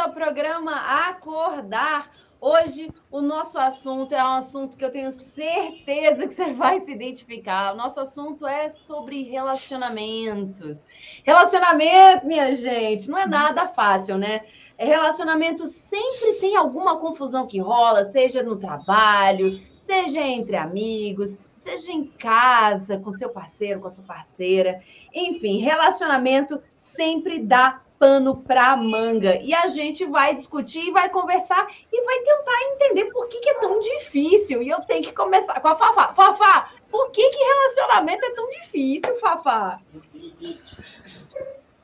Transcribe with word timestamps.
ao 0.00 0.12
programa 0.12 0.76
Acordar. 1.10 2.10
Hoje 2.40 2.90
o 3.10 3.20
nosso 3.20 3.58
assunto 3.58 4.14
é 4.14 4.24
um 4.24 4.36
assunto 4.36 4.74
que 4.74 4.82
eu 4.82 4.90
tenho 4.90 5.10
certeza 5.10 6.26
que 6.26 6.32
você 6.32 6.54
vai 6.54 6.82
se 6.82 6.90
identificar. 6.90 7.74
O 7.74 7.76
nosso 7.76 8.00
assunto 8.00 8.46
é 8.46 8.70
sobre 8.70 9.24
relacionamentos. 9.24 10.86
Relacionamento, 11.22 12.26
minha 12.26 12.56
gente, 12.56 13.10
não 13.10 13.18
é 13.18 13.26
nada 13.26 13.68
fácil, 13.68 14.16
né? 14.16 14.40
Relacionamento 14.78 15.66
sempre 15.66 16.36
tem 16.40 16.56
alguma 16.56 16.98
confusão 16.98 17.46
que 17.46 17.58
rola, 17.58 18.06
seja 18.06 18.42
no 18.42 18.56
trabalho, 18.56 19.60
seja 19.76 20.22
entre 20.22 20.56
amigos, 20.56 21.38
seja 21.52 21.92
em 21.92 22.06
casa, 22.06 22.96
com 22.96 23.12
seu 23.12 23.28
parceiro, 23.28 23.80
com 23.80 23.86
a 23.86 23.90
sua 23.90 24.04
parceira. 24.04 24.80
Enfim, 25.14 25.58
relacionamento 25.58 26.58
sempre 26.74 27.38
dá 27.38 27.82
pano 28.00 28.38
para 28.38 28.74
manga. 28.78 29.36
E 29.42 29.52
a 29.52 29.68
gente 29.68 30.06
vai 30.06 30.34
discutir, 30.34 30.90
vai 30.90 31.10
conversar 31.10 31.68
e 31.92 32.02
vai 32.02 32.18
tentar 32.20 32.62
entender 32.72 33.04
por 33.12 33.28
que, 33.28 33.38
que, 33.40 33.50
é 33.50 33.54
tão 33.60 33.78
difícil. 33.78 34.62
E 34.62 34.70
eu 34.70 34.80
tenho 34.80 35.04
que 35.04 35.12
começar 35.12 35.60
com 35.60 35.68
a 35.68 35.76
Fafá. 35.76 36.14
Fafá, 36.14 36.70
por 36.90 37.10
que, 37.10 37.28
que 37.28 37.38
relacionamento 37.38 38.24
é 38.24 38.30
tão 38.30 38.48
difícil, 38.48 39.14
Fafá? 39.16 39.78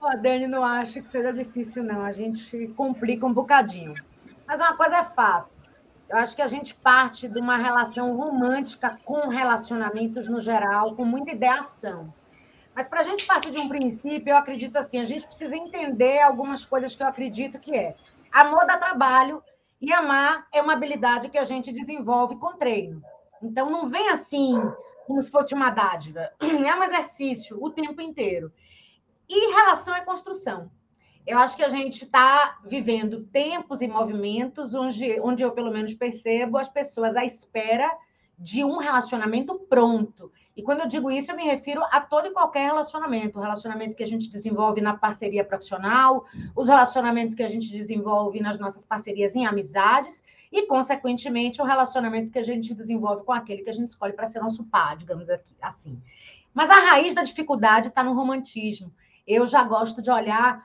A 0.01 0.16
Dani 0.16 0.47
não 0.47 0.65
acha 0.65 1.02
que 1.02 1.09
seja 1.10 1.33
difícil, 1.33 1.84
não. 1.84 2.02
A 2.02 2.12
gente 2.12 2.69
complica 2.69 3.27
um 3.27 3.33
bocadinho. 3.33 3.95
Mas 4.48 4.59
uma 4.59 4.74
coisa 4.74 4.96
é 4.96 5.05
fato. 5.05 5.51
Eu 6.09 6.16
acho 6.19 6.35
que 6.35 6.43
a 6.43 6.46
gente 6.46 6.73
parte 6.73 7.29
de 7.29 7.38
uma 7.38 7.57
relação 7.57 8.16
romântica 8.16 8.98
com 9.05 9.29
relacionamentos 9.29 10.29
no 10.29 10.41
geral, 10.41 10.95
com 10.95 11.04
muita 11.04 11.32
ideação. 11.32 12.15
Mas 12.77 12.87
para 12.87 13.01
a 13.01 13.02
gente 13.02 13.24
partir 13.24 13.51
de 13.51 13.59
um 13.59 13.71
princípio, 13.71 14.30
eu 14.30 14.37
acredito 14.37 14.77
assim, 14.77 14.99
a 14.99 15.07
gente 15.07 15.27
precisa 15.27 15.57
entender 15.57 16.21
algumas 16.21 16.63
coisas 16.63 16.95
que 16.95 17.02
eu 17.02 17.07
acredito 17.07 17.59
que 17.59 17.74
é. 17.74 17.96
Amor 18.30 18.66
dá 18.66 18.77
trabalho 18.77 19.43
e 19.80 19.91
amar 19.95 20.46
é 20.52 20.60
uma 20.60 20.74
habilidade 20.74 21.30
que 21.30 21.38
a 21.38 21.45
gente 21.45 21.73
desenvolve 21.73 22.37
com 22.37 22.59
treino. 22.59 23.02
Então 23.43 23.71
não 23.71 23.88
vem 23.88 24.10
assim 24.10 24.60
como 25.07 25.23
se 25.23 25.30
fosse 25.30 25.54
uma 25.54 25.71
dádiva. 25.71 26.30
É 26.38 26.74
um 26.74 26.85
exercício 26.85 27.57
o 27.65 27.71
tempo 27.71 28.02
inteiro. 28.02 28.52
E 29.27 29.54
relação 29.54 29.97
é 29.97 30.02
construção. 30.02 30.71
Eu 31.27 31.38
acho 31.38 31.57
que 31.57 31.65
a 31.65 31.71
gente 31.71 32.04
está 32.04 32.59
vivendo 32.66 33.24
tempos 33.29 33.80
e 33.80 33.88
movimentos 33.88 34.74
onde, 34.74 35.19
onde 35.21 35.43
eu, 35.43 35.52
pelo 35.52 35.73
menos, 35.73 35.95
percebo 35.95 36.59
as 36.59 36.69
pessoas 36.69 37.16
à 37.16 37.24
espera 37.24 37.91
de 38.38 38.65
um 38.65 38.79
relacionamento 38.79 39.54
pronto. 39.68 40.30
E 40.56 40.62
quando 40.62 40.80
eu 40.80 40.88
digo 40.88 41.10
isso, 41.10 41.30
eu 41.30 41.37
me 41.37 41.45
refiro 41.45 41.82
a 41.90 42.01
todo 42.01 42.29
e 42.29 42.32
qualquer 42.32 42.66
relacionamento. 42.66 43.38
O 43.38 43.42
relacionamento 43.42 43.96
que 43.96 44.02
a 44.02 44.06
gente 44.06 44.30
desenvolve 44.30 44.80
na 44.80 44.96
parceria 44.96 45.45
profissional, 45.45 46.24
os 46.54 46.68
relacionamentos 46.68 47.34
que 47.34 47.42
a 47.42 47.48
gente 47.48 47.70
desenvolve 47.70 48.40
nas 48.40 48.59
nossas 48.59 48.84
parcerias 48.84 49.37
em 49.37 49.46
amizades 49.46 50.24
e, 50.51 50.66
consequentemente, 50.66 51.60
o 51.60 51.64
relacionamento 51.64 52.30
que 52.30 52.38
a 52.38 52.45
gente 52.45 52.74
desenvolve 52.74 53.24
com 53.24 53.32
aquele 53.32 53.62
que 53.62 53.70
a 53.70 53.74
gente 53.74 53.90
escolhe 53.90 54.12
para 54.12 54.26
ser 54.26 54.40
nosso 54.40 54.64
par, 54.64 54.96
digamos 54.96 55.29
assim. 55.60 56.01
Mas 56.54 56.70
a 56.70 56.90
raiz 56.90 57.14
da 57.14 57.23
dificuldade 57.23 57.88
está 57.88 58.02
no 58.02 58.14
romantismo. 58.14 58.92
Eu 59.26 59.46
já 59.46 59.62
gosto 59.62 60.01
de 60.01 60.10
olhar 60.10 60.64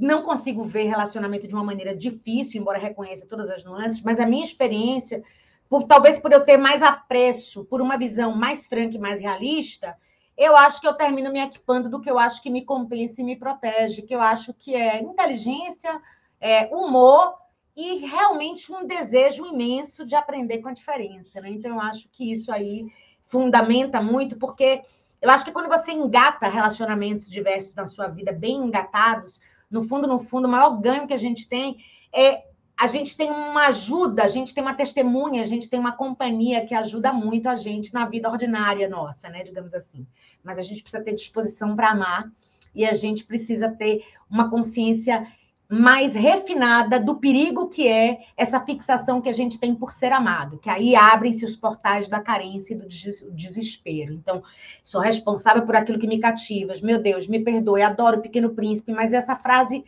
não 0.00 0.22
consigo 0.22 0.64
ver 0.64 0.84
relacionamento 0.84 1.46
de 1.46 1.54
uma 1.54 1.62
maneira 1.62 1.94
difícil, 1.94 2.58
embora 2.58 2.78
reconheça 2.78 3.26
todas 3.26 3.50
as 3.50 3.64
nuances, 3.64 4.00
mas 4.00 4.18
a 4.18 4.26
minha 4.26 4.42
experiência, 4.42 5.22
por, 5.70 5.84
talvez 5.84 6.18
por 6.18 6.32
eu 6.32 6.44
ter 6.44 6.56
mais 6.56 6.82
apreço 6.82 7.64
por 7.64 7.80
uma 7.80 7.96
visão 7.96 8.34
mais 8.34 8.66
franca 8.66 8.96
e 8.96 9.00
mais 9.00 9.20
realista, 9.20 9.96
eu 10.36 10.56
acho 10.56 10.80
que 10.80 10.88
eu 10.88 10.94
termino 10.94 11.32
me 11.32 11.38
equipando 11.38 11.88
do 11.88 12.00
que 12.00 12.10
eu 12.10 12.18
acho 12.18 12.42
que 12.42 12.50
me 12.50 12.64
compensa 12.64 13.20
e 13.20 13.24
me 13.24 13.36
protege, 13.36 14.02
que 14.02 14.14
eu 14.14 14.20
acho 14.20 14.52
que 14.52 14.74
é 14.74 15.00
inteligência, 15.00 16.00
é 16.40 16.66
humor 16.74 17.36
e 17.76 17.98
realmente 17.98 18.72
um 18.72 18.84
desejo 18.84 19.46
imenso 19.46 20.04
de 20.04 20.16
aprender 20.16 20.58
com 20.58 20.68
a 20.68 20.74
diferença. 20.74 21.40
Né? 21.40 21.50
Então, 21.50 21.70
eu 21.70 21.80
acho 21.80 22.08
que 22.08 22.32
isso 22.32 22.50
aí 22.50 22.86
fundamenta 23.26 24.02
muito, 24.02 24.36
porque 24.36 24.82
eu 25.22 25.30
acho 25.30 25.44
que 25.44 25.52
quando 25.52 25.68
você 25.68 25.92
engata 25.92 26.48
relacionamentos 26.48 27.30
diversos 27.30 27.76
na 27.76 27.86
sua 27.86 28.08
vida, 28.08 28.32
bem 28.32 28.56
engatados, 28.56 29.40
no 29.70 29.84
fundo, 29.84 30.08
no 30.08 30.18
fundo, 30.18 30.48
o 30.48 30.50
maior 30.50 30.80
ganho 30.80 31.06
que 31.06 31.14
a 31.14 31.18
gente 31.18 31.48
tem 31.48 31.76
é 32.12 32.49
a 32.80 32.86
gente 32.86 33.14
tem 33.14 33.30
uma 33.30 33.66
ajuda, 33.66 34.24
a 34.24 34.28
gente 34.28 34.54
tem 34.54 34.62
uma 34.64 34.72
testemunha, 34.72 35.42
a 35.42 35.44
gente 35.44 35.68
tem 35.68 35.78
uma 35.78 35.92
companhia 35.92 36.64
que 36.64 36.74
ajuda 36.74 37.12
muito 37.12 37.46
a 37.46 37.54
gente 37.54 37.92
na 37.92 38.06
vida 38.06 38.30
ordinária 38.30 38.88
nossa, 38.88 39.28
né? 39.28 39.44
Digamos 39.44 39.74
assim. 39.74 40.06
Mas 40.42 40.58
a 40.58 40.62
gente 40.62 40.80
precisa 40.80 41.04
ter 41.04 41.12
disposição 41.12 41.76
para 41.76 41.90
amar 41.90 42.32
e 42.74 42.86
a 42.86 42.94
gente 42.94 43.26
precisa 43.26 43.68
ter 43.68 44.02
uma 44.30 44.48
consciência 44.48 45.26
mais 45.68 46.14
refinada 46.14 46.98
do 46.98 47.16
perigo 47.16 47.68
que 47.68 47.86
é 47.86 48.20
essa 48.34 48.58
fixação 48.58 49.20
que 49.20 49.28
a 49.28 49.32
gente 49.34 49.60
tem 49.60 49.74
por 49.74 49.92
ser 49.92 50.10
amado, 50.10 50.58
que 50.58 50.70
aí 50.70 50.96
abrem-se 50.96 51.44
os 51.44 51.54
portais 51.54 52.08
da 52.08 52.18
carência 52.18 52.72
e 52.72 52.78
do 52.78 52.88
desespero. 52.88 54.14
Então, 54.14 54.42
sou 54.82 55.02
responsável 55.02 55.66
por 55.66 55.76
aquilo 55.76 55.98
que 55.98 56.08
me 56.08 56.18
cativa. 56.18 56.72
Meu 56.82 57.00
Deus, 57.00 57.28
me 57.28 57.40
perdoe, 57.40 57.82
adoro 57.82 58.20
o 58.20 58.22
Pequeno 58.22 58.54
Príncipe, 58.54 58.90
mas 58.90 59.12
essa 59.12 59.36
frase, 59.36 59.84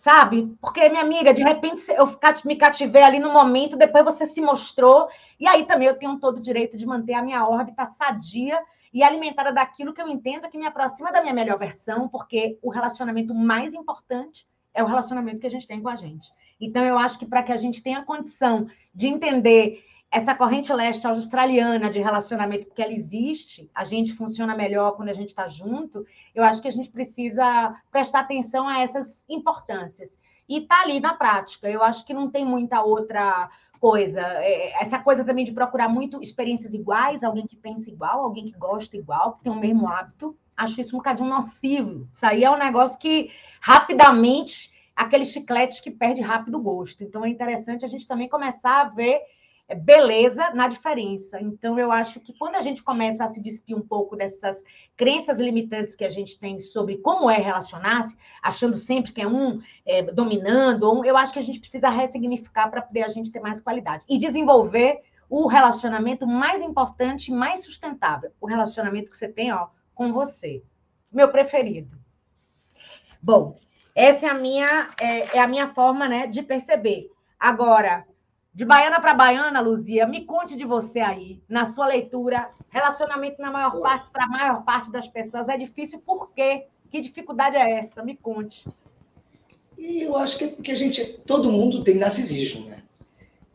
sabe? 0.00 0.50
Porque, 0.62 0.88
minha 0.88 1.02
amiga, 1.02 1.34
de 1.34 1.42
repente 1.42 1.82
eu 1.90 2.08
me 2.46 2.56
cativei 2.56 3.02
ali 3.02 3.18
no 3.18 3.30
momento, 3.30 3.76
depois 3.76 4.02
você 4.02 4.24
se 4.24 4.40
mostrou, 4.40 5.08
e 5.38 5.46
aí 5.46 5.66
também 5.66 5.88
eu 5.88 5.98
tenho 5.98 6.18
todo 6.18 6.38
o 6.38 6.40
direito 6.40 6.74
de 6.74 6.86
manter 6.86 7.12
a 7.12 7.22
minha 7.22 7.46
órbita 7.46 7.84
sadia 7.84 8.58
e 8.94 9.02
alimentada 9.02 9.52
daquilo 9.52 9.92
que 9.92 10.00
eu 10.00 10.08
entendo 10.08 10.48
que 10.48 10.56
me 10.56 10.64
aproxima 10.64 11.12
da 11.12 11.20
minha 11.20 11.34
melhor 11.34 11.58
versão, 11.58 12.08
porque 12.08 12.58
o 12.62 12.70
relacionamento 12.70 13.34
mais 13.34 13.74
importante 13.74 14.48
é 14.72 14.82
o 14.82 14.86
relacionamento 14.86 15.38
que 15.38 15.46
a 15.46 15.50
gente 15.50 15.68
tem 15.68 15.82
com 15.82 15.90
a 15.90 15.96
gente. 15.96 16.32
Então, 16.58 16.82
eu 16.82 16.96
acho 16.96 17.18
que 17.18 17.26
para 17.26 17.42
que 17.42 17.52
a 17.52 17.58
gente 17.58 17.82
tenha 17.82 18.02
condição 18.02 18.68
de 18.94 19.06
entender 19.06 19.84
essa 20.10 20.34
corrente 20.34 20.72
leste 20.72 21.06
australiana 21.06 21.88
de 21.88 22.00
relacionamento, 22.00 22.66
porque 22.66 22.82
ela 22.82 22.92
existe, 22.92 23.70
a 23.72 23.84
gente 23.84 24.12
funciona 24.12 24.56
melhor 24.56 24.96
quando 24.96 25.08
a 25.08 25.14
gente 25.14 25.28
está 25.28 25.46
junto, 25.46 26.04
eu 26.34 26.42
acho 26.42 26.60
que 26.60 26.66
a 26.66 26.72
gente 26.72 26.90
precisa 26.90 27.76
prestar 27.92 28.20
atenção 28.20 28.66
a 28.66 28.80
essas 28.80 29.24
importâncias. 29.28 30.18
E 30.48 30.58
está 30.58 30.80
ali 30.80 30.98
na 30.98 31.14
prática. 31.14 31.70
Eu 31.70 31.80
acho 31.80 32.04
que 32.04 32.12
não 32.12 32.28
tem 32.28 32.44
muita 32.44 32.82
outra 32.82 33.48
coisa. 33.78 34.20
É, 34.20 34.82
essa 34.82 34.98
coisa 34.98 35.24
também 35.24 35.44
de 35.44 35.52
procurar 35.52 35.88
muito 35.88 36.20
experiências 36.20 36.74
iguais, 36.74 37.22
alguém 37.22 37.46
que 37.46 37.56
pensa 37.56 37.88
igual, 37.88 38.24
alguém 38.24 38.46
que 38.46 38.58
gosta 38.58 38.96
igual, 38.96 39.34
que 39.34 39.44
tem 39.44 39.52
o 39.52 39.56
mesmo 39.56 39.86
hábito. 39.86 40.36
Acho 40.56 40.80
isso 40.80 40.96
um 40.96 40.98
bocadinho 40.98 41.28
nocivo. 41.28 42.08
Isso 42.10 42.26
aí 42.26 42.42
é 42.42 42.50
um 42.50 42.58
negócio 42.58 42.98
que 42.98 43.30
rapidamente 43.60 44.72
aquele 44.94 45.24
chiclete 45.24 45.80
que 45.80 45.90
perde 45.90 46.20
rápido 46.20 46.58
o 46.58 46.62
gosto. 46.62 47.04
Então 47.04 47.24
é 47.24 47.28
interessante 47.28 47.84
a 47.84 47.88
gente 47.88 48.08
também 48.08 48.28
começar 48.28 48.80
a 48.80 48.88
ver 48.88 49.20
beleza 49.74 50.50
na 50.50 50.68
diferença. 50.68 51.40
Então 51.40 51.78
eu 51.78 51.92
acho 51.92 52.20
que 52.20 52.32
quando 52.36 52.56
a 52.56 52.60
gente 52.60 52.82
começa 52.82 53.24
a 53.24 53.26
se 53.26 53.40
despir 53.40 53.76
um 53.76 53.82
pouco 53.82 54.16
dessas 54.16 54.62
crenças 54.96 55.38
limitantes 55.38 55.94
que 55.94 56.04
a 56.04 56.08
gente 56.08 56.38
tem 56.38 56.58
sobre 56.58 56.98
como 56.98 57.30
é 57.30 57.38
relacionar-se, 57.38 58.16
achando 58.42 58.76
sempre 58.76 59.12
que 59.12 59.20
é 59.20 59.26
um 59.26 59.60
é, 59.86 60.02
dominando, 60.02 61.04
eu 61.04 61.16
acho 61.16 61.32
que 61.32 61.38
a 61.38 61.42
gente 61.42 61.60
precisa 61.60 61.88
ressignificar 61.88 62.68
para 62.68 62.82
poder 62.82 63.02
a 63.02 63.08
gente 63.08 63.30
ter 63.30 63.40
mais 63.40 63.60
qualidade 63.60 64.04
e 64.08 64.18
desenvolver 64.18 65.02
o 65.28 65.46
relacionamento 65.46 66.26
mais 66.26 66.60
importante, 66.60 67.30
mais 67.30 67.64
sustentável, 67.64 68.32
o 68.40 68.46
relacionamento 68.46 69.10
que 69.10 69.16
você 69.16 69.28
tem, 69.28 69.52
ó, 69.52 69.68
com 69.94 70.12
você. 70.12 70.64
Meu 71.10 71.28
preferido. 71.28 71.96
Bom, 73.22 73.58
essa 73.94 74.26
é 74.26 74.30
a 74.30 74.34
minha, 74.34 74.90
é, 74.98 75.36
é 75.36 75.40
a 75.40 75.46
minha 75.46 75.68
forma 75.68 76.08
né, 76.08 76.26
de 76.26 76.42
perceber. 76.42 77.10
Agora, 77.38 78.06
de 78.52 78.64
baiana 78.64 79.00
para 79.00 79.14
baiana, 79.14 79.60
Luzia, 79.60 80.06
me 80.06 80.24
conte 80.24 80.56
de 80.56 80.64
você 80.64 81.00
aí, 81.00 81.40
na 81.48 81.70
sua 81.70 81.86
leitura, 81.86 82.50
relacionamento 82.68 83.40
na 83.40 83.50
maior 83.50 83.80
parte, 83.80 84.10
para 84.10 84.24
a 84.24 84.28
maior 84.28 84.64
parte 84.64 84.90
das 84.90 85.08
pessoas 85.08 85.48
é 85.48 85.56
difícil, 85.56 86.00
por 86.00 86.32
quê? 86.32 86.66
Que 86.90 87.00
dificuldade 87.00 87.56
é 87.56 87.78
essa? 87.78 88.02
Me 88.02 88.16
conte. 88.16 88.68
E 89.78 90.02
eu 90.02 90.16
acho 90.16 90.36
que 90.36 90.44
é 90.44 90.48
porque 90.48 90.72
a 90.72 90.76
gente, 90.76 91.04
todo 91.26 91.52
mundo 91.52 91.84
tem 91.84 91.96
narcisismo, 91.96 92.68
né? 92.68 92.82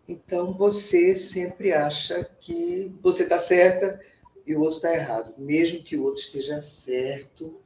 Então 0.08 0.54
você 0.54 1.16
sempre 1.16 1.74
acha 1.74 2.24
que 2.40 2.96
você 3.02 3.24
está 3.24 3.38
certa 3.38 4.00
e 4.46 4.56
o 4.56 4.62
outro 4.62 4.78
está 4.78 4.94
errado, 4.94 5.34
mesmo 5.38 5.84
que 5.84 5.98
o 5.98 6.04
outro 6.04 6.22
esteja 6.22 6.62
certo 6.62 7.60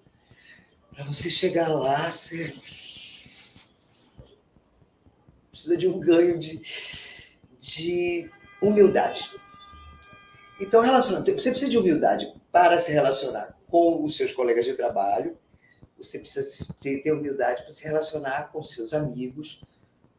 para 0.99 1.05
você 1.05 1.29
chegar 1.29 1.67
lá, 1.67 2.11
você 2.11 2.53
precisa 5.51 5.77
de 5.77 5.87
um 5.87 5.99
ganho 5.99 6.39
de, 6.39 6.61
de 7.59 8.29
humildade. 8.61 9.31
Então, 10.59 10.81
relacionamento, 10.81 11.41
você 11.41 11.51
precisa 11.51 11.71
de 11.71 11.77
humildade 11.77 12.33
para 12.51 12.79
se 12.79 12.91
relacionar 12.91 13.57
com 13.67 14.03
os 14.03 14.17
seus 14.17 14.33
colegas 14.33 14.65
de 14.65 14.73
trabalho, 14.73 15.37
você 15.97 16.19
precisa 16.19 16.73
ter, 16.79 17.11
humildade 17.11 17.63
para 17.63 17.73
se 17.73 17.83
relacionar 17.83 18.51
com 18.51 18.63
seus 18.63 18.93
amigos, 18.93 19.61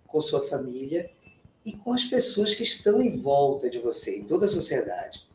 com 0.07 0.21
sua 0.21 0.47
família 0.47 1.11
e 1.65 1.73
com 1.73 1.93
as 1.93 2.05
pessoas 2.05 2.55
que 2.55 2.63
estão 2.63 3.01
em 3.01 3.19
volta 3.19 3.71
de 3.71 3.79
você, 3.79 4.19
em 4.19 4.25
toda 4.25 4.47
a 4.47 4.49
sociedade. 4.49 5.27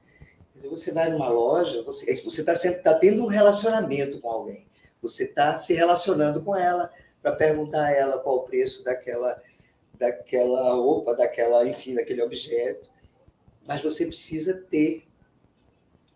você 0.70 0.92
vai 0.92 1.10
numa 1.10 1.30
loja, 1.30 1.84
você 1.84 2.12
está 2.12 2.56
sempre 2.56 2.82
tá 2.82 2.94
tendo 2.94 3.24
um 3.24 3.28
relacionamento 3.28 4.20
com 4.20 4.30
alguém. 4.30 4.68
Você 5.02 5.26
está 5.26 5.58
se 5.58 5.74
relacionando 5.74 6.44
com 6.44 6.56
ela 6.56 6.92
para 7.22 7.32
perguntar 7.32 7.86
a 7.86 7.92
ela 7.92 8.20
qual 8.20 8.38
o 8.38 8.44
preço 8.44 8.84
daquela, 8.84 9.42
daquela 9.98 10.74
roupa, 10.74 11.16
daquela, 11.16 11.68
enfim, 11.68 11.96
daquele 11.96 12.22
objeto. 12.22 12.90
Mas 13.66 13.82
você 13.82 14.06
precisa 14.06 14.62
ter 14.70 15.06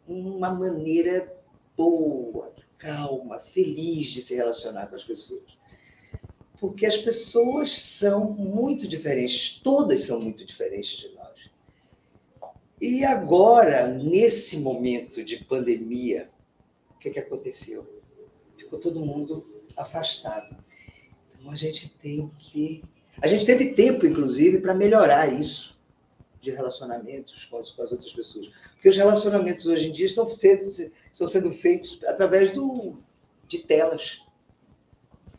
uma 0.08 0.52
maneira 0.52 1.32
boa, 1.76 2.54
calma, 2.78 3.40
feliz 3.40 4.08
de 4.08 4.22
se 4.22 4.36
relacionar 4.36 4.88
com 4.88 4.96
as 4.96 5.04
pessoas. 5.04 5.58
Porque 6.60 6.86
as 6.86 6.98
pessoas 6.98 7.82
são 7.82 8.34
muito 8.34 8.88
diferentes, 8.88 9.60
todas 9.64 10.02
são 10.02 10.20
muito 10.20 10.46
diferentes 10.46 10.98
de 10.98 11.10
nós. 11.10 11.50
E 12.82 13.04
agora, 13.04 13.88
nesse 13.88 14.60
momento 14.60 15.24
de 15.24 15.44
pandemia, 15.44 16.30
o 16.92 16.98
que, 16.98 17.12
que 17.12 17.20
aconteceu? 17.20 17.88
Ficou 18.58 18.80
todo 18.80 19.00
mundo 19.00 19.64
afastado. 19.76 20.58
Então 21.34 21.52
a 21.52 21.56
gente 21.56 21.98
tem 21.98 22.30
que. 22.38 22.84
A 23.22 23.28
gente 23.28 23.46
teve 23.46 23.74
tempo, 23.74 24.06
inclusive, 24.06 24.60
para 24.60 24.74
melhorar 24.74 25.32
isso 25.32 25.78
de 26.42 26.52
relacionamentos 26.52 27.46
com 27.46 27.58
as, 27.58 27.72
com 27.72 27.84
as, 27.84 27.92
outras 27.92 28.14
pessoas. 28.14 28.48
Porque 28.74 28.90
os 28.90 28.98
relacionamentos 28.98 29.66
hoje 29.66 29.90
em 29.90 29.92
dia 29.92 30.06
estão, 30.06 30.28
feitos, 30.28 30.80
estão 31.12 31.28
sendo 31.28 31.52
feitos 31.52 32.00
através 32.06 32.52
do, 32.54 32.98
de 33.48 33.60
telas. 33.60 34.26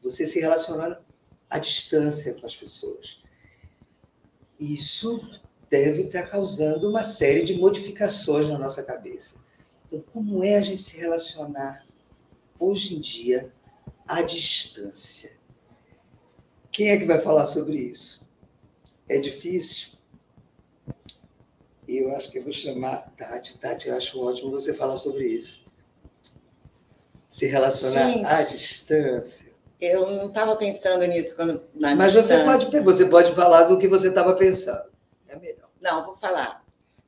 Você 0.02 0.26
se 0.26 0.40
relacionar 0.40 1.00
à 1.48 1.58
distância 1.58 2.34
com 2.34 2.46
as 2.46 2.54
pessoas. 2.54 3.22
Isso 4.58 5.18
deve 5.70 6.02
estar 6.02 6.24
causando 6.24 6.90
uma 6.90 7.02
série 7.02 7.44
de 7.44 7.54
modificações 7.54 8.48
na 8.48 8.58
nossa 8.58 8.82
cabeça. 8.82 9.38
Então, 9.86 10.04
como 10.12 10.44
é 10.44 10.56
a 10.56 10.62
gente 10.62 10.82
se 10.82 10.98
relacionar 10.98 11.86
hoje 12.58 12.94
em 12.94 13.00
dia 13.00 13.52
à 14.06 14.20
distância? 14.20 15.39
Quem 16.70 16.90
é 16.90 16.98
que 16.98 17.04
vai 17.04 17.20
falar 17.20 17.46
sobre 17.46 17.76
isso? 17.76 18.28
É 19.08 19.18
difícil? 19.18 19.98
Eu 21.88 22.14
acho 22.14 22.30
que 22.30 22.38
eu 22.38 22.44
vou 22.44 22.52
chamar 22.52 23.12
Tati. 23.16 23.58
Tati, 23.58 23.88
eu 23.88 23.96
acho 23.96 24.20
ótimo 24.22 24.52
você 24.52 24.72
falar 24.72 24.96
sobre 24.96 25.26
isso. 25.26 25.64
Se 27.28 27.46
relacionar 27.46 28.10
Gente, 28.10 28.26
à 28.26 28.42
distância. 28.42 29.52
Eu 29.80 30.10
não 30.10 30.28
estava 30.28 30.54
pensando 30.56 31.04
nisso 31.06 31.34
quando 31.34 31.64
na 31.74 31.96
Mas 31.96 32.12
distância. 32.12 32.38
você 32.38 32.44
pode, 32.44 32.84
você 32.84 33.06
pode 33.06 33.34
falar 33.34 33.64
do 33.64 33.78
que 33.78 33.88
você 33.88 34.08
estava 34.08 34.34
pensando. 34.34 34.90
É 35.26 35.36
melhor. 35.36 35.68
Não, 35.80 36.04
vou 36.04 36.16
falar. 36.16 36.64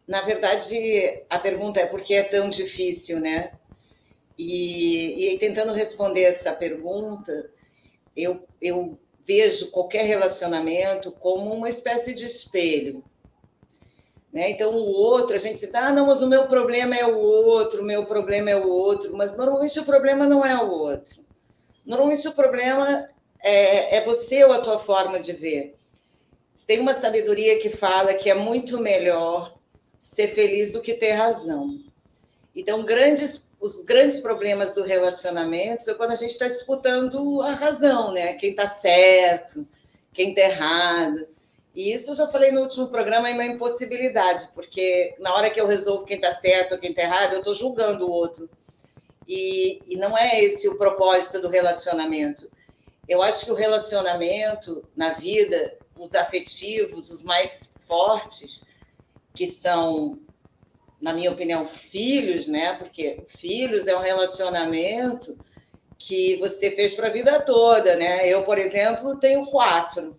Na 0.06 0.22
verdade, 0.22 1.22
a 1.30 1.38
pergunta 1.38 1.78
é 1.80 1.86
por 1.86 2.00
que 2.00 2.14
é 2.14 2.24
tão 2.24 2.50
difícil, 2.50 3.20
né? 3.20 3.52
E, 4.36 5.34
e 5.34 5.38
tentando 5.38 5.72
responder 5.72 6.22
essa 6.22 6.52
pergunta, 6.52 7.50
eu, 8.16 8.44
eu 8.60 8.98
vejo 9.24 9.70
qualquer 9.70 10.04
relacionamento 10.04 11.12
como 11.12 11.52
uma 11.52 11.68
espécie 11.68 12.14
de 12.14 12.26
espelho. 12.26 13.04
Né? 14.32 14.50
Então, 14.50 14.74
o 14.74 14.90
outro, 14.92 15.36
a 15.36 15.38
gente 15.38 15.60
diz, 15.60 15.74
ah, 15.74 15.92
não, 15.92 16.06
mas 16.06 16.22
o 16.22 16.28
meu 16.28 16.46
problema 16.46 16.96
é 16.96 17.06
o 17.06 17.18
outro, 17.18 17.82
o 17.82 17.84
meu 17.84 18.06
problema 18.06 18.50
é 18.50 18.56
o 18.56 18.68
outro, 18.68 19.14
mas 19.16 19.36
normalmente 19.36 19.78
o 19.78 19.84
problema 19.84 20.26
não 20.26 20.44
é 20.44 20.56
o 20.56 20.70
outro. 20.70 21.22
Normalmente 21.84 22.26
o 22.26 22.32
problema 22.32 23.08
é, 23.42 23.96
é 23.96 24.00
você 24.04 24.42
ou 24.44 24.52
a 24.52 24.60
tua 24.60 24.78
forma 24.78 25.20
de 25.20 25.32
ver. 25.32 25.76
Tem 26.66 26.78
uma 26.78 26.94
sabedoria 26.94 27.58
que 27.58 27.68
fala 27.70 28.14
que 28.14 28.30
é 28.30 28.34
muito 28.34 28.80
melhor 28.80 29.58
ser 29.98 30.28
feliz 30.28 30.72
do 30.72 30.80
que 30.80 30.94
ter 30.94 31.12
razão. 31.12 31.80
Então, 32.54 32.84
grandes, 32.84 33.48
os 33.60 33.82
grandes 33.82 34.20
problemas 34.20 34.74
do 34.74 34.82
relacionamento 34.82 35.90
é 35.90 35.94
quando 35.94 36.12
a 36.12 36.16
gente 36.16 36.32
está 36.32 36.48
disputando 36.48 37.40
a 37.42 37.52
razão, 37.52 38.12
né? 38.12 38.34
Quem 38.34 38.50
está 38.50 38.66
certo, 38.68 39.66
quem 40.12 40.30
está 40.30 40.42
errado. 40.42 41.26
E 41.74 41.92
isso 41.92 42.10
eu 42.10 42.14
já 42.14 42.26
falei 42.28 42.50
no 42.50 42.60
último 42.60 42.88
programa, 42.88 43.30
é 43.30 43.32
uma 43.32 43.46
impossibilidade, 43.46 44.48
porque 44.54 45.14
na 45.18 45.34
hora 45.34 45.48
que 45.48 45.58
eu 45.58 45.66
resolvo 45.66 46.04
quem 46.04 46.16
está 46.16 46.32
certo 46.32 46.72
ou 46.72 46.78
quem 46.78 46.90
está 46.90 47.02
errado, 47.02 47.32
eu 47.32 47.38
estou 47.38 47.54
julgando 47.54 48.06
o 48.06 48.10
outro. 48.10 48.48
E, 49.26 49.80
e 49.86 49.96
não 49.96 50.16
é 50.16 50.42
esse 50.42 50.68
o 50.68 50.76
propósito 50.76 51.40
do 51.40 51.48
relacionamento. 51.48 52.50
Eu 53.08 53.22
acho 53.22 53.46
que 53.46 53.52
o 53.52 53.54
relacionamento 53.54 54.84
na 54.94 55.14
vida, 55.14 55.78
os 55.98 56.14
afetivos, 56.14 57.10
os 57.10 57.24
mais 57.24 57.72
fortes, 57.86 58.64
que 59.34 59.46
são, 59.46 60.18
na 61.02 61.12
minha 61.12 61.32
opinião, 61.32 61.66
filhos, 61.66 62.46
né? 62.46 62.74
Porque 62.74 63.24
filhos 63.26 63.88
é 63.88 63.96
um 63.96 64.00
relacionamento 64.00 65.36
que 65.98 66.36
você 66.36 66.70
fez 66.70 66.94
para 66.94 67.08
a 67.08 67.10
vida 67.10 67.40
toda, 67.40 67.96
né? 67.96 68.28
Eu, 68.28 68.44
por 68.44 68.56
exemplo, 68.56 69.18
tenho 69.18 69.44
quatro. 69.46 70.18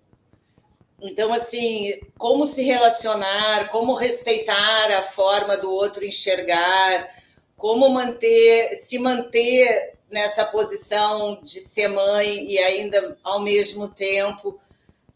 Então, 1.02 1.34
assim, 1.34 1.94
como 2.18 2.46
se 2.46 2.64
relacionar, 2.64 3.70
como 3.70 3.94
respeitar 3.94 4.92
a 4.92 5.04
forma 5.04 5.56
do 5.56 5.72
outro 5.72 6.06
enxergar, 6.06 7.16
como 7.56 7.88
manter, 7.90 8.74
se 8.76 9.00
manter 9.00 9.94
nessa 10.12 10.44
posição 10.44 11.40
de 11.44 11.62
ser 11.62 11.88
mãe 11.88 12.46
e 12.46 12.58
ainda 12.60 13.18
ao 13.24 13.40
mesmo 13.40 13.88
tempo 13.88 14.60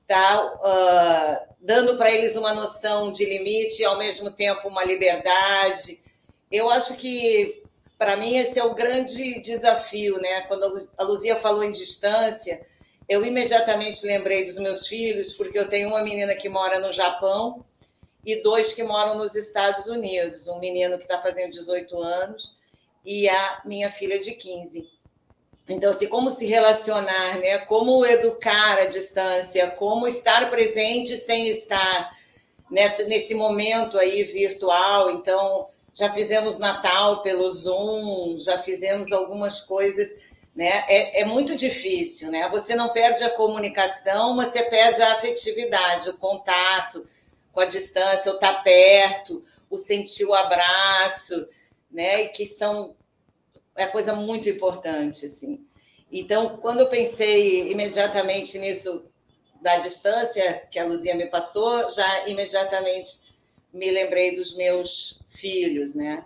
tá 0.08 0.42
uh, 0.42 1.56
dando 1.60 1.98
para 1.98 2.10
eles 2.12 2.36
uma 2.36 2.54
noção 2.54 3.12
de 3.12 3.26
limite 3.26 3.82
e 3.82 3.86
ao 3.86 3.98
mesmo 3.98 4.32
tempo 4.32 4.68
uma 4.68 4.84
liberdade. 4.84 6.02
Eu 6.50 6.70
acho 6.70 6.96
que 6.96 7.62
para 7.98 8.16
mim 8.16 8.38
esse 8.38 8.58
é 8.58 8.64
o 8.64 8.74
grande 8.74 9.42
desafio, 9.42 10.20
né? 10.22 10.42
Quando 10.42 10.90
a 10.98 11.04
Luzia 11.04 11.36
falou 11.36 11.64
em 11.64 11.72
distância, 11.72 12.66
eu 13.10 13.26
imediatamente 13.26 14.06
lembrei 14.06 14.46
dos 14.46 14.58
meus 14.60 14.88
filhos, 14.88 15.34
porque 15.34 15.58
eu 15.58 15.68
tenho 15.68 15.90
uma 15.90 16.04
menina 16.04 16.36
que 16.36 16.48
mora 16.48 16.80
no 16.80 16.94
Japão 16.94 17.66
e 18.26 18.42
dois 18.42 18.74
que 18.74 18.84
moram 18.84 19.18
nos 19.18 19.36
Estados 19.36 19.88
Unidos. 19.88 20.48
Um 20.48 20.60
menino 20.60 20.98
que 20.98 21.04
está 21.06 21.22
fazendo 21.22 21.52
18 21.52 22.02
anos 22.02 22.56
e 23.06 23.28
a 23.28 23.62
minha 23.66 23.90
filha 23.90 24.20
de 24.20 24.32
15. 24.32 24.88
Então, 25.68 25.92
assim, 25.92 26.08
como 26.08 26.32
se 26.32 26.46
relacionar, 26.46 27.40
né? 27.40 27.60
Como 27.60 28.06
educar 28.06 28.80
à 28.80 28.86
distância, 28.86 29.70
como 29.72 30.08
estar 30.08 30.50
presente 30.50 31.18
sem 31.18 31.50
estar 31.50 32.12
nessa, 32.72 33.04
nesse 33.04 33.36
momento 33.36 33.98
aí 33.98 34.24
virtual. 34.24 35.12
Então, 35.12 35.68
já 35.94 36.14
fizemos 36.14 36.58
Natal 36.58 37.22
pelo 37.22 37.50
Zoom, 37.52 38.40
já 38.40 38.60
fizemos 38.60 39.12
algumas 39.12 39.62
coisas 39.62 40.16
né? 40.58 40.86
É, 40.88 41.22
é, 41.22 41.26
muito 41.26 41.56
difícil, 41.56 42.32
né? 42.32 42.50
Você 42.50 42.76
não 42.76 42.90
perde 42.90 43.24
a 43.24 43.30
comunicação, 43.30 44.36
mas 44.36 44.48
você 44.48 44.64
perde 44.64 45.00
a 45.04 45.14
afetividade, 45.14 46.10
o 46.10 46.18
contato 46.18 47.08
com 47.54 47.60
a 47.60 47.66
distância, 47.66 48.32
o 48.32 48.36
estar 48.36 48.54
tá 48.56 48.62
perto, 48.64 49.46
o 49.70 49.78
sentir 49.78 50.26
o 50.26 50.34
abraço, 50.34 51.48
né? 51.92 52.24
E 52.24 52.30
que 52.30 52.44
são 52.44 52.96
é 53.78 53.88
coisa 53.88 54.14
muito 54.14 54.50
importante, 54.50 55.26
assim. 55.26 55.66
Então, 56.12 56.58
quando 56.58 56.82
eu 56.82 56.90
pensei 56.90 57.72
imediatamente 57.72 58.58
nisso 58.58 59.06
da 59.62 59.78
distância 59.78 60.68
que 60.70 60.80
a 60.80 60.86
Luzia 60.86 61.16
me 61.16 61.28
passou, 61.28 61.90
já 61.90 62.28
imediatamente 62.28 63.22
me 63.74 63.90
lembrei 63.92 64.36
dos 64.36 64.56
meus 64.56 65.22
filhos, 65.30 65.96
né? 65.96 66.26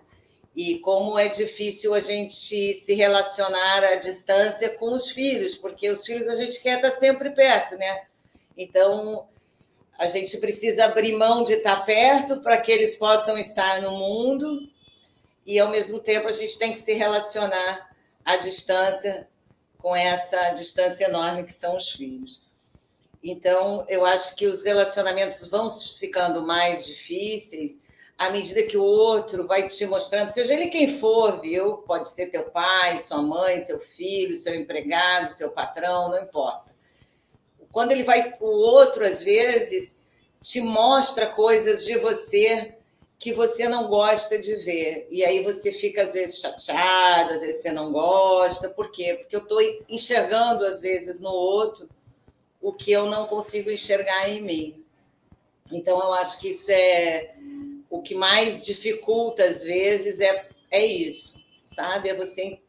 e 0.55 0.79
como 0.79 1.17
é 1.17 1.29
difícil 1.29 1.93
a 1.93 1.99
gente 1.99 2.73
se 2.73 2.93
relacionar 2.93 3.83
à 3.85 3.95
distância 3.95 4.69
com 4.69 4.93
os 4.93 5.09
filhos, 5.09 5.55
porque 5.55 5.89
os 5.89 6.05
filhos 6.05 6.29
a 6.29 6.35
gente 6.35 6.61
quer 6.61 6.77
estar 6.77 6.99
sempre 6.99 7.29
perto, 7.31 7.77
né? 7.77 8.03
Então, 8.57 9.27
a 9.97 10.07
gente 10.07 10.37
precisa 10.37 10.85
abrir 10.85 11.13
mão 11.13 11.43
de 11.43 11.53
estar 11.53 11.85
perto 11.85 12.41
para 12.41 12.57
que 12.57 12.71
eles 12.71 12.95
possam 12.95 13.37
estar 13.37 13.81
no 13.81 13.91
mundo 13.91 14.69
e, 15.45 15.59
ao 15.59 15.69
mesmo 15.69 15.99
tempo, 15.99 16.27
a 16.27 16.31
gente 16.31 16.57
tem 16.57 16.73
que 16.73 16.79
se 16.79 16.93
relacionar 16.93 17.89
à 18.23 18.37
distância 18.37 19.27
com 19.77 19.95
essa 19.95 20.51
distância 20.51 21.05
enorme 21.05 21.43
que 21.43 21.53
são 21.53 21.75
os 21.75 21.89
filhos. 21.89 22.43
Então, 23.23 23.85
eu 23.87 24.05
acho 24.05 24.35
que 24.35 24.47
os 24.47 24.63
relacionamentos 24.63 25.47
vão 25.47 25.69
ficando 25.69 26.41
mais 26.41 26.85
difíceis 26.85 27.81
à 28.21 28.29
medida 28.29 28.61
que 28.61 28.77
o 28.77 28.83
outro 28.83 29.47
vai 29.47 29.67
te 29.67 29.83
mostrando, 29.87 30.29
seja 30.29 30.53
ele 30.53 30.67
quem 30.67 30.99
for, 30.99 31.41
viu? 31.41 31.77
Pode 31.77 32.07
ser 32.07 32.27
teu 32.27 32.51
pai, 32.51 32.99
sua 32.99 33.19
mãe, 33.19 33.59
seu 33.59 33.79
filho, 33.79 34.35
seu 34.35 34.53
empregado, 34.53 35.31
seu 35.31 35.49
patrão, 35.49 36.09
não 36.09 36.21
importa. 36.21 36.71
Quando 37.71 37.93
ele 37.93 38.03
vai, 38.03 38.35
o 38.39 38.45
outro 38.45 39.03
às 39.03 39.23
vezes 39.23 40.03
te 40.39 40.61
mostra 40.61 41.27
coisas 41.27 41.83
de 41.83 41.97
você 41.97 42.75
que 43.21 43.31
você 43.31 43.69
não 43.69 43.87
gosta 43.87 44.39
de 44.39 44.55
ver. 44.55 45.05
E 45.11 45.23
aí 45.23 45.43
você 45.43 45.71
fica 45.71 46.01
às 46.01 46.13
vezes 46.13 46.39
chateado, 46.39 47.29
às 47.29 47.41
vezes 47.41 47.61
você 47.61 47.71
não 47.71 47.91
gosta. 47.91 48.67
Por 48.67 48.91
quê? 48.91 49.13
Porque 49.13 49.35
eu 49.35 49.43
estou 49.43 49.61
enxergando 49.87 50.65
às 50.65 50.81
vezes 50.81 51.21
no 51.21 51.29
outro 51.29 51.87
o 52.59 52.73
que 52.73 52.91
eu 52.91 53.05
não 53.05 53.27
consigo 53.27 53.69
enxergar 53.69 54.27
em 54.27 54.41
mim. 54.41 54.83
Então 55.71 56.01
eu 56.01 56.13
acho 56.13 56.41
que 56.41 56.49
isso 56.49 56.71
é 56.71 57.35
o 57.91 58.01
que 58.01 58.15
mais 58.15 58.65
dificulta 58.65 59.45
às 59.45 59.63
vezes 59.63 60.19
é, 60.19 60.49
é 60.71 60.83
isso, 60.83 61.45
sabe? 61.63 62.09
É 62.09 62.15
você 62.15 62.59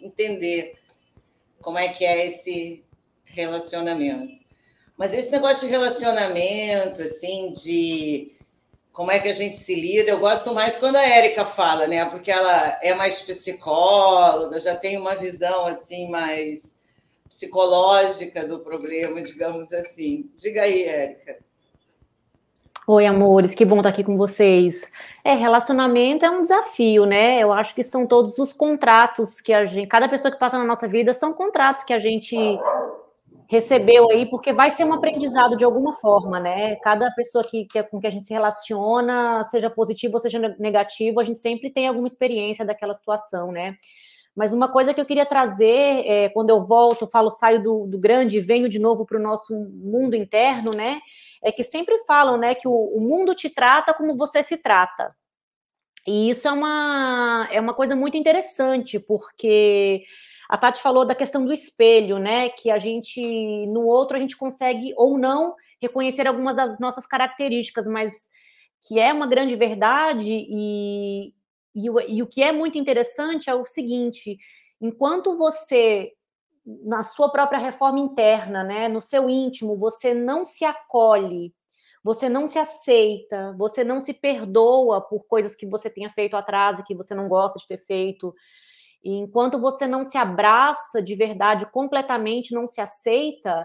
entender 0.00 0.78
como 1.60 1.78
é 1.78 1.88
que 1.88 2.04
é 2.04 2.28
esse 2.28 2.84
relacionamento. 3.24 4.40
Mas 4.96 5.12
esse 5.12 5.32
negócio 5.32 5.66
de 5.66 5.72
relacionamento, 5.72 7.02
assim, 7.02 7.50
de 7.50 8.35
como 8.96 9.10
é 9.10 9.18
que 9.18 9.28
a 9.28 9.32
gente 9.34 9.56
se 9.56 9.74
lida, 9.74 10.10
eu 10.10 10.18
gosto 10.18 10.54
mais 10.54 10.78
quando 10.78 10.96
a 10.96 11.06
Érica 11.06 11.44
fala, 11.44 11.86
né? 11.86 12.02
Porque 12.06 12.30
ela 12.30 12.78
é 12.80 12.94
mais 12.94 13.20
psicóloga, 13.20 14.58
já 14.58 14.74
tem 14.74 14.96
uma 14.96 15.14
visão 15.14 15.66
assim 15.66 16.08
mais 16.08 16.80
psicológica 17.28 18.48
do 18.48 18.60
problema, 18.60 19.20
digamos 19.20 19.70
assim. 19.74 20.30
Diga 20.38 20.62
aí, 20.62 20.84
Érica. 20.84 21.36
Oi, 22.86 23.04
amores, 23.04 23.54
que 23.54 23.66
bom 23.66 23.76
estar 23.78 23.90
aqui 23.90 24.02
com 24.02 24.16
vocês. 24.16 24.90
É, 25.22 25.34
relacionamento 25.34 26.24
é 26.24 26.30
um 26.30 26.40
desafio, 26.40 27.04
né? 27.04 27.38
Eu 27.38 27.52
acho 27.52 27.74
que 27.74 27.82
são 27.82 28.06
todos 28.06 28.38
os 28.38 28.54
contratos 28.54 29.42
que 29.42 29.52
a 29.52 29.66
gente, 29.66 29.88
cada 29.88 30.08
pessoa 30.08 30.32
que 30.32 30.38
passa 30.38 30.56
na 30.56 30.64
nossa 30.64 30.88
vida 30.88 31.12
são 31.12 31.34
contratos 31.34 31.84
que 31.84 31.92
a 31.92 31.98
gente 31.98 32.34
recebeu 33.48 34.10
aí, 34.10 34.26
porque 34.28 34.52
vai 34.52 34.70
ser 34.70 34.84
um 34.84 34.92
aprendizado 34.92 35.56
de 35.56 35.64
alguma 35.64 35.92
forma, 35.92 36.40
né? 36.40 36.76
Cada 36.76 37.10
pessoa 37.12 37.44
que, 37.44 37.64
que, 37.66 37.82
com 37.84 38.00
que 38.00 38.06
a 38.06 38.10
gente 38.10 38.24
se 38.24 38.34
relaciona, 38.34 39.42
seja 39.44 39.70
positivo 39.70 40.14
ou 40.14 40.20
seja 40.20 40.38
negativo, 40.58 41.20
a 41.20 41.24
gente 41.24 41.38
sempre 41.38 41.70
tem 41.70 41.86
alguma 41.86 42.06
experiência 42.06 42.64
daquela 42.64 42.94
situação, 42.94 43.52
né? 43.52 43.76
Mas 44.34 44.52
uma 44.52 44.70
coisa 44.70 44.92
que 44.92 45.00
eu 45.00 45.06
queria 45.06 45.24
trazer, 45.24 46.06
é, 46.06 46.28
quando 46.28 46.50
eu 46.50 46.60
volto, 46.60 47.06
falo, 47.06 47.30
saio 47.30 47.62
do, 47.62 47.86
do 47.86 47.98
grande 47.98 48.36
e 48.36 48.40
venho 48.40 48.68
de 48.68 48.78
novo 48.78 49.06
para 49.06 49.18
o 49.18 49.22
nosso 49.22 49.54
mundo 49.54 50.14
interno, 50.14 50.72
né? 50.76 51.00
É 51.42 51.50
que 51.50 51.64
sempre 51.64 51.96
falam, 52.06 52.36
né, 52.36 52.54
que 52.54 52.68
o, 52.68 52.72
o 52.72 53.00
mundo 53.00 53.34
te 53.34 53.48
trata 53.48 53.94
como 53.94 54.16
você 54.16 54.42
se 54.42 54.58
trata. 54.58 55.08
E 56.06 56.30
isso 56.30 56.46
é 56.46 56.52
uma, 56.52 57.48
é 57.50 57.60
uma 57.60 57.74
coisa 57.74 57.96
muito 57.96 58.16
interessante, 58.16 59.00
porque 59.00 60.04
a 60.48 60.56
Tati 60.56 60.80
falou 60.80 61.04
da 61.04 61.14
questão 61.14 61.44
do 61.44 61.52
espelho, 61.52 62.18
né? 62.18 62.48
Que 62.48 62.70
a 62.70 62.78
gente, 62.78 63.66
no 63.66 63.86
outro, 63.86 64.16
a 64.16 64.20
gente 64.20 64.36
consegue 64.36 64.92
ou 64.96 65.18
não 65.18 65.54
reconhecer 65.80 66.26
algumas 66.26 66.56
das 66.56 66.78
nossas 66.78 67.06
características, 67.06 67.86
mas 67.86 68.28
que 68.86 68.98
é 68.98 69.12
uma 69.12 69.26
grande 69.26 69.56
verdade 69.56 70.32
e, 70.32 71.34
e 71.74 71.90
o, 71.90 72.00
e 72.00 72.22
o 72.22 72.26
que 72.26 72.42
é 72.42 72.52
muito 72.52 72.78
interessante 72.78 73.50
é 73.50 73.54
o 73.54 73.66
seguinte: 73.66 74.36
enquanto 74.80 75.36
você, 75.36 76.12
na 76.64 77.02
sua 77.02 77.30
própria 77.30 77.58
reforma 77.58 77.98
interna, 77.98 78.62
né, 78.62 78.88
no 78.88 79.00
seu 79.00 79.28
íntimo, 79.28 79.76
você 79.76 80.14
não 80.14 80.44
se 80.44 80.64
acolhe, 80.64 81.52
você 82.04 82.28
não 82.28 82.46
se 82.46 82.58
aceita, 82.58 83.52
você 83.58 83.82
não 83.82 83.98
se 83.98 84.14
perdoa 84.14 85.00
por 85.00 85.26
coisas 85.26 85.56
que 85.56 85.66
você 85.66 85.90
tenha 85.90 86.08
feito 86.08 86.36
atrás 86.36 86.78
e 86.78 86.84
que 86.84 86.94
você 86.94 87.16
não 87.16 87.28
gosta 87.28 87.58
de 87.58 87.66
ter 87.66 87.78
feito. 87.84 88.32
E 89.06 89.12
enquanto 89.18 89.60
você 89.60 89.86
não 89.86 90.02
se 90.02 90.18
abraça 90.18 91.00
de 91.00 91.14
verdade, 91.14 91.70
completamente 91.70 92.52
não 92.52 92.66
se 92.66 92.80
aceita, 92.80 93.64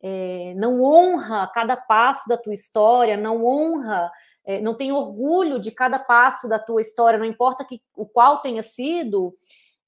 é, 0.00 0.54
não 0.56 0.80
honra 0.80 1.50
cada 1.52 1.76
passo 1.76 2.28
da 2.28 2.38
tua 2.38 2.54
história, 2.54 3.16
não 3.16 3.44
honra 3.44 4.08
é, 4.44 4.60
não 4.60 4.76
tem 4.76 4.92
orgulho 4.92 5.58
de 5.58 5.72
cada 5.72 5.98
passo 5.98 6.48
da 6.48 6.56
tua 6.56 6.80
história, 6.80 7.18
não 7.18 7.26
importa 7.26 7.64
que, 7.64 7.82
o 7.96 8.06
qual 8.06 8.40
tenha 8.40 8.62
sido, 8.62 9.34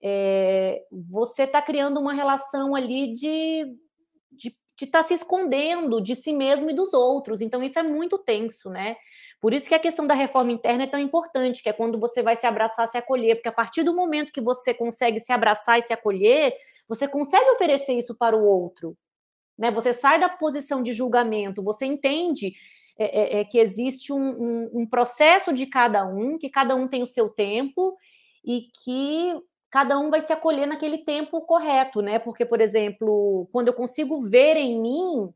é, 0.02 0.82
você 0.90 1.44
está 1.44 1.62
criando 1.62 2.00
uma 2.00 2.12
relação 2.12 2.74
ali 2.74 3.12
de 3.12 3.66
de 4.78 4.84
estar 4.84 5.02
tá 5.02 5.08
se 5.08 5.14
escondendo 5.14 6.00
de 6.00 6.14
si 6.14 6.32
mesmo 6.32 6.70
e 6.70 6.72
dos 6.72 6.94
outros. 6.94 7.40
Então, 7.40 7.64
isso 7.64 7.76
é 7.80 7.82
muito 7.82 8.16
tenso, 8.16 8.70
né? 8.70 8.96
Por 9.40 9.52
isso 9.52 9.68
que 9.68 9.74
a 9.74 9.78
questão 9.78 10.06
da 10.06 10.14
reforma 10.14 10.52
interna 10.52 10.84
é 10.84 10.86
tão 10.86 11.00
importante, 11.00 11.64
que 11.64 11.68
é 11.68 11.72
quando 11.72 11.98
você 11.98 12.22
vai 12.22 12.36
se 12.36 12.46
abraçar, 12.46 12.86
se 12.86 12.96
acolher, 12.96 13.34
porque 13.34 13.48
a 13.48 13.52
partir 13.52 13.82
do 13.82 13.92
momento 13.92 14.32
que 14.32 14.40
você 14.40 14.72
consegue 14.72 15.18
se 15.18 15.32
abraçar 15.32 15.80
e 15.80 15.82
se 15.82 15.92
acolher, 15.92 16.54
você 16.88 17.08
consegue 17.08 17.50
oferecer 17.50 17.94
isso 17.94 18.14
para 18.14 18.36
o 18.36 18.44
outro. 18.44 18.96
Né? 19.58 19.68
Você 19.72 19.92
sai 19.92 20.20
da 20.20 20.28
posição 20.28 20.80
de 20.80 20.92
julgamento, 20.92 21.60
você 21.60 21.84
entende 21.84 22.54
é, 22.96 23.38
é, 23.38 23.40
é, 23.40 23.44
que 23.44 23.58
existe 23.58 24.12
um, 24.12 24.30
um, 24.30 24.70
um 24.82 24.86
processo 24.86 25.52
de 25.52 25.66
cada 25.66 26.06
um, 26.06 26.38
que 26.38 26.48
cada 26.48 26.76
um 26.76 26.86
tem 26.86 27.02
o 27.02 27.06
seu 27.06 27.28
tempo 27.28 27.96
e 28.44 28.68
que 28.84 29.34
cada 29.70 29.98
um 29.98 30.10
vai 30.10 30.20
se 30.20 30.32
acolher 30.32 30.66
naquele 30.66 30.98
tempo 30.98 31.40
correto, 31.42 32.00
né? 32.00 32.18
Porque, 32.18 32.44
por 32.44 32.60
exemplo, 32.60 33.48
quando 33.52 33.68
eu 33.68 33.74
consigo 33.74 34.20
ver 34.22 34.56
em 34.56 34.80
mim, 34.80 35.32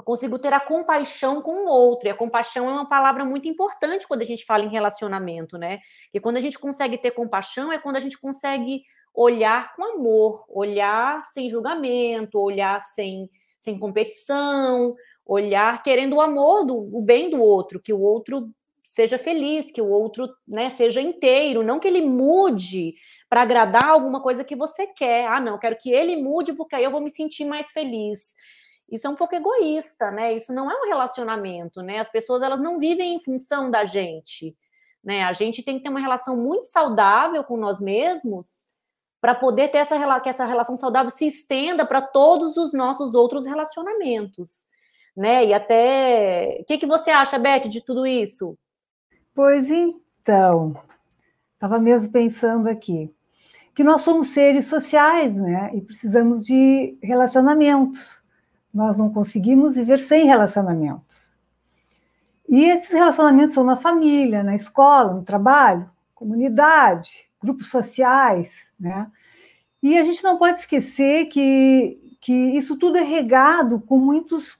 eu 0.00 0.04
consigo 0.04 0.38
ter 0.38 0.52
a 0.52 0.60
compaixão 0.60 1.42
com 1.42 1.66
o 1.66 1.68
outro. 1.68 2.08
E 2.08 2.10
a 2.10 2.16
compaixão 2.16 2.68
é 2.68 2.72
uma 2.72 2.88
palavra 2.88 3.24
muito 3.24 3.46
importante 3.46 4.08
quando 4.08 4.22
a 4.22 4.24
gente 4.24 4.44
fala 4.44 4.64
em 4.64 4.70
relacionamento, 4.70 5.58
né? 5.58 5.80
E 6.12 6.18
quando 6.18 6.38
a 6.38 6.40
gente 6.40 6.58
consegue 6.58 6.96
ter 6.96 7.10
compaixão 7.10 7.70
é 7.70 7.78
quando 7.78 7.96
a 7.96 8.00
gente 8.00 8.18
consegue 8.18 8.82
olhar 9.14 9.74
com 9.74 9.84
amor, 9.84 10.44
olhar 10.48 11.22
sem 11.24 11.50
julgamento, 11.50 12.38
olhar 12.38 12.80
sem, 12.80 13.28
sem 13.58 13.78
competição, 13.78 14.94
olhar 15.26 15.82
querendo 15.82 16.16
o 16.16 16.20
amor 16.20 16.64
do 16.64 16.76
o 16.96 17.02
bem 17.02 17.28
do 17.28 17.40
outro, 17.40 17.80
que 17.80 17.92
o 17.92 18.00
outro 18.00 18.50
seja 18.92 19.18
feliz, 19.18 19.70
que 19.70 19.80
o 19.80 19.88
outro 19.88 20.28
né, 20.46 20.70
seja 20.70 21.00
inteiro, 21.00 21.62
não 21.62 21.78
que 21.78 21.88
ele 21.88 22.00
mude 22.00 22.94
para 23.28 23.42
agradar 23.42 23.86
alguma 23.86 24.20
coisa 24.20 24.44
que 24.44 24.56
você 24.56 24.86
quer. 24.86 25.26
Ah, 25.26 25.40
não, 25.40 25.58
quero 25.58 25.76
que 25.76 25.90
ele 25.90 26.16
mude 26.16 26.52
porque 26.52 26.74
aí 26.74 26.84
eu 26.84 26.90
vou 26.90 27.00
me 27.00 27.10
sentir 27.10 27.44
mais 27.44 27.70
feliz. 27.70 28.34
Isso 28.90 29.06
é 29.06 29.10
um 29.10 29.14
pouco 29.14 29.34
egoísta, 29.34 30.10
né? 30.10 30.32
Isso 30.32 30.52
não 30.52 30.70
é 30.70 30.74
um 30.74 30.88
relacionamento, 30.88 31.80
né? 31.82 31.98
As 31.98 32.08
pessoas 32.08 32.42
elas 32.42 32.60
não 32.60 32.78
vivem 32.78 33.14
em 33.14 33.18
função 33.18 33.70
da 33.70 33.84
gente, 33.84 34.56
né? 35.02 35.22
A 35.24 35.32
gente 35.32 35.62
tem 35.62 35.78
que 35.78 35.84
ter 35.84 35.90
uma 35.90 36.00
relação 36.00 36.36
muito 36.36 36.64
saudável 36.66 37.44
com 37.44 37.56
nós 37.56 37.80
mesmos 37.80 38.68
para 39.20 39.34
poder 39.34 39.68
ter 39.68 39.78
essa 39.78 40.20
que 40.20 40.28
essa 40.28 40.46
relação 40.46 40.74
saudável 40.76 41.10
se 41.10 41.26
estenda 41.26 41.86
para 41.86 42.02
todos 42.02 42.56
os 42.56 42.72
nossos 42.72 43.14
outros 43.14 43.46
relacionamentos 43.46 44.70
né? 45.16 45.44
E 45.46 45.54
até. 45.54 46.58
O 46.60 46.64
que, 46.64 46.78
que 46.78 46.86
você 46.86 47.10
acha, 47.10 47.38
Beth, 47.38 47.68
de 47.68 47.84
tudo 47.84 48.06
isso? 48.06 48.58
Pois 49.34 49.68
então, 49.68 50.74
estava 51.54 51.78
mesmo 51.78 52.10
pensando 52.10 52.68
aqui 52.68 53.14
que 53.74 53.84
nós 53.84 54.02
somos 54.02 54.28
seres 54.28 54.66
sociais, 54.66 55.34
né? 55.36 55.70
E 55.74 55.80
precisamos 55.80 56.44
de 56.44 56.98
relacionamentos. 57.02 58.22
Nós 58.74 58.98
não 58.98 59.12
conseguimos 59.12 59.76
viver 59.76 60.00
sem 60.00 60.26
relacionamentos. 60.26 61.30
E 62.48 62.64
esses 62.64 62.90
relacionamentos 62.90 63.54
são 63.54 63.64
na 63.64 63.76
família, 63.76 64.42
na 64.42 64.54
escola, 64.54 65.14
no 65.14 65.22
trabalho, 65.22 65.88
comunidade, 66.14 67.28
grupos 67.40 67.70
sociais, 67.70 68.66
né? 68.78 69.10
E 69.82 69.96
a 69.96 70.04
gente 70.04 70.22
não 70.22 70.36
pode 70.36 70.60
esquecer 70.60 71.26
que, 71.26 72.18
que 72.20 72.34
isso 72.34 72.76
tudo 72.76 72.98
é 72.98 73.02
regado 73.02 73.80
com 73.80 73.98
muitos 73.98 74.59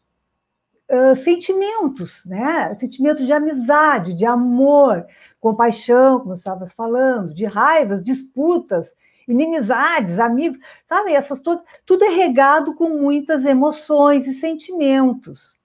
sentimentos, 1.23 2.25
né? 2.25 2.75
Sentimento 2.75 3.25
de 3.25 3.33
amizade, 3.33 4.15
de 4.15 4.27
amor, 4.27 5.07
compaixão, 5.41 6.21
como 6.21 6.37
você 6.37 6.41
estava 6.41 6.67
falando, 6.67 7.35
de 7.35 7.45
raivas, 7.45 8.03
disputas, 8.03 8.93
inimizades, 9.27 10.19
amigos, 10.19 10.59
sabe? 10.89 11.13
Essas 11.13 11.41
todas, 11.41 11.65
tudo 11.87 12.05
é 12.05 12.09
regado 12.09 12.75
com 12.75 12.91
muitas 12.91 13.45
emoções 13.45 14.27
e 14.27 14.35
sentimentos. 14.35 15.59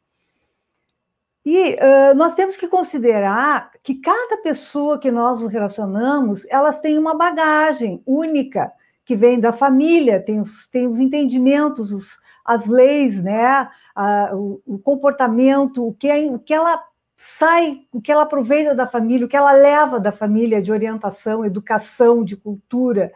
E 1.45 1.75
uh, 1.75 2.15
nós 2.15 2.33
temos 2.33 2.57
que 2.57 2.67
considerar 2.67 3.71
que 3.83 3.95
cada 3.95 4.37
pessoa 4.37 4.97
que 4.97 5.11
nós 5.11 5.41
nos 5.41 5.51
relacionamos, 5.51 6.43
elas 6.49 6.79
têm 6.79 6.97
uma 6.97 7.15
bagagem 7.15 8.01
única 8.05 8.71
que 9.05 9.15
vem 9.15 9.39
da 9.39 9.53
família, 9.53 10.19
tem 10.19 10.39
os, 10.39 10.67
tem 10.67 10.87
os 10.87 10.97
entendimentos, 10.97 11.91
os, 11.91 12.17
as 12.45 12.65
leis, 12.67 13.21
né, 13.21 13.67
a, 13.95 14.35
o, 14.35 14.61
o, 14.65 14.77
comportamento, 14.77 15.87
o 15.87 15.93
que, 15.93 16.07
é, 16.07 16.25
o 16.29 16.37
que 16.37 16.53
ela 16.53 16.81
sai, 17.17 17.81
o 17.91 17.99
que 17.99 18.11
ela 18.11 18.23
aproveita 18.23 18.75
da 18.75 18.85
família, 18.85 19.25
o 19.25 19.29
que 19.29 19.37
ela 19.37 19.51
leva 19.53 19.99
da 19.99 20.11
família 20.11 20.61
de 20.61 20.71
orientação, 20.71 21.43
educação, 21.43 22.23
de 22.23 22.37
cultura. 22.37 23.11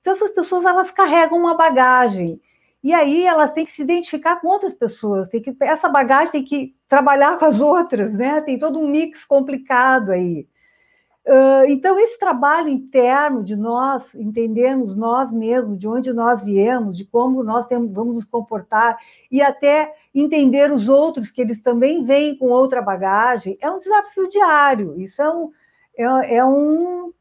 Então 0.00 0.12
essas 0.12 0.30
pessoas 0.30 0.64
elas 0.64 0.90
carregam 0.90 1.38
uma 1.38 1.56
bagagem 1.56 2.40
e 2.82 2.94
aí 2.94 3.26
elas 3.26 3.52
têm 3.52 3.66
que 3.66 3.72
se 3.72 3.82
identificar 3.82 4.36
com 4.36 4.48
outras 4.48 4.74
pessoas, 4.74 5.28
tem 5.28 5.42
que 5.42 5.54
essa 5.60 5.88
bagagem 5.88 6.32
tem 6.32 6.44
que 6.44 6.76
trabalhar 6.88 7.38
com 7.38 7.44
as 7.44 7.60
outras, 7.60 8.14
né? 8.14 8.40
Tem 8.40 8.58
todo 8.58 8.78
um 8.78 8.88
mix 8.88 9.24
complicado 9.24 10.12
aí. 10.12 10.46
Então, 11.68 11.98
esse 11.98 12.18
trabalho 12.18 12.68
interno 12.68 13.44
de 13.44 13.54
nós 13.54 14.14
entendermos 14.14 14.96
nós 14.96 15.32
mesmos, 15.32 15.78
de 15.78 15.86
onde 15.86 16.12
nós 16.12 16.42
viemos, 16.42 16.96
de 16.96 17.04
como 17.04 17.42
nós 17.42 17.66
temos, 17.66 17.92
vamos 17.92 18.14
nos 18.16 18.24
comportar, 18.24 18.98
e 19.30 19.40
até 19.42 19.94
entender 20.14 20.72
os 20.72 20.88
outros, 20.88 21.30
que 21.30 21.40
eles 21.40 21.62
também 21.62 22.02
vêm 22.02 22.36
com 22.36 22.46
outra 22.46 22.82
bagagem, 22.82 23.56
é 23.60 23.70
um 23.70 23.78
desafio 23.78 24.28
diário. 24.28 25.00
Isso 25.00 25.20
é 25.22 25.30
um. 25.30 25.50
É, 25.96 26.36
é 26.36 26.44
um 26.44 27.12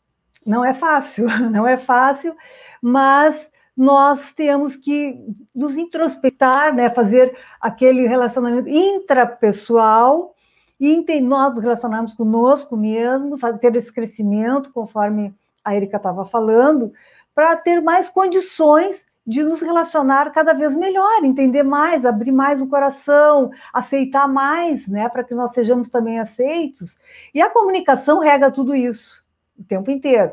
não 0.45 0.63
é 0.65 0.73
fácil, 0.73 1.27
não 1.51 1.67
é 1.67 1.77
fácil, 1.77 2.35
mas 2.81 3.49
nós 3.75 4.33
temos 4.33 4.75
que 4.75 5.17
nos 5.53 5.77
introspectar, 5.77 6.73
né, 6.73 6.89
fazer 6.89 7.37
aquele 7.61 8.07
relacionamento 8.07 8.67
intrapessoal 8.67 10.35
e 10.79 11.21
nós 11.21 11.55
nos 11.55 11.63
relacionarmos 11.63 12.13
conosco 12.13 12.77
mesmo, 12.77 13.37
ter 13.59 13.75
esse 13.75 13.91
crescimento, 13.91 14.71
conforme 14.71 15.35
a 15.63 15.75
Erika 15.75 15.97
estava 15.97 16.25
falando, 16.25 16.93
para 17.35 17.55
ter 17.57 17.81
mais 17.81 18.09
condições 18.09 19.05
de 19.25 19.43
nos 19.43 19.61
relacionar 19.61 20.31
cada 20.31 20.53
vez 20.53 20.75
melhor, 20.75 21.23
entender 21.23 21.61
mais, 21.61 22.03
abrir 22.03 22.31
mais 22.31 22.61
o 22.61 22.67
coração, 22.67 23.51
aceitar 23.71 24.27
mais, 24.27 24.87
né, 24.87 25.07
para 25.07 25.23
que 25.23 25.35
nós 25.35 25.53
sejamos 25.53 25.87
também 25.87 26.19
aceitos. 26.19 26.97
E 27.33 27.39
a 27.41 27.49
comunicação 27.49 28.19
rega 28.19 28.49
tudo 28.49 28.75
isso 28.75 29.23
o 29.57 29.63
tempo 29.63 29.91
inteiro. 29.91 30.31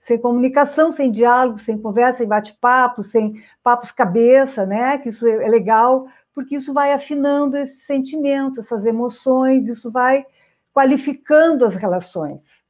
Sem 0.00 0.16
comunicação, 0.16 0.92
sem 0.92 1.10
diálogo, 1.10 1.58
sem 1.58 1.76
conversa, 1.76 2.18
sem 2.18 2.28
bate-papo, 2.28 3.02
sem 3.02 3.42
papos 3.62 3.92
cabeça, 3.92 4.64
né, 4.64 4.96
que 4.96 5.10
isso 5.10 5.26
é 5.26 5.48
legal, 5.48 6.06
porque 6.38 6.54
isso 6.54 6.72
vai 6.72 6.92
afinando 6.92 7.56
esses 7.56 7.82
sentimentos, 7.82 8.60
essas 8.60 8.86
emoções, 8.86 9.66
isso 9.66 9.90
vai 9.90 10.24
qualificando 10.72 11.66
as 11.66 11.74
relações. 11.74 12.62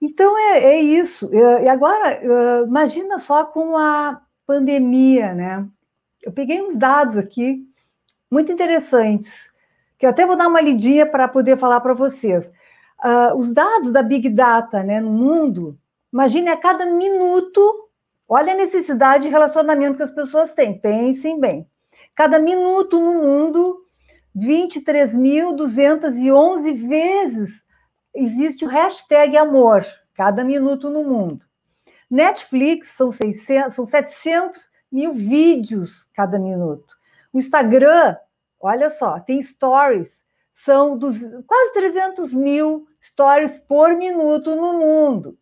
Então 0.00 0.38
é, 0.38 0.62
é 0.62 0.80
isso. 0.80 1.28
E 1.34 1.68
agora, 1.68 2.20
imagina 2.64 3.18
só 3.18 3.44
com 3.44 3.76
a 3.76 4.22
pandemia, 4.46 5.34
né? 5.34 5.66
Eu 6.22 6.30
peguei 6.30 6.62
uns 6.62 6.76
dados 6.76 7.16
aqui 7.16 7.68
muito 8.30 8.52
interessantes, 8.52 9.50
que 9.98 10.06
eu 10.06 10.10
até 10.10 10.24
vou 10.24 10.36
dar 10.36 10.46
uma 10.46 10.60
lidinha 10.60 11.04
para 11.04 11.26
poder 11.26 11.58
falar 11.58 11.80
para 11.80 11.92
vocês. 11.92 12.46
Uh, 13.04 13.36
os 13.36 13.52
dados 13.52 13.90
da 13.90 14.00
Big 14.00 14.28
Data 14.28 14.80
né, 14.84 15.00
no 15.00 15.10
mundo, 15.10 15.76
imagine 16.12 16.50
a 16.50 16.56
cada 16.56 16.86
minuto, 16.86 17.90
olha 18.28 18.52
a 18.52 18.56
necessidade 18.56 19.24
de 19.24 19.30
relacionamento 19.30 19.96
que 19.96 20.04
as 20.04 20.12
pessoas 20.12 20.52
têm, 20.52 20.78
pensem 20.78 21.40
bem. 21.40 21.68
Cada 22.14 22.38
minuto 22.38 23.00
no 23.00 23.14
mundo, 23.14 23.84
23.211 24.36 26.88
vezes 26.88 27.64
existe 28.14 28.64
o 28.64 28.68
hashtag 28.68 29.36
amor, 29.36 29.84
cada 30.14 30.44
minuto 30.44 30.88
no 30.88 31.02
mundo. 31.02 31.44
Netflix 32.08 32.90
são, 32.96 33.10
600, 33.10 33.74
são 33.74 33.84
700 33.84 34.70
mil 34.90 35.12
vídeos 35.12 36.06
cada 36.14 36.38
minuto. 36.38 36.94
O 37.32 37.38
Instagram, 37.38 38.16
olha 38.60 38.90
só, 38.90 39.18
tem 39.18 39.42
stories, 39.42 40.22
são 40.52 40.96
dos, 40.96 41.18
quase 41.46 41.72
300 41.72 42.32
mil 42.32 42.86
stories 43.02 43.58
por 43.58 43.96
minuto 43.96 44.54
no 44.54 44.74
mundo. 44.74 45.36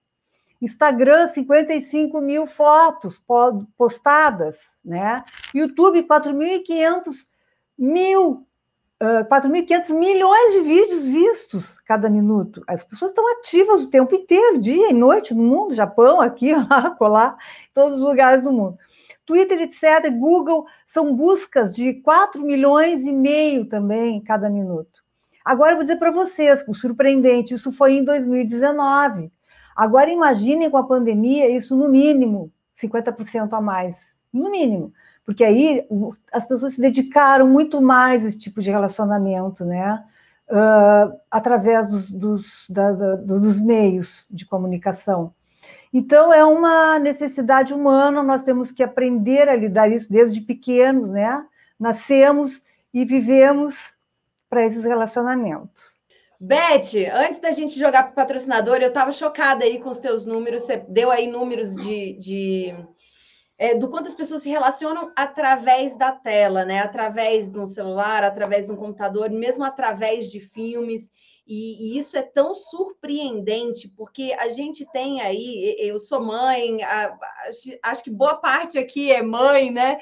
Instagram, 0.63 1.29
55 1.29 2.21
mil 2.21 2.47
fotos 2.47 3.21
postadas, 3.77 4.61
né? 4.85 5.17
YouTube, 5.55 6.05
4.500 6.05 7.27
mil 7.77 8.47
4.500 9.03 9.99
milhões 9.99 10.53
de 10.53 10.61
vídeos 10.61 11.07
vistos 11.07 11.77
cada 11.81 12.09
minuto. 12.09 12.63
As 12.69 12.85
pessoas 12.85 13.11
estão 13.11 13.27
ativas 13.39 13.83
o 13.83 13.91
tempo 13.91 14.15
inteiro, 14.15 14.61
dia 14.61 14.91
e 14.91 14.95
noite, 14.95 15.35
no 15.35 15.43
mundo, 15.43 15.75
Japão, 15.75 16.21
aqui, 16.21 16.55
lá, 16.55 16.91
colar, 16.91 17.37
todos 17.75 17.99
os 17.99 18.05
lugares 18.05 18.43
do 18.43 18.53
mundo. 18.53 18.79
Twitter, 19.27 19.61
etc., 19.63 20.09
Google, 20.13 20.67
são 20.87 21.15
buscas 21.17 21.75
de 21.75 21.95
4 21.95 22.41
milhões 22.43 23.05
e 23.05 23.13
meio 23.13 23.67
também 23.67 24.21
cada 24.21 24.49
minuto. 24.49 25.03
Agora 25.45 25.73
eu 25.73 25.77
vou 25.77 25.85
dizer 25.85 25.99
para 25.99 26.13
vocês, 26.13 26.65
o 26.69 26.75
surpreendente, 26.75 27.55
isso 27.55 27.73
foi 27.73 27.95
em 27.95 28.05
2019. 28.05 29.33
Agora 29.75 30.11
imaginem 30.11 30.71
com 30.71 30.77
a 30.77 30.85
pandemia 30.85 31.49
isso 31.49 31.77
no 31.77 31.89
mínimo 31.89 32.53
50% 32.77 33.53
a 33.53 33.61
mais, 33.61 34.13
no 34.33 34.51
mínimo 34.51 34.93
porque 35.25 35.45
aí 35.45 35.87
as 36.33 36.47
pessoas 36.47 36.75
se 36.75 36.81
dedicaram 36.81 37.49
muito 37.49 37.81
mais 37.81 38.25
a 38.25 38.29
esse 38.29 38.39
tipo 38.39 38.61
de 38.61 38.71
relacionamento, 38.71 39.65
né? 39.65 40.05
Uh, 40.51 41.17
através 41.31 41.87
dos, 41.87 42.11
dos, 42.11 42.67
da, 42.69 42.93
da, 42.93 43.17
dos 43.17 43.61
meios 43.61 44.27
de 44.31 44.45
comunicação. 44.45 45.33
Então, 45.93 46.33
é 46.33 46.45
uma 46.45 46.99
necessidade 46.99 47.73
humana, 47.73 48.23
nós 48.23 48.43
temos 48.43 48.73
que 48.73 48.83
aprender 48.83 49.49
a 49.49 49.57
lidar 49.57 49.91
isso 49.91 50.13
desde 50.13 50.41
pequenos, 50.41 51.09
né? 51.09 51.43
Nascemos 51.79 52.63
e 52.93 53.05
vivemos 53.05 53.95
para 54.51 54.67
esses 54.67 54.85
relacionamentos. 54.85 55.97
Beth, 56.45 56.93
antes 57.13 57.39
da 57.39 57.53
gente 57.53 57.79
jogar 57.79 58.03
para 58.03 58.11
o 58.11 58.15
patrocinador, 58.17 58.79
eu 58.79 58.89
estava 58.89 59.13
chocada 59.13 59.65
aí 59.65 59.79
com 59.79 59.91
os 59.91 60.01
teus 60.01 60.27
números, 60.27 60.65
você 60.65 60.77
deu 60.89 61.09
aí 61.09 61.29
números 61.29 61.73
de, 61.73 62.15
de 62.15 62.75
é, 63.57 63.77
do 63.77 63.89
quanto 63.89 64.09
as 64.09 64.15
pessoas 64.15 64.43
se 64.43 64.51
relacionam 64.51 65.13
através 65.15 65.97
da 65.97 66.11
tela, 66.11 66.65
né? 66.65 66.81
Através 66.81 67.49
de 67.49 67.61
um 67.61 67.65
celular, 67.65 68.25
através 68.25 68.67
de 68.67 68.73
um 68.73 68.77
computador, 68.77 69.31
mesmo 69.31 69.63
através 69.63 70.33
de 70.33 70.41
filmes. 70.41 71.13
E, 71.47 71.95
e, 71.95 71.99
isso 71.99 72.17
é 72.17 72.23
tão 72.23 72.57
surpreendente, 72.57 73.89
porque 73.97 74.35
a 74.37 74.49
gente 74.49 74.85
tem 74.93 75.21
aí, 75.21 75.77
eu 75.79 76.01
sou 76.01 76.21
mãe, 76.21 76.83
a, 76.83 77.17
acho 77.85 78.03
que 78.03 78.11
boa 78.11 78.35
parte 78.35 78.79
aqui 78.79 79.13
é 79.13 79.23
mãe, 79.23 79.71
né? 79.71 79.99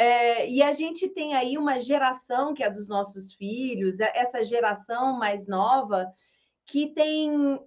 É, 0.00 0.48
e 0.48 0.62
a 0.62 0.72
gente 0.72 1.08
tem 1.08 1.34
aí 1.34 1.58
uma 1.58 1.80
geração 1.80 2.54
que 2.54 2.62
é 2.62 2.70
dos 2.70 2.86
nossos 2.86 3.32
filhos, 3.34 3.98
é, 3.98 4.12
essa 4.14 4.44
geração 4.44 5.18
mais 5.18 5.48
nova, 5.48 6.06
que 6.64 6.94
tem 6.94 7.58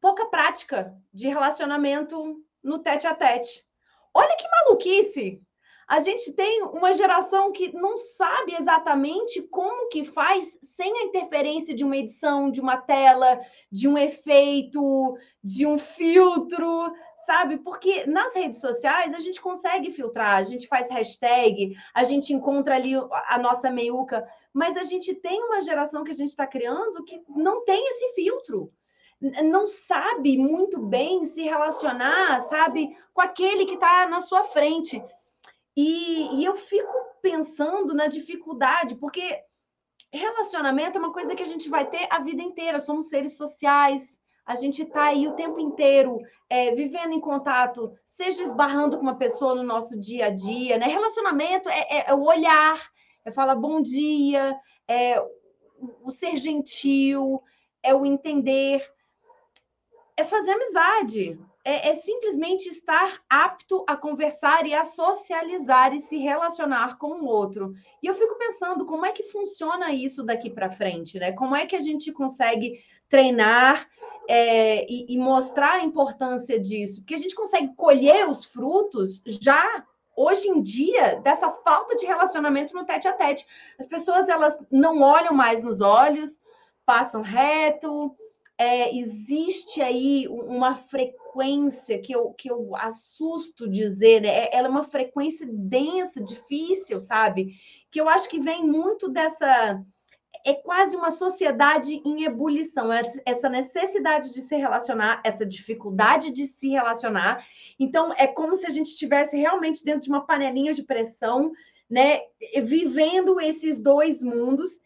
pouca 0.00 0.26
prática 0.26 0.92
de 1.14 1.28
relacionamento 1.28 2.42
no 2.60 2.80
tete 2.80 3.06
a 3.06 3.14
tete. 3.14 3.64
Olha 4.12 4.36
que 4.36 4.48
maluquice! 4.48 5.40
A 5.86 6.00
gente 6.00 6.32
tem 6.32 6.62
uma 6.62 6.92
geração 6.92 7.52
que 7.52 7.72
não 7.72 7.96
sabe 7.96 8.54
exatamente 8.54 9.40
como 9.42 9.88
que 9.90 10.04
faz 10.04 10.58
sem 10.62 10.92
a 10.98 11.04
interferência 11.04 11.72
de 11.72 11.84
uma 11.84 11.96
edição, 11.96 12.50
de 12.50 12.60
uma 12.60 12.78
tela, 12.78 13.40
de 13.70 13.86
um 13.86 13.96
efeito, 13.96 15.16
de 15.42 15.66
um 15.66 15.78
filtro, 15.78 16.92
sabe? 17.24 17.58
Porque 17.58 18.06
nas 18.06 18.34
redes 18.34 18.60
sociais 18.60 19.14
a 19.14 19.18
gente 19.18 19.40
consegue 19.40 19.92
filtrar, 19.92 20.36
a 20.36 20.42
gente 20.42 20.66
faz 20.66 20.90
hashtag, 20.90 21.76
a 21.94 22.04
gente 22.04 22.32
encontra 22.32 22.74
ali 22.74 22.92
a 23.28 23.38
nossa 23.38 23.70
meiuca, 23.70 24.26
mas 24.52 24.76
a 24.76 24.82
gente 24.82 25.14
tem 25.14 25.42
uma 25.42 25.60
geração 25.60 26.04
que 26.04 26.10
a 26.10 26.14
gente 26.14 26.30
está 26.30 26.46
criando 26.46 27.04
que 27.04 27.22
não 27.28 27.64
tem 27.64 27.82
esse 27.88 28.14
filtro 28.14 28.72
não 29.44 29.68
sabe 29.68 30.38
muito 30.38 30.78
bem 30.78 31.24
se 31.24 31.42
relacionar, 31.42 32.40
sabe, 32.40 32.96
com 33.12 33.20
aquele 33.20 33.66
que 33.66 33.74
está 33.74 34.08
na 34.08 34.20
sua 34.20 34.44
frente. 34.44 35.02
E, 35.76 36.40
e 36.40 36.44
eu 36.44 36.56
fico 36.56 36.92
pensando 37.20 37.94
na 37.94 38.06
dificuldade, 38.06 38.94
porque 38.94 39.38
relacionamento 40.12 40.98
é 40.98 41.00
uma 41.00 41.12
coisa 41.12 41.34
que 41.34 41.42
a 41.42 41.46
gente 41.46 41.68
vai 41.68 41.88
ter 41.88 42.08
a 42.10 42.20
vida 42.20 42.42
inteira, 42.42 42.80
somos 42.80 43.08
seres 43.08 43.36
sociais, 43.36 44.18
a 44.50 44.56
gente 44.56 44.82
está 44.82 45.04
aí 45.04 45.28
o 45.28 45.34
tempo 45.34 45.60
inteiro 45.60 46.18
é, 46.48 46.74
vivendo 46.74 47.12
em 47.12 47.20
contato, 47.20 47.96
seja 48.04 48.42
esbarrando 48.42 48.96
com 48.96 49.02
uma 49.04 49.16
pessoa 49.16 49.54
no 49.54 49.62
nosso 49.62 49.96
dia 49.96 50.26
a 50.26 50.30
dia, 50.30 50.76
né? 50.76 50.88
Relacionamento 50.88 51.68
é, 51.68 51.86
é, 51.88 52.10
é 52.10 52.14
o 52.14 52.24
olhar, 52.24 52.90
é 53.24 53.30
falar 53.30 53.54
bom 53.54 53.80
dia, 53.80 54.58
é 54.88 55.24
o 56.02 56.10
ser 56.10 56.34
gentil, 56.34 57.40
é 57.80 57.94
o 57.94 58.04
entender 58.04 58.84
é 60.16 60.24
fazer 60.24 60.50
amizade. 60.50 61.38
É, 61.70 61.90
é, 61.90 61.94
simplesmente 61.94 62.68
estar 62.68 63.22
apto 63.30 63.84
a 63.86 63.96
conversar 63.96 64.66
e 64.66 64.74
a 64.74 64.82
socializar 64.82 65.94
e 65.94 66.00
se 66.00 66.16
relacionar 66.16 66.98
com 66.98 67.20
o 67.20 67.26
outro. 67.26 67.72
E 68.02 68.08
eu 68.08 68.14
fico 68.14 68.36
pensando 68.36 68.84
como 68.84 69.06
é 69.06 69.12
que 69.12 69.22
funciona 69.22 69.92
isso 69.92 70.24
daqui 70.24 70.50
para 70.50 70.72
frente, 70.72 71.16
né? 71.16 71.30
Como 71.30 71.54
é 71.54 71.66
que 71.66 71.76
a 71.76 71.80
gente 71.80 72.10
consegue 72.10 72.80
treinar 73.08 73.88
é, 74.28 74.84
e, 74.90 75.14
e 75.14 75.16
mostrar 75.16 75.74
a 75.74 75.84
importância 75.84 76.58
disso? 76.58 77.02
Porque 77.02 77.14
a 77.14 77.18
gente 77.18 77.36
consegue 77.36 77.72
colher 77.76 78.28
os 78.28 78.44
frutos 78.44 79.22
já 79.24 79.86
hoje 80.16 80.48
em 80.48 80.60
dia 80.60 81.20
dessa 81.22 81.52
falta 81.52 81.94
de 81.94 82.04
relacionamento 82.04 82.74
no 82.74 82.84
tete 82.84 83.06
a 83.06 83.12
tete. 83.12 83.46
As 83.78 83.86
pessoas 83.86 84.28
elas 84.28 84.58
não 84.72 85.00
olham 85.02 85.32
mais 85.32 85.62
nos 85.62 85.80
olhos, 85.80 86.40
passam 86.84 87.22
reto, 87.22 88.12
é, 88.60 88.94
existe 88.94 89.80
aí 89.80 90.28
uma 90.28 90.74
frequência 90.74 91.98
que 91.98 92.14
eu, 92.14 92.34
que 92.34 92.50
eu 92.50 92.76
assusto 92.76 93.66
dizer, 93.66 94.20
né? 94.20 94.50
ela 94.52 94.66
é 94.66 94.70
uma 94.70 94.84
frequência 94.84 95.48
densa, 95.50 96.22
difícil, 96.22 97.00
sabe? 97.00 97.54
Que 97.90 97.98
eu 97.98 98.06
acho 98.06 98.28
que 98.28 98.38
vem 98.38 98.62
muito 98.62 99.08
dessa. 99.08 99.82
É 100.44 100.52
quase 100.52 100.94
uma 100.94 101.10
sociedade 101.10 102.02
em 102.04 102.24
ebulição, 102.24 102.92
é 102.92 103.00
essa 103.24 103.48
necessidade 103.48 104.30
de 104.30 104.42
se 104.42 104.56
relacionar, 104.56 105.22
essa 105.24 105.46
dificuldade 105.46 106.30
de 106.30 106.46
se 106.46 106.68
relacionar. 106.68 107.42
Então, 107.78 108.12
é 108.12 108.26
como 108.26 108.54
se 108.56 108.66
a 108.66 108.70
gente 108.70 108.88
estivesse 108.88 109.38
realmente 109.38 109.82
dentro 109.82 110.02
de 110.02 110.10
uma 110.10 110.26
panelinha 110.26 110.74
de 110.74 110.82
pressão, 110.82 111.50
né? 111.88 112.20
Vivendo 112.62 113.40
esses 113.40 113.80
dois 113.80 114.22
mundos 114.22 114.78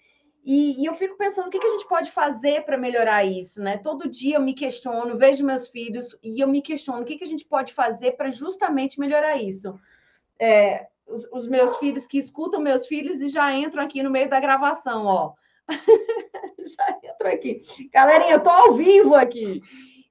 e, 0.44 0.82
e, 0.82 0.86
eu 0.86 0.92
fico 0.92 1.16
pensando 1.16 1.46
o 1.46 1.50
que, 1.50 1.58
que 1.58 1.66
a 1.66 1.70
gente 1.70 1.88
pode 1.88 2.10
fazer 2.10 2.64
para 2.64 2.76
melhorar 2.76 3.24
isso, 3.24 3.62
né? 3.62 3.78
Todo 3.78 4.08
dia 4.08 4.36
eu 4.36 4.42
me 4.42 4.52
questiono, 4.52 5.16
vejo 5.16 5.44
meus 5.44 5.68
filhos 5.68 6.14
e 6.22 6.38
eu 6.38 6.46
me 6.46 6.60
questiono 6.60 7.00
o 7.00 7.04
que, 7.04 7.16
que 7.16 7.24
a 7.24 7.26
gente 7.26 7.46
pode 7.46 7.72
fazer 7.72 8.12
para 8.12 8.28
justamente 8.28 9.00
melhorar 9.00 9.36
isso. 9.36 9.78
É, 10.38 10.86
os, 11.06 11.26
os, 11.32 11.46
meus 11.46 11.76
filhos 11.76 12.06
que 12.06 12.18
escutam 12.18 12.60
meus 12.60 12.86
filhos 12.86 13.22
e 13.22 13.30
já 13.30 13.54
entram 13.54 13.82
aqui 13.82 14.02
no 14.02 14.10
meio 14.10 14.28
da 14.28 14.38
gravação, 14.38 15.06
ó. 15.06 15.32
já 15.68 16.98
entram 17.02 17.30
aqui. 17.30 17.60
Galerinha, 17.90 18.32
eu 18.32 18.42
tô 18.42 18.50
ao 18.50 18.74
vivo 18.74 19.14
aqui. 19.14 19.62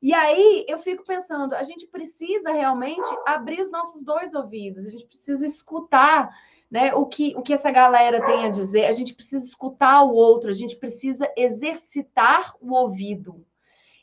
E 0.01 0.13
aí 0.13 0.65
eu 0.67 0.79
fico 0.79 1.05
pensando, 1.05 1.53
a 1.53 1.63
gente 1.63 1.87
precisa 1.87 2.51
realmente 2.51 3.07
abrir 3.25 3.61
os 3.61 3.71
nossos 3.71 4.03
dois 4.03 4.33
ouvidos, 4.33 4.85
a 4.85 4.89
gente 4.89 5.05
precisa 5.05 5.45
escutar 5.45 6.29
né, 6.73 6.91
o, 6.95 7.05
que, 7.05 7.35
o 7.37 7.43
que 7.43 7.53
essa 7.53 7.69
galera 7.69 8.25
tem 8.25 8.45
a 8.45 8.49
dizer, 8.49 8.85
a 8.85 8.91
gente 8.91 9.13
precisa 9.13 9.45
escutar 9.45 10.01
o 10.01 10.11
outro, 10.11 10.49
a 10.49 10.53
gente 10.53 10.75
precisa 10.75 11.31
exercitar 11.37 12.55
o 12.59 12.73
ouvido. 12.73 13.45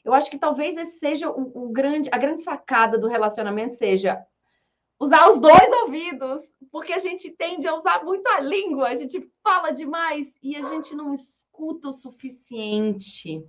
Eu 0.05 0.15
acho 0.15 0.31
que 0.31 0.39
talvez 0.39 0.77
esse 0.77 1.01
seja 1.01 1.29
o, 1.29 1.65
o 1.65 1.69
grande, 1.71 2.09
a 2.13 2.17
grande 2.17 2.43
sacada 2.43 2.97
do 2.97 3.09
relacionamento 3.09 3.75
seja 3.75 4.25
usar 5.01 5.29
os 5.29 5.41
dois 5.41 5.69
ouvidos, 5.83 6.43
porque 6.71 6.93
a 6.93 7.01
gente 7.01 7.33
tende 7.33 7.67
a 7.67 7.75
usar 7.75 8.05
muito 8.05 8.25
a 8.29 8.39
língua, 8.39 8.87
a 8.87 8.95
gente 8.95 9.29
fala 9.43 9.73
demais 9.73 10.39
e 10.41 10.55
a 10.55 10.63
gente 10.63 10.95
não 10.95 11.13
escuta 11.13 11.89
o 11.89 11.93
suficiente. 11.93 13.45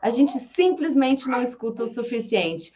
A 0.00 0.10
gente 0.10 0.30
simplesmente 0.30 1.28
não 1.28 1.42
escuta 1.42 1.82
o 1.82 1.88
suficiente. 1.88 2.72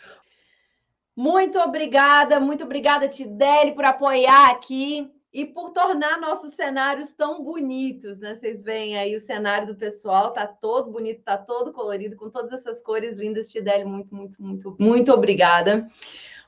Muito 1.15 1.57
obrigada, 1.61 2.41
muito 2.41 2.65
obrigada, 2.65 3.07
Tideli, 3.07 3.77
por 3.77 3.85
apoiar 3.85 4.51
aqui 4.51 5.14
e 5.35 5.45
por 5.45 5.71
tornar 5.71 6.21
nossos 6.21 6.55
cenários 6.55 7.13
tão 7.13 7.43
bonitos, 7.43 8.21
né? 8.21 8.37
Vocês 8.37 8.63
veem 8.63 8.97
aí 8.97 9.17
o 9.17 9.21
cenário 9.21 9.67
do 9.67 9.75
pessoal, 9.75 10.33
tá 10.33 10.47
todo 10.47 10.93
bonito, 10.93 11.25
tá 11.25 11.37
todo 11.37 11.73
colorido, 11.73 12.15
com 12.15 12.31
todas 12.31 12.53
essas 12.53 12.81
cores 12.81 13.19
lindas. 13.19 13.51
Tideli, 13.51 13.85
muito, 13.85 14.15
muito, 14.15 14.41
muito, 14.41 14.77
muito 14.79 15.13
obrigada. 15.13 15.89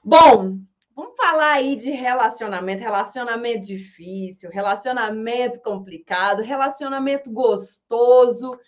Bom, 0.05 0.61
Vamos 0.94 1.14
falar 1.14 1.53
aí 1.53 1.77
de 1.77 1.90
relacionamento, 1.90 2.83
relacionamento 2.83 3.66
difícil, 3.66 4.49
relacionamento 4.49 5.61
complicado, 5.61 6.40
relacionamento 6.40 7.31
gostoso. 7.31 8.59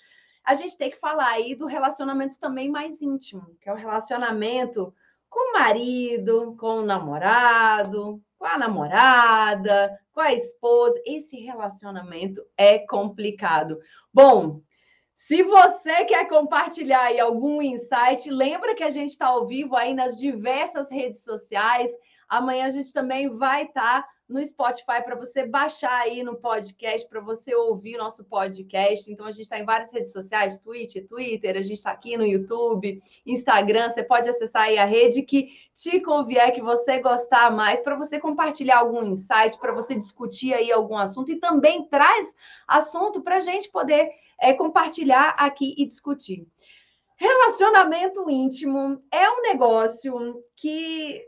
A 0.44 0.52
gente 0.52 0.76
tem 0.76 0.90
que 0.90 0.98
falar 0.98 1.28
aí 1.28 1.54
do 1.54 1.64
relacionamento 1.64 2.38
também 2.38 2.70
mais 2.70 3.00
íntimo, 3.00 3.56
que 3.62 3.70
é 3.70 3.72
o 3.72 3.76
relacionamento 3.76 4.92
com 5.30 5.50
o 5.50 5.52
marido, 5.54 6.54
com 6.58 6.80
o 6.80 6.84
namorado, 6.84 8.22
com 8.38 8.46
a 8.46 8.58
namorada, 8.58 9.98
com 10.18 10.22
a 10.22 10.34
esposa. 10.34 11.00
Esse 11.06 11.36
relacionamento 11.36 12.44
é 12.56 12.80
complicado. 12.80 13.78
Bom, 14.12 14.60
se 15.14 15.44
você 15.44 16.04
quer 16.06 16.26
compartilhar 16.26 17.02
aí 17.02 17.20
algum 17.20 17.62
insight, 17.62 18.28
lembra 18.28 18.74
que 18.74 18.82
a 18.82 18.90
gente 18.90 19.10
está 19.10 19.28
ao 19.28 19.46
vivo 19.46 19.76
aí 19.76 19.94
nas 19.94 20.16
diversas 20.16 20.90
redes 20.90 21.22
sociais. 21.22 21.88
Amanhã 22.28 22.66
a 22.66 22.70
gente 22.70 22.92
também 22.92 23.28
vai 23.28 23.66
estar 23.66 24.02
tá 24.02 24.08
no 24.28 24.44
Spotify 24.44 25.02
para 25.02 25.16
você 25.16 25.46
baixar 25.46 26.02
aí 26.02 26.22
no 26.22 26.36
podcast, 26.36 27.08
para 27.08 27.20
você 27.20 27.54
ouvir 27.54 27.96
o 27.96 27.98
nosso 27.98 28.24
podcast. 28.24 29.10
Então, 29.10 29.26
a 29.26 29.30
gente 29.30 29.42
está 29.42 29.58
em 29.58 29.64
várias 29.64 29.90
redes 29.90 30.12
sociais, 30.12 30.58
Twitch, 30.58 30.96
Twitter, 31.08 31.56
a 31.56 31.62
gente 31.62 31.78
está 31.78 31.92
aqui 31.92 32.16
no 32.16 32.26
YouTube, 32.26 33.00
Instagram. 33.24 33.88
Você 33.88 34.02
pode 34.02 34.28
acessar 34.28 34.64
aí 34.64 34.76
a 34.76 34.84
rede 34.84 35.22
que 35.22 35.48
te 35.72 36.00
convier, 36.00 36.52
que 36.52 36.60
você 36.60 36.98
gostar 36.98 37.50
mais, 37.50 37.80
para 37.80 37.96
você 37.96 38.20
compartilhar 38.20 38.80
algum 38.80 39.02
insight, 39.02 39.58
para 39.58 39.72
você 39.72 39.94
discutir 39.94 40.52
aí 40.52 40.70
algum 40.70 40.98
assunto 40.98 41.32
e 41.32 41.40
também 41.40 41.88
traz 41.88 42.34
assunto 42.66 43.22
para 43.22 43.36
a 43.36 43.40
gente 43.40 43.70
poder 43.70 44.10
é, 44.38 44.52
compartilhar 44.52 45.34
aqui 45.38 45.74
e 45.78 45.86
discutir. 45.86 46.46
Relacionamento 47.16 48.30
íntimo 48.30 49.02
é 49.10 49.28
um 49.28 49.42
negócio 49.42 50.44
que 50.54 51.20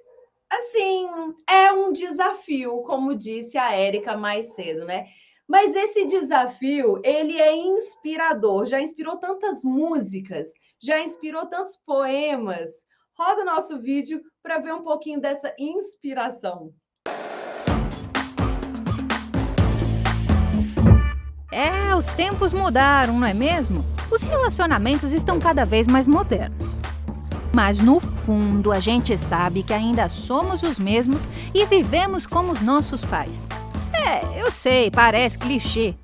assim, 0.51 1.09
é 1.49 1.73
um 1.73 1.93
desafio, 1.93 2.83
como 2.83 3.15
disse 3.15 3.57
a 3.57 3.73
Érica 3.73 4.17
mais 4.17 4.55
cedo, 4.55 4.85
né? 4.85 5.07
Mas 5.49 5.75
esse 5.75 6.07
desafio, 6.07 7.01
ele 7.05 7.41
é 7.41 7.57
inspirador, 7.57 8.67
já 8.67 8.81
inspirou 8.81 9.17
tantas 9.17 9.65
músicas, 9.65 10.49
já 10.83 11.01
inspirou 11.01 11.47
tantos 11.47 11.77
poemas. 11.87 12.71
Roda 13.19 13.43
o 13.43 13.45
nosso 13.45 13.81
vídeo 13.81 14.21
para 14.43 14.59
ver 14.59 14.73
um 14.75 14.83
pouquinho 14.83 15.21
dessa 15.21 15.53
inspiração. 15.59 16.73
É, 21.53 21.95
os 21.97 22.07
tempos 22.13 22.53
mudaram, 22.53 23.19
não 23.19 23.27
é 23.27 23.35
mesmo? 23.35 23.85
Os 24.11 24.23
relacionamentos 24.23 25.13
estão 25.13 25.39
cada 25.39 25.65
vez 25.65 25.87
mais 25.87 26.07
modernos. 26.07 26.80
Mas 27.53 27.81
no 27.81 27.99
fundo, 27.99 28.73
a 28.73 28.79
gente 28.79 29.17
sabe 29.19 29.63
que 29.63 29.73
ainda 29.73 30.09
somos 30.09 30.63
os 30.63 30.79
mesmos 30.79 31.29
e 31.53 31.65
vivemos 31.67 32.27
como 32.27 32.53
os 32.53 32.61
nossos 32.61 33.05
pais. 33.05 33.49
É, 33.93 34.41
eu 34.41 34.51
sei, 34.51 34.91
parece 34.91 35.39
clichê. 35.39 35.95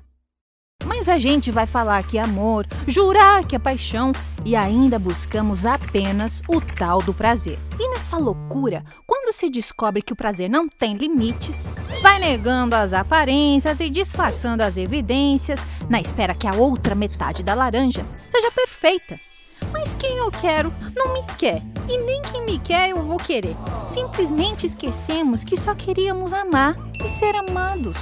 Mas 0.85 1.09
a 1.09 1.17
gente 1.17 1.51
vai 1.51 1.65
falar 1.65 2.03
que 2.03 2.17
é 2.17 2.21
amor, 2.21 2.65
jurar 2.87 3.45
que 3.45 3.55
é 3.55 3.59
paixão 3.59 4.11
e 4.45 4.55
ainda 4.55 4.97
buscamos 4.97 5.65
apenas 5.65 6.41
o 6.47 6.61
tal 6.61 7.01
do 7.01 7.13
prazer. 7.13 7.59
E 7.79 7.89
nessa 7.89 8.17
loucura, 8.17 8.85
quando 9.05 9.33
se 9.33 9.49
descobre 9.49 10.01
que 10.01 10.13
o 10.13 10.15
prazer 10.15 10.49
não 10.49 10.69
tem 10.69 10.95
limites, 10.95 11.67
vai 12.01 12.19
negando 12.19 12.75
as 12.75 12.93
aparências 12.93 13.79
e 13.79 13.89
disfarçando 13.89 14.63
as 14.63 14.77
evidências 14.77 15.59
na 15.89 15.99
espera 15.99 16.33
que 16.33 16.47
a 16.47 16.55
outra 16.55 16.95
metade 16.95 17.43
da 17.43 17.53
laranja 17.53 18.05
seja 18.13 18.51
perfeita 18.51 19.27
mas 19.71 19.95
quem 19.95 20.17
eu 20.17 20.31
quero 20.31 20.73
não 20.95 21.13
me 21.13 21.23
quer. 21.37 21.61
E 21.89 21.97
nem 21.97 22.21
quem 22.21 22.45
me 22.45 22.59
quer 22.59 22.89
eu 22.89 23.01
vou 23.01 23.17
querer. 23.17 23.55
Simplesmente 23.87 24.65
esquecemos 24.65 25.43
que 25.43 25.57
só 25.57 25.73
queríamos 25.73 26.33
amar 26.33 26.75
e 27.03 27.09
ser 27.09 27.35
amados. 27.35 27.97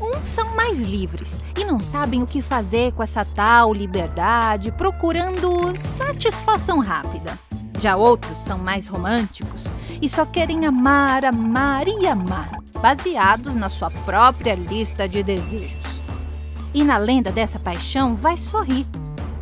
Uns 0.00 0.28
são 0.28 0.56
mais 0.56 0.80
livres 0.80 1.40
e 1.56 1.64
não 1.64 1.80
sabem 1.80 2.22
o 2.22 2.26
que 2.26 2.42
fazer 2.42 2.92
com 2.92 3.02
essa 3.02 3.24
tal 3.24 3.72
liberdade, 3.72 4.72
procurando 4.72 5.72
satisfação 5.78 6.80
rápida. 6.80 7.38
Já 7.78 7.96
outros 7.96 8.38
são 8.38 8.58
mais 8.58 8.86
românticos 8.86 9.64
e 10.00 10.08
só 10.08 10.26
querem 10.26 10.66
amar, 10.66 11.24
amar 11.24 11.86
e 11.86 12.06
amar, 12.06 12.50
baseados 12.80 13.54
na 13.54 13.68
sua 13.68 13.90
própria 13.90 14.54
lista 14.54 15.08
de 15.08 15.22
desejos. 15.22 15.82
E 16.74 16.82
na 16.82 16.96
lenda 16.96 17.30
dessa 17.30 17.58
paixão 17.58 18.16
vai 18.16 18.36
sorrir 18.36 18.86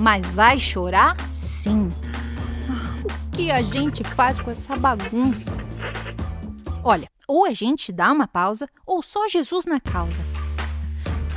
mas 0.01 0.25
vai 0.33 0.59
chorar 0.59 1.15
sim. 1.31 1.89
O 3.05 3.37
que 3.37 3.51
a 3.51 3.61
gente 3.61 4.03
faz 4.03 4.41
com 4.41 4.51
essa 4.51 4.75
bagunça? 4.75 5.53
Olha, 6.83 7.07
ou 7.29 7.45
a 7.45 7.53
gente 7.53 7.93
dá 7.93 8.11
uma 8.11 8.27
pausa, 8.27 8.67
ou 8.87 9.03
só 9.03 9.29
Jesus 9.29 9.67
na 9.67 9.79
causa. 9.79 10.25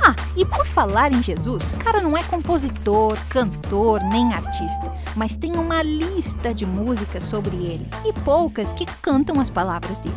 Ah, 0.02 0.16
e 0.34 0.46
por 0.46 0.66
falar 0.66 1.12
em 1.12 1.22
Jesus, 1.22 1.62
o 1.74 1.76
cara 1.84 2.00
não 2.00 2.16
é 2.16 2.22
compositor, 2.24 3.18
cantor, 3.28 4.02
nem 4.02 4.32
artista, 4.32 4.90
mas 5.14 5.36
tem 5.36 5.52
uma 5.52 5.82
lista 5.82 6.54
de 6.54 6.64
músicas 6.64 7.22
sobre 7.24 7.54
ele 7.56 7.86
e 8.04 8.12
poucas 8.20 8.72
que 8.72 8.86
cantam 9.02 9.40
as 9.40 9.50
palavras 9.50 10.00
dele. 10.00 10.16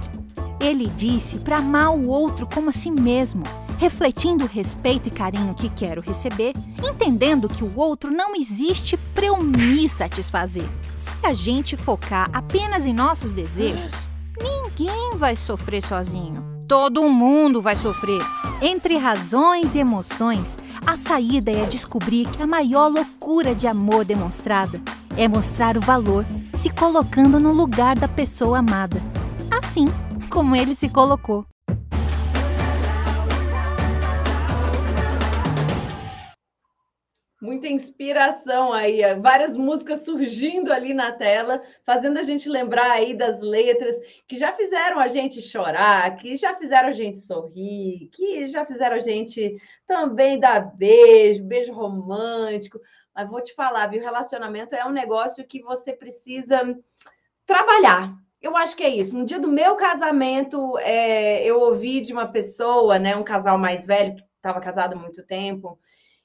Ele 0.60 0.88
disse 0.88 1.40
para 1.40 1.58
amar 1.58 1.92
o 1.92 2.08
outro 2.08 2.48
como 2.48 2.70
a 2.70 2.74
si 2.74 2.90
mesmo 2.90 3.44
refletindo 3.78 4.46
o 4.46 4.48
respeito 4.48 5.08
e 5.08 5.12
carinho 5.12 5.54
que 5.54 5.70
quero 5.70 6.02
receber, 6.02 6.54
entendendo 6.84 7.48
que 7.48 7.64
o 7.64 7.78
outro 7.78 8.12
não 8.12 8.36
existe 8.36 8.98
para 8.98 9.28
eu 9.28 9.38
me 9.38 9.88
satisfazer. 9.88 10.68
Se 10.96 11.16
a 11.24 11.34
gente 11.34 11.78
focar 11.78 12.30
apenas 12.34 12.86
em 12.86 12.94
nossos 12.94 13.34
desejos, 13.34 13.94
ninguém 14.42 15.16
vai 15.16 15.36
sofrer 15.36 15.82
sozinho. 15.82 16.44
Todo 16.68 17.08
mundo 17.10 17.62
vai 17.62 17.76
sofrer. 17.76 18.22
Entre 18.62 18.98
razões 18.98 19.76
e 19.76 19.80
emoções, 19.80 20.58
a 20.86 20.98
saída 20.98 21.52
é 21.52 21.66
descobrir 21.66 22.28
que 22.30 22.42
a 22.42 22.48
maior 22.48 22.92
loucura 22.92 23.56
de 23.56 23.68
amor 23.68 24.04
demonstrada 24.04 24.82
é 25.16 25.28
mostrar 25.28 25.78
o 25.78 25.82
valor 25.82 26.26
se 26.54 26.70
colocando 26.70 27.40
no 27.40 27.54
lugar 27.54 27.98
da 27.98 28.08
pessoa 28.08 28.60
amada, 28.60 29.02
assim 29.50 29.86
como 30.30 30.56
ele 30.56 30.76
se 30.76 30.90
colocou. 30.90 31.46
Muita 37.48 37.70
inspiração 37.70 38.74
aí, 38.74 39.00
várias 39.22 39.56
músicas 39.56 40.04
surgindo 40.04 40.70
ali 40.70 40.94
na 40.94 41.14
tela, 41.14 41.62
fazendo 41.86 42.20
a 42.20 42.22
gente 42.22 42.50
lembrar 42.50 42.92
aí 42.92 43.14
das 43.14 43.40
letras 43.40 43.96
que 44.28 44.38
já 44.38 44.52
fizeram 44.52 45.00
a 45.00 45.08
gente 45.08 45.42
chorar, 45.42 46.14
que 46.18 46.36
já 46.36 46.54
fizeram 46.58 46.90
a 46.90 46.92
gente 46.92 47.20
sorrir, 47.20 48.10
que 48.12 48.48
já 48.48 48.66
fizeram 48.66 48.98
a 48.98 49.00
gente 49.00 49.56
também 49.88 50.38
dar 50.38 50.60
beijo, 50.76 51.42
beijo 51.42 51.72
romântico. 51.72 52.82
Mas 53.16 53.30
vou 53.30 53.42
te 53.42 53.56
falar, 53.56 53.88
viu? 53.88 54.02
Relacionamento 54.02 54.76
é 54.76 54.86
um 54.86 54.92
negócio 54.92 55.48
que 55.48 55.62
você 55.62 55.94
precisa 55.94 56.78
trabalhar. 57.46 58.14
Eu 58.42 58.58
acho 58.58 58.76
que 58.76 58.84
é 58.84 58.90
isso. 58.90 59.18
No 59.18 59.26
dia 59.26 59.40
do 59.40 59.48
meu 59.48 59.78
casamento, 59.78 60.78
é, 60.80 61.46
eu 61.46 61.62
ouvi 61.62 62.02
de 62.02 62.12
uma 62.12 62.28
pessoa, 62.28 63.00
né, 63.00 63.16
um 63.16 63.24
casal 63.24 63.58
mais 63.58 63.86
velho, 63.86 64.18
que 64.18 64.24
estava 64.36 64.60
casado 64.60 64.96
há 64.96 64.98
muito 64.98 65.26
tempo, 65.26 65.80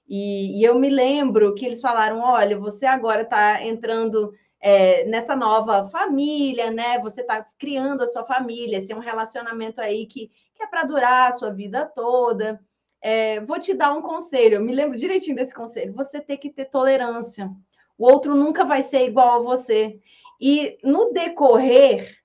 e, 0.08 0.60
e, 0.60 0.64
eu 0.64 0.78
me 0.78 0.90
lembro 0.90 1.54
que 1.54 1.64
eles 1.64 1.80
falaram: 1.80 2.20
olha, 2.20 2.58
você 2.58 2.86
agora 2.86 3.22
está 3.22 3.62
entrando 3.64 4.32
é, 4.60 5.04
nessa 5.06 5.34
nova 5.34 5.84
família, 5.84 6.70
né? 6.70 6.98
Você 7.00 7.22
está 7.22 7.46
criando 7.58 8.02
a 8.02 8.06
sua 8.06 8.24
família, 8.24 8.78
esse 8.78 8.92
é 8.92 8.96
um 8.96 9.00
relacionamento 9.00 9.80
aí 9.80 10.06
que, 10.06 10.30
que 10.54 10.62
é 10.62 10.66
para 10.66 10.84
durar 10.84 11.28
a 11.28 11.32
sua 11.32 11.50
vida 11.50 11.84
toda. 11.86 12.60
É, 13.00 13.40
vou 13.40 13.58
te 13.58 13.74
dar 13.74 13.92
um 13.92 14.02
conselho, 14.02 14.56
eu 14.56 14.62
me 14.62 14.72
lembro 14.72 14.96
direitinho 14.96 15.36
desse 15.36 15.54
conselho: 15.54 15.92
você 15.92 16.20
tem 16.20 16.36
que 16.36 16.50
ter 16.50 16.66
tolerância. 16.66 17.50
O 17.98 18.04
outro 18.06 18.34
nunca 18.34 18.64
vai 18.64 18.82
ser 18.82 19.06
igual 19.06 19.40
a 19.40 19.42
você. 19.42 20.00
E 20.40 20.78
no 20.82 21.12
decorrer 21.12 22.16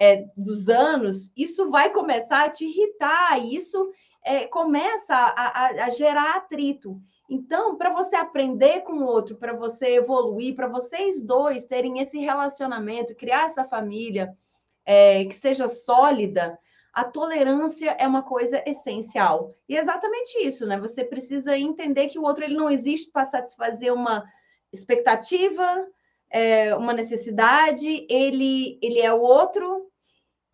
é, 0.00 0.24
dos 0.36 0.68
anos, 0.68 1.30
isso 1.36 1.70
vai 1.70 1.90
começar 1.90 2.44
a 2.44 2.50
te 2.50 2.64
irritar, 2.64 3.38
isso 3.44 3.90
é, 4.24 4.46
começa 4.46 5.14
a, 5.14 5.66
a, 5.66 5.84
a 5.84 5.90
gerar 5.90 6.36
atrito. 6.36 7.00
Então, 7.28 7.76
para 7.76 7.92
você 7.92 8.14
aprender 8.14 8.82
com 8.82 8.92
o 8.94 9.06
outro, 9.06 9.36
para 9.36 9.52
você 9.52 9.96
evoluir, 9.96 10.54
para 10.54 10.68
vocês 10.68 11.22
dois 11.22 11.66
terem 11.66 11.98
esse 12.00 12.18
relacionamento, 12.18 13.16
criar 13.16 13.46
essa 13.46 13.64
família 13.64 14.32
é, 14.84 15.24
que 15.24 15.34
seja 15.34 15.66
sólida, 15.66 16.58
a 16.92 17.04
tolerância 17.04 17.90
é 17.98 18.06
uma 18.06 18.22
coisa 18.22 18.62
essencial. 18.64 19.52
E 19.68 19.76
é 19.76 19.80
exatamente 19.80 20.38
isso, 20.38 20.66
né? 20.66 20.78
Você 20.78 21.04
precisa 21.04 21.58
entender 21.58 22.06
que 22.06 22.18
o 22.18 22.22
outro 22.22 22.44
ele 22.44 22.54
não 22.54 22.70
existe 22.70 23.10
para 23.10 23.26
satisfazer 23.26 23.92
uma 23.92 24.24
expectativa, 24.72 25.86
é, 26.30 26.74
uma 26.74 26.92
necessidade, 26.92 28.06
ele, 28.08 28.78
ele 28.80 29.00
é 29.00 29.12
o 29.12 29.20
outro, 29.20 29.90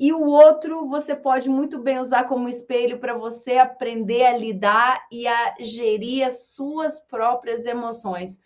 e 0.02 0.12
o 0.12 0.24
outro 0.24 0.88
você 0.88 1.14
pode 1.14 1.48
muito 1.48 1.78
bem 1.78 2.00
usar 2.00 2.24
como 2.24 2.48
espelho 2.48 2.98
para 2.98 3.14
você 3.14 3.58
aprender 3.58 4.24
a 4.24 4.36
lidar 4.36 5.06
e 5.12 5.28
a 5.28 5.54
gerir 5.60 6.26
as 6.26 6.48
suas 6.48 6.98
próprias 6.98 7.64
emoções. 7.64 8.40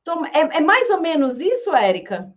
Então, 0.00 0.24
é, 0.24 0.56
é 0.56 0.60
mais 0.62 0.88
ou 0.88 0.98
menos 0.98 1.38
isso, 1.38 1.76
Érica? 1.76 2.32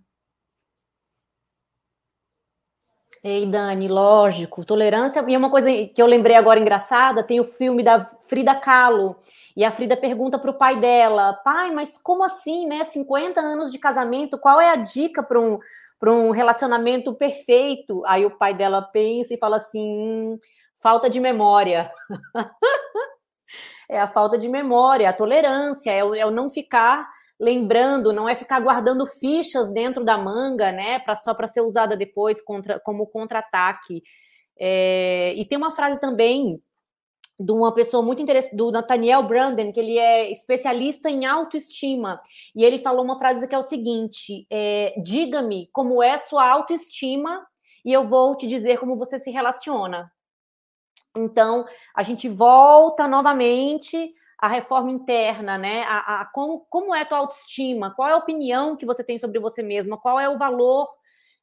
Ei, 3.23 3.45
Dani, 3.45 3.87
lógico. 3.87 4.65
Tolerância. 4.65 5.23
E 5.25 5.37
uma 5.37 5.49
coisa 5.49 5.69
que 5.71 6.01
eu 6.01 6.05
lembrei 6.05 6.35
agora 6.35 6.59
engraçada: 6.59 7.23
tem 7.23 7.39
o 7.39 7.45
filme 7.45 7.81
da 7.81 8.03
Frida 8.03 8.55
Kahlo. 8.55 9.15
E 9.55 9.63
a 9.63 9.71
Frida 9.71 9.95
pergunta 9.95 10.37
para 10.37 10.51
o 10.51 10.57
pai 10.57 10.77
dela: 10.77 11.31
pai, 11.31 11.71
mas 11.71 11.97
como 11.97 12.25
assim, 12.25 12.67
né? 12.67 12.83
50 12.83 13.39
anos 13.39 13.71
de 13.71 13.79
casamento, 13.79 14.37
qual 14.37 14.59
é 14.59 14.69
a 14.69 14.75
dica 14.75 15.23
para 15.23 15.39
um, 15.39 15.59
um 16.07 16.31
relacionamento 16.31 17.13
perfeito? 17.15 18.03
Aí 18.05 18.25
o 18.25 18.37
pai 18.37 18.53
dela 18.53 18.81
pensa 18.81 19.33
e 19.33 19.37
fala 19.37 19.57
assim: 19.57 19.81
hum, 19.81 20.39
falta 20.81 21.09
de 21.09 21.19
memória. 21.19 21.91
é 23.89 23.99
a 23.99 24.07
falta 24.07 24.37
de 24.37 24.47
memória, 24.47 25.09
a 25.09 25.13
tolerância, 25.13 25.91
é 25.91 26.03
o, 26.03 26.15
é 26.15 26.25
o 26.25 26.31
não 26.31 26.49
ficar 26.49 27.09
lembrando, 27.39 28.13
não 28.13 28.27
é 28.27 28.35
ficar 28.35 28.59
guardando 28.59 29.05
fichas 29.05 29.69
dentro 29.69 30.03
da 30.03 30.17
manga, 30.17 30.71
né, 30.71 30.99
para 30.99 31.15
só 31.15 31.33
para 31.33 31.47
ser 31.47 31.61
usada 31.61 31.95
depois 31.95 32.41
contra, 32.41 32.79
como 32.81 33.07
contra-ataque. 33.07 34.03
É, 34.59 35.33
e 35.35 35.45
tem 35.45 35.57
uma 35.57 35.71
frase 35.71 35.99
também 35.99 36.61
de 37.39 37.51
uma 37.53 37.73
pessoa 37.73 38.03
muito 38.03 38.21
interessante, 38.21 38.55
do 38.55 38.69
Nathaniel 38.69 39.23
Branden, 39.23 39.71
que 39.71 39.79
ele 39.79 39.97
é 39.97 40.29
especialista 40.29 41.09
em 41.09 41.25
autoestima, 41.25 42.19
e 42.53 42.65
ele 42.65 42.79
falou 42.79 43.05
uma 43.05 43.17
frase 43.17 43.47
que 43.47 43.55
é 43.55 43.57
o 43.57 43.63
seguinte: 43.63 44.45
é, 44.49 44.93
diga-me 45.01 45.69
como 45.71 46.03
é 46.03 46.17
sua 46.17 46.47
autoestima 46.49 47.47
e 47.85 47.93
eu 47.93 48.03
vou 48.03 48.35
te 48.35 48.45
dizer 48.45 48.77
como 48.79 48.97
você 48.97 49.17
se 49.17 49.31
relaciona. 49.31 50.11
Então, 51.15 51.65
a 51.95 52.03
gente 52.03 52.27
volta 52.27 53.07
novamente 53.07 54.13
a 54.37 54.47
reforma 54.47 54.91
interna, 54.91 55.57
né? 55.57 55.83
A, 55.83 56.21
a, 56.21 56.25
como, 56.25 56.65
como 56.69 56.93
é 56.93 57.01
a 57.01 57.05
tua 57.05 57.19
autoestima? 57.19 57.93
Qual 57.95 58.07
é 58.07 58.11
a 58.13 58.17
opinião 58.17 58.75
que 58.75 58.85
você 58.85 59.03
tem 59.03 59.17
sobre 59.17 59.39
você 59.39 59.63
mesma? 59.63 59.97
Qual 59.97 60.19
é 60.19 60.29
o 60.29 60.37
valor 60.37 60.87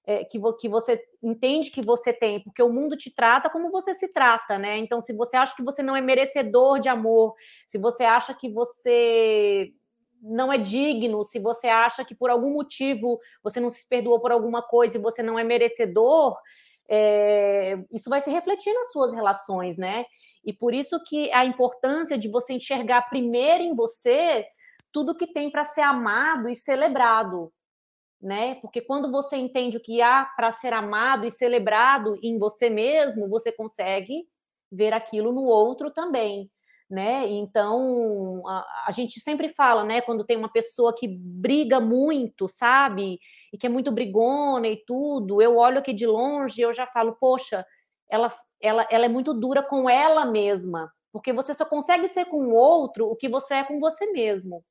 é, 0.06 0.24
que, 0.24 0.38
vo, 0.38 0.54
que 0.54 0.68
você 0.68 1.02
entende 1.20 1.70
que 1.70 1.82
você 1.82 2.12
tem? 2.12 2.40
Porque 2.40 2.62
o 2.62 2.72
mundo 2.72 2.96
te 2.96 3.12
trata 3.12 3.50
como 3.50 3.70
você 3.70 3.92
se 3.92 4.08
trata, 4.12 4.56
né? 4.56 4.78
Então, 4.78 5.00
se 5.00 5.12
você 5.12 5.36
acha 5.36 5.54
que 5.56 5.64
você 5.64 5.82
não 5.82 5.96
é 5.96 6.00
merecedor 6.00 6.78
de 6.78 6.88
amor, 6.88 7.34
se 7.66 7.76
você 7.76 8.04
acha 8.04 8.32
que 8.32 8.48
você 8.48 9.72
não 10.22 10.52
é 10.52 10.58
digno, 10.58 11.22
se 11.24 11.40
você 11.40 11.66
acha 11.66 12.04
que 12.04 12.14
por 12.14 12.30
algum 12.30 12.52
motivo 12.52 13.18
você 13.42 13.58
não 13.58 13.68
se 13.68 13.86
perdoou 13.88 14.20
por 14.20 14.30
alguma 14.30 14.62
coisa 14.62 14.96
e 14.96 15.00
você 15.00 15.22
não 15.22 15.38
é 15.38 15.42
merecedor, 15.42 16.36
é, 16.88 17.76
isso 17.90 18.08
vai 18.08 18.20
se 18.20 18.30
refletir 18.30 18.72
nas 18.72 18.92
suas 18.92 19.12
relações, 19.12 19.76
né? 19.76 20.04
E 20.44 20.52
por 20.52 20.72
isso 20.72 21.02
que 21.02 21.32
a 21.32 21.44
importância 21.44 22.16
de 22.16 22.28
você 22.28 22.52
enxergar 22.52 23.02
primeiro 23.02 23.64
em 23.64 23.74
você 23.74 24.46
tudo 24.92 25.16
que 25.16 25.26
tem 25.26 25.50
para 25.50 25.64
ser 25.64 25.82
amado 25.82 26.48
e 26.48 26.54
celebrado, 26.54 27.52
né? 28.20 28.56
Porque 28.56 28.80
quando 28.80 29.10
você 29.10 29.36
entende 29.36 29.76
o 29.76 29.82
que 29.82 30.00
há 30.02 30.24
para 30.36 30.52
ser 30.52 30.72
amado 30.72 31.26
e 31.26 31.30
celebrado 31.30 32.18
em 32.22 32.38
você 32.38 32.70
mesmo, 32.70 33.28
você 33.28 33.52
consegue 33.52 34.26
ver 34.70 34.92
aquilo 34.92 35.32
no 35.32 35.44
outro 35.44 35.90
também 35.90 36.50
né? 36.88 37.26
Então 37.28 38.42
a, 38.46 38.84
a, 38.86 38.90
gente 38.92 39.20
sempre 39.20 39.48
fala, 39.48 39.84
né? 39.84 40.00
Quando 40.00 40.24
tem 40.24 40.36
uma 40.36 40.50
pessoa 40.50 40.94
que 40.94 41.08
briga 41.08 41.80
muito, 41.80 42.48
sabe, 42.48 43.18
e 43.52 43.58
que 43.58 43.66
é 43.66 43.70
muito 43.70 43.90
brigona 43.90 44.68
e 44.68 44.76
tudo, 44.86 45.42
eu 45.42 45.56
olho 45.56 45.78
aqui 45.78 45.92
de 45.92 46.06
longe 46.06 46.60
e 46.60 46.62
eu 46.62 46.72
já 46.72 46.86
falo, 46.86 47.16
poxa, 47.20 47.64
ela, 48.08 48.32
ela, 48.60 48.86
ela 48.90 49.04
é 49.04 49.08
muito 49.08 49.34
dura 49.34 49.62
com 49.62 49.90
ela 49.90 50.24
mesma, 50.24 50.90
porque 51.12 51.32
você 51.32 51.54
só 51.54 51.64
consegue 51.64 52.08
ser 52.08 52.26
com 52.26 52.46
o 52.46 52.54
outro 52.54 53.06
o 53.06 53.16
que 53.16 53.28
você 53.28 53.54
é 53.54 53.64
com 53.64 53.80
você 53.80 54.06
mesmo. 54.12 54.64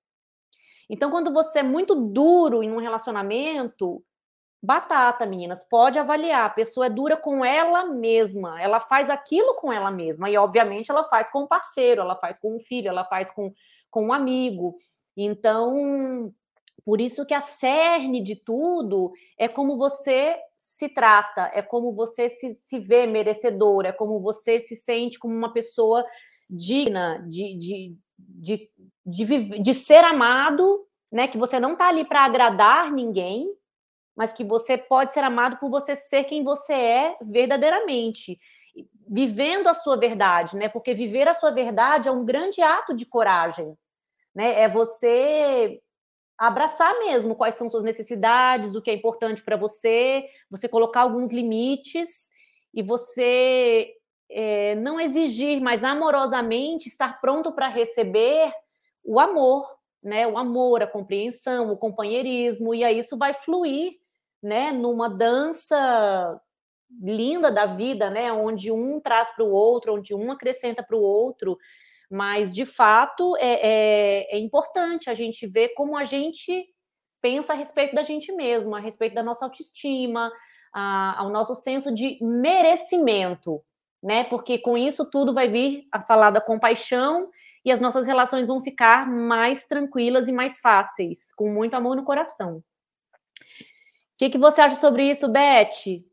Então, 0.90 1.12
quando 1.12 1.34
você 1.34 1.60
é 1.60 1.64
muito 1.64 1.96
duro 1.96 2.62
em 2.64 2.72
um 2.72 2.80
relacionamento, 2.80 4.04
Batata, 4.66 5.28
meninas, 5.28 5.64
pode 5.64 6.00
avaliar. 6.00 6.46
A 6.46 6.50
pessoa 6.50 6.88
é 6.88 6.90
dura 6.90 7.16
com 7.16 7.46
ela 7.46 7.86
mesma, 7.86 8.62
ela 8.62 8.80
faz 8.80 9.10
aquilo 9.10 9.54
com 9.56 9.72
ela 9.72 9.92
mesma, 9.92 10.30
e 10.30 10.38
obviamente 10.38 10.90
ela 10.90 11.04
faz 11.04 11.30
com 11.30 11.44
o 11.44 11.48
parceiro, 11.48 12.02
ela 12.02 12.16
faz 12.16 12.40
com 12.40 12.56
o 12.56 12.60
filho, 12.60 12.88
ela 12.88 13.06
faz 13.06 13.30
com, 13.30 13.54
com 13.92 14.08
um 14.08 14.14
amigo. 14.14 14.74
Então, 15.16 16.34
por 16.84 17.00
isso 17.00 17.26
que 17.26 17.34
a 17.34 17.42
cerne 17.42 18.24
de 18.24 18.36
tudo 18.36 19.12
é 19.38 19.48
como 19.48 19.78
você 19.78 20.36
se 20.56 20.90
trata, 20.90 21.52
é 21.54 21.62
como 21.62 21.94
você 21.94 22.28
se, 22.28 22.56
se 22.56 22.80
vê 22.80 23.06
merecedora, 23.06 23.90
é 23.90 23.94
como 23.94 24.20
você 24.20 24.60
se 24.60 24.76
sente 24.76 25.20
como 25.20 25.36
uma 25.36 25.54
pessoa 25.54 26.04
digna 26.50 27.24
de, 27.28 27.58
de, 27.58 27.98
de, 28.18 28.72
de, 29.06 29.26
de 29.62 29.74
ser 29.74 30.04
amado, 30.04 30.86
né? 31.12 31.28
Que 31.28 31.38
você 31.38 31.60
não 31.60 31.74
está 31.74 31.88
ali 31.88 32.04
para 32.04 32.24
agradar 32.24 32.92
ninguém, 32.92 33.54
mas 34.16 34.34
que 34.34 34.44
você 34.44 34.78
pode 34.78 35.14
ser 35.14 35.24
amado 35.24 35.58
por 35.58 35.70
você 35.70 35.96
ser 35.96 36.24
quem 36.24 36.44
você 36.44 36.74
é 36.74 37.18
verdadeiramente, 37.22 38.40
vivendo 39.08 39.68
a 39.68 39.74
sua 39.74 39.98
verdade, 39.98 40.56
né? 40.56 40.70
Porque 40.70 40.94
viver 40.94 41.28
a 41.28 41.34
sua 41.34 41.52
verdade 41.52 42.10
é 42.10 42.12
um 42.12 42.26
grande 42.26 42.62
ato 42.62 42.94
de 42.94 43.06
coragem, 43.06 43.78
né? 44.34 44.62
É 44.62 44.70
você 44.70 45.82
abraçar 46.38 46.98
mesmo 47.00 47.36
quais 47.36 47.56
são 47.56 47.70
suas 47.70 47.84
necessidades, 47.84 48.76
o 48.76 48.82
que 48.82 48.92
é 48.92 48.94
importante 48.94 49.44
para 49.44 49.56
você, 49.56 50.26
você 50.50 50.68
colocar 50.68 51.02
alguns 51.02 51.32
limites 51.32 52.30
e 52.74 52.84
você 52.84 53.94
é, 54.30 54.76
não 54.76 55.00
exigir, 55.00 55.62
mas 55.62 55.84
amorosamente 55.84 56.90
estar 56.90 57.22
pronto 57.22 57.54
para 57.54 57.70
receber 57.70 58.52
o 59.06 59.20
amor, 59.20 59.68
né? 60.04 60.28
O 60.28 60.38
amor, 60.38 60.84
a 60.84 60.88
compreensão, 60.88 61.72
o 61.72 61.78
companheirismo, 61.78 62.74
e 62.74 62.84
aí 62.84 63.00
isso 63.00 63.18
vai 63.18 63.34
fluir 63.34 63.94
né, 64.46 64.72
numa 64.72 65.10
dança 65.10 66.40
linda 67.02 67.52
da 67.52 67.66
vida, 67.66 68.12
né, 68.12 68.32
onde 68.32 68.72
um 68.72 69.00
traz 69.00 69.32
para 69.32 69.44
o 69.44 69.52
outro, 69.52 69.96
onde 69.96 70.14
um 70.14 70.32
acrescenta 70.32 70.84
para 70.84 70.96
o 70.96 71.02
outro, 71.02 71.58
mas 72.10 72.54
de 72.54 72.64
fato 72.64 73.36
é, 73.38 73.54
é, 73.54 74.36
é, 74.36 74.40
importante 74.40 75.10
a 75.10 75.16
gente 75.16 75.48
ver 75.48 75.70
como 75.70 75.98
a 75.98 76.04
gente 76.04 76.64
pensa 77.20 77.54
a 77.54 77.56
respeito 77.56 77.96
da 77.96 78.04
gente 78.04 78.32
mesmo, 78.34 78.76
a 78.76 78.80
respeito 78.80 79.16
da 79.16 79.24
nossa 79.24 79.46
autoestima, 79.46 80.32
a, 80.72 81.20
ao 81.20 81.30
nosso 81.30 81.56
senso 81.56 81.92
de 81.92 82.20
merecimento, 82.22 83.64
né? 84.02 84.24
Porque 84.26 84.60
com 84.60 84.78
isso 84.78 85.10
tudo 85.10 85.34
vai 85.34 85.48
vir 85.48 85.88
a 85.92 86.00
falar 86.00 86.30
da 86.30 86.40
compaixão 86.40 87.30
e 87.66 87.72
as 87.72 87.82
nossas 87.82 88.06
relações 88.06 88.46
vão 88.46 88.62
ficar 88.62 89.10
mais 89.10 89.66
tranquilas 89.66 90.28
e 90.28 90.32
mais 90.32 90.60
fáceis, 90.60 91.34
com 91.34 91.52
muito 91.52 91.74
amor 91.74 91.96
no 91.96 92.04
coração. 92.04 92.58
O 92.58 94.18
que, 94.18 94.30
que 94.30 94.38
você 94.38 94.62
acha 94.62 94.76
sobre 94.76 95.04
isso, 95.10 95.28
Beth? 95.28 96.04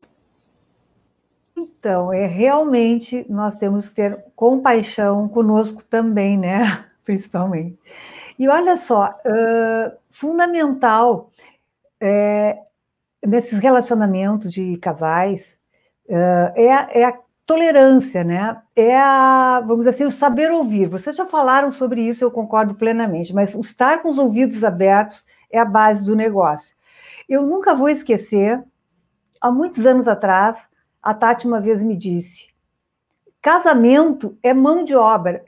Então, 1.55 2.11
é 2.11 2.25
realmente 2.25 3.25
nós 3.29 3.55
temos 3.55 3.87
que 3.87 3.95
ter 3.95 4.25
compaixão 4.35 5.29
conosco 5.29 5.83
também, 5.83 6.37
né? 6.37 6.85
Principalmente. 7.05 7.77
E 8.39 8.47
olha 8.47 8.75
só, 8.75 9.09
uh, 9.09 9.97
fundamental 10.09 11.29
é, 11.99 12.57
nesses 13.25 13.59
relacionamentos 13.59 14.51
de 14.51 14.75
casais 14.77 15.55
uh, 16.09 16.51
é, 16.55 17.03
é, 17.03 17.19
tolerância, 17.45 18.23
né? 18.23 18.61
É 18.75 18.97
a, 18.97 19.59
vamos 19.61 19.85
dizer 19.85 19.89
assim, 19.91 20.05
o 20.05 20.11
saber 20.11 20.51
ouvir. 20.51 20.87
Vocês 20.87 21.15
já 21.15 21.25
falaram 21.25 21.71
sobre 21.71 22.01
isso, 22.01 22.23
eu 22.23 22.31
concordo 22.31 22.75
plenamente, 22.75 23.33
mas 23.33 23.53
estar 23.55 24.01
com 24.01 24.09
os 24.09 24.17
ouvidos 24.17 24.63
abertos 24.63 25.25
é 25.51 25.59
a 25.59 25.65
base 25.65 26.03
do 26.03 26.15
negócio. 26.15 26.75
Eu 27.27 27.43
nunca 27.43 27.75
vou 27.75 27.89
esquecer, 27.89 28.63
há 29.39 29.51
muitos 29.51 29.85
anos 29.85 30.07
atrás, 30.07 30.67
a 31.01 31.13
Tati 31.13 31.45
uma 31.47 31.59
vez 31.59 31.83
me 31.83 31.95
disse: 31.95 32.47
casamento 33.41 34.37
é 34.41 34.53
mão 34.53 34.83
de 34.83 34.95
obra. 34.95 35.43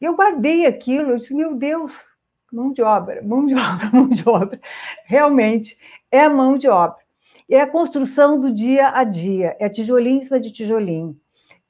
Eu 0.00 0.14
guardei 0.14 0.66
aquilo, 0.66 1.12
eu 1.12 1.18
disse: 1.18 1.34
meu 1.34 1.54
Deus, 1.54 1.92
mão 2.52 2.72
de 2.72 2.82
obra, 2.82 3.22
mão 3.22 3.46
de 3.46 3.54
obra, 3.56 3.90
mão 3.92 4.08
de 4.08 4.28
obra. 4.28 4.60
Realmente 5.04 5.78
é 6.10 6.28
mão 6.28 6.58
de 6.58 6.68
obra. 6.68 6.98
É 7.48 7.60
a 7.60 7.66
construção 7.66 8.40
do 8.40 8.52
dia 8.52 8.88
a 8.88 9.04
dia, 9.04 9.56
é 9.60 9.68
tijolinho 9.68 10.18
em 10.18 10.24
cima 10.24 10.40
de 10.40 10.52
tijolinho, 10.52 11.16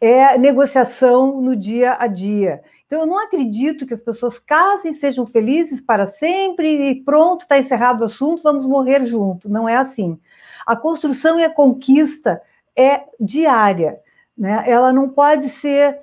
é 0.00 0.36
negociação 0.38 1.40
no 1.40 1.56
dia 1.56 1.96
a 1.98 2.06
dia. 2.06 2.62
Então, 2.86 3.00
eu 3.00 3.06
não 3.06 3.18
acredito 3.18 3.86
que 3.86 3.94
as 3.94 4.02
pessoas 4.02 4.38
casem, 4.38 4.92
sejam 4.92 5.26
felizes 5.26 5.80
para 5.80 6.06
sempre 6.06 6.90
e 6.90 7.02
pronto, 7.02 7.42
está 7.42 7.58
encerrado 7.58 8.02
o 8.02 8.04
assunto, 8.04 8.42
vamos 8.42 8.66
morrer 8.66 9.04
junto. 9.04 9.48
Não 9.48 9.68
é 9.68 9.76
assim. 9.76 10.18
A 10.66 10.76
construção 10.76 11.40
e 11.40 11.44
a 11.44 11.50
conquista 11.52 12.40
é 12.76 13.04
diária, 13.18 14.00
né? 14.36 14.64
ela 14.66 14.92
não 14.92 15.08
pode 15.08 15.48
ser 15.48 15.98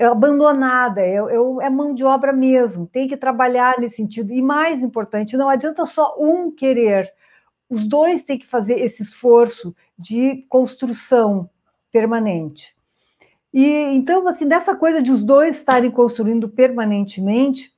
abandonada, 0.00 1.00
é, 1.00 1.16
é, 1.16 1.66
é, 1.66 1.70
mão 1.70 1.94
de 1.94 2.04
obra 2.04 2.32
mesmo, 2.32 2.86
tem 2.86 3.06
que 3.06 3.16
trabalhar 3.16 3.78
nesse 3.78 3.96
sentido. 3.96 4.32
E 4.32 4.42
mais 4.42 4.82
importante, 4.82 5.36
não 5.36 5.48
adianta 5.48 5.86
só 5.86 6.16
um 6.18 6.50
querer, 6.50 7.12
os 7.68 7.86
dois 7.86 8.24
têm 8.24 8.38
que 8.38 8.46
fazer 8.46 8.74
esse 8.74 9.02
esforço 9.02 9.74
de 9.98 10.44
construção 10.48 11.48
permanente. 11.92 12.74
E 13.54 13.70
então, 13.94 14.26
assim, 14.26 14.48
dessa 14.48 14.74
coisa 14.74 15.00
de 15.00 15.12
os 15.12 15.22
dois 15.22 15.58
estarem 15.58 15.88
construindo 15.88 16.48
permanentemente, 16.48 17.72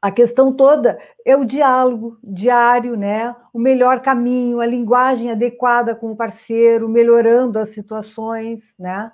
a 0.00 0.10
questão 0.10 0.52
toda 0.52 0.98
é 1.24 1.34
o 1.34 1.44
diálogo 1.44 2.18
diário, 2.22 2.94
né? 2.94 3.34
O 3.50 3.58
melhor 3.58 4.00
caminho, 4.02 4.60
a 4.60 4.66
linguagem 4.66 5.30
adequada 5.30 5.94
com 5.94 6.12
o 6.12 6.16
parceiro, 6.16 6.86
melhorando 6.86 7.58
as 7.58 7.70
situações, 7.70 8.74
né? 8.78 9.10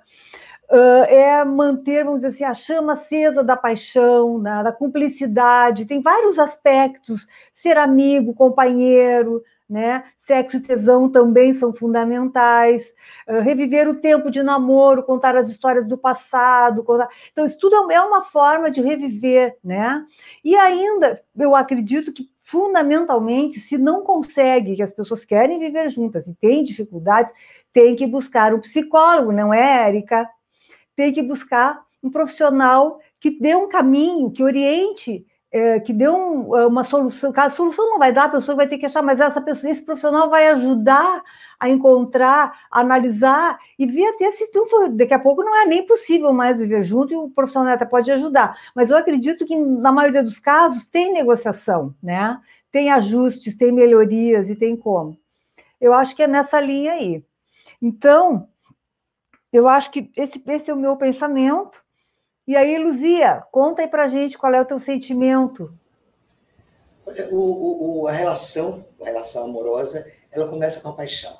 Uh, 0.69 1.03
é 1.07 1.45
manter, 1.45 2.03
vamos 2.03 2.19
dizer 2.19 2.27
assim, 2.27 2.43
a 2.43 2.53
chama 2.53 2.93
acesa 2.93 3.41
da 3.41 3.55
paixão, 3.55 4.39
né, 4.39 4.61
da 4.61 4.71
cumplicidade, 4.71 5.87
tem 5.87 5.99
vários 5.99 6.37
aspectos, 6.37 7.25
ser 7.55 7.75
amigo, 7.75 8.35
companheiro, 8.35 9.41
né? 9.69 10.03
Sexo 10.17 10.57
e 10.57 10.61
tesão 10.61 11.09
também 11.09 11.53
são 11.53 11.73
fundamentais. 11.73 12.83
Uh, 13.27 13.41
reviver 13.41 13.87
o 13.87 13.95
tempo 13.95 14.31
de 14.31 14.41
namoro, 14.41 15.03
contar 15.03 15.35
as 15.35 15.49
histórias 15.49 15.85
do 15.85 15.97
passado. 15.97 16.83
Contar... 16.83 17.09
Então, 17.31 17.45
isso 17.45 17.59
tudo 17.59 17.91
é 17.91 18.01
uma 18.01 18.23
forma 18.23 18.71
de 18.71 18.81
reviver, 18.81 19.57
né? 19.63 20.03
E 20.43 20.55
ainda, 20.55 21.21
eu 21.37 21.55
acredito 21.55 22.11
que 22.11 22.29
fundamentalmente, 22.43 23.59
se 23.59 23.77
não 23.77 24.03
consegue, 24.03 24.75
que 24.75 24.81
as 24.81 24.91
pessoas 24.91 25.23
querem 25.23 25.59
viver 25.59 25.87
juntas 25.91 26.25
e 26.27 26.33
têm 26.33 26.63
dificuldades, 26.63 27.31
tem 27.71 27.95
que 27.95 28.07
buscar 28.07 28.55
um 28.55 28.59
psicólogo, 28.59 29.31
não 29.31 29.53
é, 29.53 29.87
Érica? 29.87 30.27
tem 30.99 31.13
que 31.13 31.23
buscar 31.23 31.81
um 32.03 32.11
profissional 32.11 32.99
que 33.21 33.31
dê 33.31 33.55
um 33.55 33.69
caminho, 33.69 34.29
que 34.31 34.43
oriente, 34.43 35.25
é, 35.51 35.79
que 35.79 35.91
dê 35.91 36.07
um, 36.07 36.55
é, 36.55 36.67
uma 36.67 36.83
solução. 36.83 37.31
A 37.35 37.49
solução 37.49 37.89
não 37.89 37.99
vai 37.99 38.13
dar, 38.13 38.25
a 38.25 38.29
pessoa 38.29 38.55
vai 38.55 38.67
ter 38.67 38.77
que 38.77 38.85
achar, 38.85 39.01
mas 39.01 39.19
essa 39.19 39.41
pessoa, 39.41 39.71
esse 39.71 39.81
profissional 39.81 40.29
vai 40.29 40.47
ajudar 40.49 41.23
a 41.59 41.67
encontrar, 41.69 42.67
a 42.71 42.79
analisar 42.79 43.59
e 43.77 43.85
ver 43.85 44.05
até 44.07 44.31
se 44.31 44.51
tu 44.51 44.65
for, 44.67 44.89
daqui 44.89 45.13
a 45.13 45.19
pouco 45.19 45.43
não 45.43 45.55
é 45.57 45.65
nem 45.65 45.85
possível 45.85 46.31
mais 46.31 46.59
viver 46.59 46.83
junto 46.83 47.13
e 47.13 47.17
o 47.17 47.29
profissional 47.29 47.73
até 47.73 47.85
pode 47.85 48.11
ajudar. 48.11 48.57
Mas 48.75 48.89
eu 48.89 48.97
acredito 48.97 49.45
que 49.45 49.55
na 49.55 49.91
maioria 49.91 50.23
dos 50.23 50.39
casos 50.39 50.85
tem 50.85 51.11
negociação, 51.11 51.93
né? 52.01 52.39
Tem 52.71 52.91
ajustes, 52.91 53.57
tem 53.57 53.71
melhorias 53.71 54.49
e 54.49 54.55
tem 54.55 54.75
como. 54.77 55.17
Eu 55.81 55.93
acho 55.93 56.15
que 56.15 56.23
é 56.23 56.27
nessa 56.27 56.59
linha 56.59 56.93
aí. 56.93 57.23
Então, 57.81 58.47
eu 59.51 59.67
acho 59.67 59.89
que 59.91 60.11
esse, 60.15 60.41
esse 60.47 60.69
é 60.69 60.73
o 60.73 60.77
meu 60.77 60.95
pensamento. 60.95 61.81
E 62.49 62.55
aí, 62.55 62.79
Luzia, 62.79 63.43
conta 63.51 63.83
aí 63.83 63.87
para 63.87 64.07
gente 64.07 64.35
qual 64.35 64.51
é 64.55 64.59
o 64.59 64.65
teu 64.65 64.79
sentimento. 64.79 65.71
O, 67.29 68.01
o, 68.01 68.07
a 68.07 68.11
relação, 68.11 68.87
a 68.99 69.05
relação 69.05 69.45
amorosa, 69.45 70.11
ela 70.31 70.47
começa 70.47 70.81
com 70.81 70.89
a 70.89 70.93
paixão. 70.93 71.37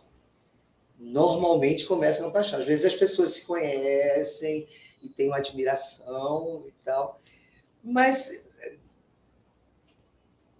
Normalmente 1.00 1.88
começa 1.88 2.22
com 2.22 2.30
a 2.30 2.32
paixão. 2.32 2.60
Às 2.60 2.67
vezes 2.67 2.86
as 2.86 2.93
pessoas 2.93 3.34
se 3.34 3.48
conhecem 3.48 4.67
e 5.02 5.10
têm 5.10 5.30
uma 5.30 5.38
admiração 5.38 6.65
e 6.67 6.74
tal, 6.86 7.19
mas 7.84 8.48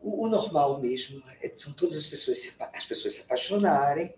o, 0.02 0.24
o 0.24 0.28
normal 0.30 0.80
mesmo 0.80 1.22
é, 1.44 1.54
são 1.56 1.74
todas 1.74 1.96
as 1.96 2.08
pessoas 2.08 2.58
as 2.74 2.86
pessoas 2.86 3.14
se 3.14 3.22
apaixonarem 3.22 4.16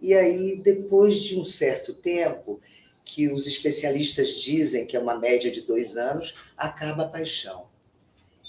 e 0.00 0.12
aí, 0.12 0.60
depois 0.62 1.16
de 1.16 1.40
um 1.40 1.44
certo 1.44 1.94
tempo, 1.94 2.60
que 3.04 3.30
os 3.30 3.46
especialistas 3.46 4.30
dizem 4.30 4.86
que 4.86 4.96
é 4.96 5.00
uma 5.00 5.18
média 5.18 5.50
de 5.50 5.62
dois 5.62 5.96
anos, 5.96 6.34
acaba 6.56 7.04
a 7.04 7.08
paixão. 7.08 7.66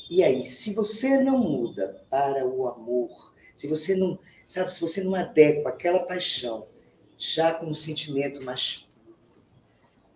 E 0.09 0.23
aí, 0.23 0.45
se 0.45 0.73
você 0.73 1.21
não 1.21 1.37
muda 1.37 2.01
para 2.09 2.45
o 2.45 2.67
amor, 2.67 3.33
se 3.55 3.67
você 3.67 3.95
não, 3.95 4.17
sabe, 4.47 4.73
se 4.73 4.81
você 4.81 5.03
não 5.03 5.15
adequa 5.15 5.69
aquela 5.69 5.99
paixão 5.99 6.67
já 7.17 7.53
com 7.53 7.65
um 7.65 7.73
sentimento 7.73 8.43
mais 8.43 8.87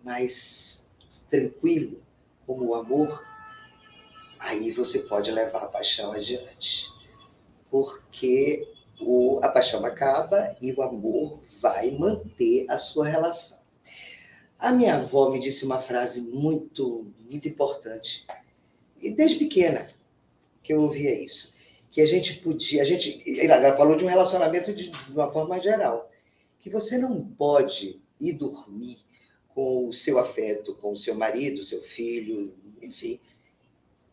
mais 0.02 0.90
tranquilo, 1.28 2.02
como 2.46 2.68
o 2.68 2.74
amor, 2.74 3.24
aí 4.38 4.72
você 4.72 5.00
pode 5.00 5.30
levar 5.30 5.64
a 5.64 5.68
paixão 5.68 6.12
adiante. 6.12 6.90
Porque 7.70 8.66
o, 9.00 9.40
a 9.42 9.48
paixão 9.48 9.84
acaba 9.84 10.56
e 10.60 10.72
o 10.72 10.82
amor 10.82 11.40
vai 11.60 11.90
manter 11.90 12.66
a 12.68 12.78
sua 12.78 13.06
relação. 13.06 13.59
A 14.60 14.72
minha 14.72 14.96
avó 14.96 15.30
me 15.30 15.40
disse 15.40 15.64
uma 15.64 15.78
frase 15.78 16.20
muito, 16.20 17.10
muito 17.28 17.48
importante, 17.48 18.26
e 19.00 19.10
desde 19.10 19.38
pequena 19.38 19.88
que 20.62 20.72
eu 20.72 20.82
ouvia 20.82 21.12
isso, 21.12 21.54
que 21.90 22.02
a 22.02 22.06
gente 22.06 22.38
podia, 22.40 22.82
a 22.82 22.84
gente, 22.84 23.22
ela 23.40 23.76
falou 23.76 23.96
de 23.96 24.04
um 24.04 24.08
relacionamento 24.08 24.72
de, 24.74 24.90
de 24.90 25.12
uma 25.12 25.32
forma 25.32 25.58
geral, 25.60 26.10
que 26.60 26.68
você 26.68 26.98
não 26.98 27.24
pode 27.24 28.00
ir 28.20 28.34
dormir 28.34 28.98
com 29.48 29.88
o 29.88 29.92
seu 29.94 30.18
afeto, 30.18 30.74
com 30.74 30.92
o 30.92 30.96
seu 30.96 31.14
marido, 31.14 31.64
seu 31.64 31.82
filho, 31.82 32.54
enfim, 32.82 33.18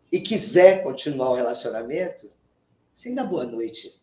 e 0.10 0.22
quiser 0.22 0.82
continuar 0.82 1.32
o 1.32 1.36
relacionamento, 1.36 2.30
sem 2.94 3.14
dar 3.14 3.26
boa 3.26 3.46
noite 3.46 3.94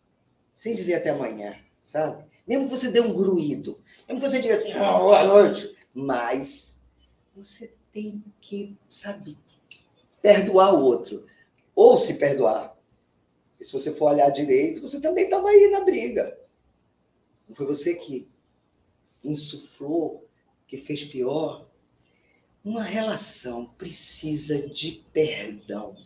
sem 0.54 0.74
dizer 0.74 0.94
até 0.94 1.11
amanhã, 1.11 1.57
sabe? 1.83 2.24
Mesmo 2.46 2.68
que 2.68 2.76
você 2.76 2.90
dê 2.90 3.00
um 3.00 3.12
gruído, 3.12 3.80
mesmo 4.07 4.22
que 4.22 4.28
você 4.28 4.40
diga 4.40 4.54
assim, 4.54 4.72
oh, 4.76 4.98
boa 5.00 5.24
noite, 5.24 5.73
mas 5.94 6.83
você 7.35 7.72
tem 7.92 8.22
que, 8.40 8.76
sabe, 8.90 9.38
perdoar 10.20 10.74
o 10.74 10.83
outro. 10.83 11.26
Ou 11.74 11.96
se 11.96 12.14
perdoar. 12.14 12.76
E 13.61 13.64
se 13.64 13.72
você 13.72 13.94
for 13.94 14.12
olhar 14.12 14.30
direito, 14.30 14.83
você 14.83 15.00
também 15.00 15.24
estava 15.24 15.48
aí 15.48 15.70
na 15.70 15.85
briga. 15.85 16.38
Não 17.48 17.54
foi 17.54 17.66
você 17.66 17.94
que 17.94 18.28
insuflou, 19.22 20.28
que 20.66 20.78
fez 20.78 21.04
pior. 21.04 21.68
Uma 22.64 22.83
relação 22.83 23.66
precisa 23.66 24.68
de 24.68 25.04
perdão. 25.12 25.96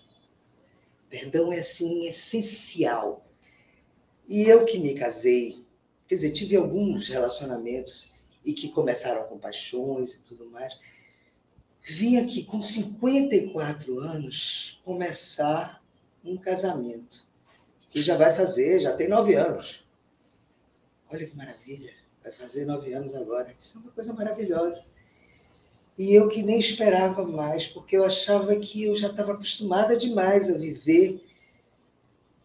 Perdão 1.08 1.52
é 1.52 1.60
assim 1.60 2.06
essencial 2.06 3.24
e 4.28 4.42
eu 4.42 4.66
que 4.66 4.78
me 4.78 4.92
casei, 4.92 5.64
quer 6.06 6.16
dizer, 6.16 6.32
tive 6.32 6.54
alguns 6.54 7.08
relacionamentos 7.08 8.07
e 8.44 8.52
que 8.52 8.68
começaram 8.70 9.24
com 9.24 9.38
paixões 9.38 10.14
e 10.14 10.20
tudo 10.20 10.50
mais. 10.50 10.78
Vim 11.88 12.18
aqui 12.18 12.44
com 12.44 12.62
54 12.62 13.98
anos 14.00 14.80
começar 14.84 15.82
um 16.24 16.36
casamento. 16.36 17.26
Que 17.90 18.02
já 18.02 18.16
vai 18.16 18.34
fazer, 18.34 18.80
já 18.80 18.94
tem 18.94 19.08
nove 19.08 19.34
anos. 19.34 19.86
Olha 21.10 21.26
que 21.26 21.34
maravilha, 21.34 21.94
vai 22.22 22.30
fazer 22.32 22.66
nove 22.66 22.92
anos 22.92 23.14
agora. 23.14 23.54
Isso 23.58 23.78
é 23.78 23.80
uma 23.80 23.90
coisa 23.92 24.12
maravilhosa. 24.12 24.84
E 25.96 26.14
eu 26.14 26.28
que 26.28 26.42
nem 26.42 26.60
esperava 26.60 27.24
mais, 27.26 27.66
porque 27.66 27.96
eu 27.96 28.04
achava 28.04 28.54
que 28.56 28.84
eu 28.84 28.96
já 28.96 29.08
estava 29.08 29.32
acostumada 29.32 29.96
demais 29.96 30.50
a 30.50 30.58
viver 30.58 31.24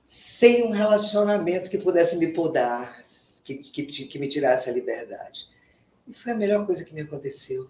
sem 0.06 0.64
um 0.64 0.72
relacionamento 0.72 1.70
que 1.70 1.78
pudesse 1.78 2.18
me 2.18 2.28
podar, 2.28 3.04
que, 3.44 3.58
que, 3.58 3.86
que 3.86 4.20
me 4.20 4.28
tirasse 4.28 4.70
a 4.70 4.74
liberdade. 4.74 5.53
E 6.08 6.14
foi 6.14 6.34
a 6.34 6.38
melhor 6.38 6.66
coisa 6.66 6.84
que 6.84 6.94
me 6.94 7.02
aconteceu. 7.02 7.70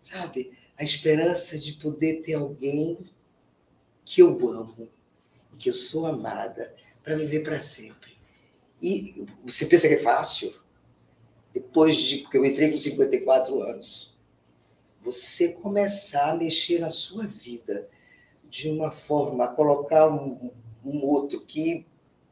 Sabe? 0.00 0.52
A 0.78 0.84
esperança 0.84 1.58
de 1.58 1.72
poder 1.74 2.22
ter 2.22 2.34
alguém 2.34 2.98
que 4.04 4.20
eu 4.22 4.48
amo 4.48 4.88
e 5.52 5.56
que 5.56 5.70
eu 5.70 5.74
sou 5.74 6.06
amada 6.06 6.74
para 7.02 7.16
viver 7.16 7.42
para 7.42 7.60
sempre. 7.60 8.16
E 8.80 9.26
você 9.44 9.66
pensa 9.66 9.88
que 9.88 9.94
é 9.94 9.98
fácil? 9.98 10.54
Depois 11.52 11.96
de 11.96 12.28
que 12.28 12.36
eu 12.36 12.44
entrei 12.44 12.70
com 12.70 12.76
54 12.76 13.62
anos, 13.62 14.14
você 15.02 15.52
começar 15.54 16.32
a 16.32 16.36
mexer 16.36 16.80
na 16.80 16.90
sua 16.90 17.26
vida 17.26 17.88
de 18.50 18.68
uma 18.68 18.90
forma, 18.90 19.44
a 19.44 19.48
colocar 19.48 20.08
um, 20.08 20.50
um 20.84 21.04
outro 21.04 21.40
que, 21.40 21.86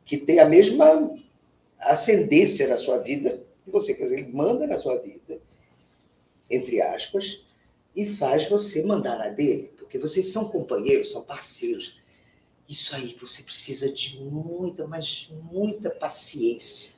que 0.04 0.18
tem 0.18 0.40
a 0.40 0.48
mesma 0.48 1.16
ascendência 1.78 2.68
na 2.68 2.78
sua 2.78 2.98
vida 2.98 3.42
que 3.64 3.70
você, 3.70 3.94
quer 3.94 4.04
dizer, 4.04 4.20
ele 4.20 4.32
manda 4.32 4.66
na 4.66 4.78
sua 4.78 4.98
vida, 4.98 5.40
entre 6.50 6.80
aspas, 6.82 7.40
e 7.96 8.06
faz 8.06 8.48
você 8.48 8.84
mandar 8.84 9.16
na 9.18 9.28
dele, 9.28 9.72
porque 9.78 9.98
vocês 9.98 10.26
são 10.32 10.48
companheiros, 10.48 11.12
são 11.12 11.22
parceiros. 11.22 12.00
Isso 12.68 12.94
aí 12.94 13.16
você 13.20 13.42
precisa 13.42 13.92
de 13.92 14.18
muita, 14.20 14.86
mas 14.86 15.30
muita 15.50 15.90
paciência. 15.90 16.96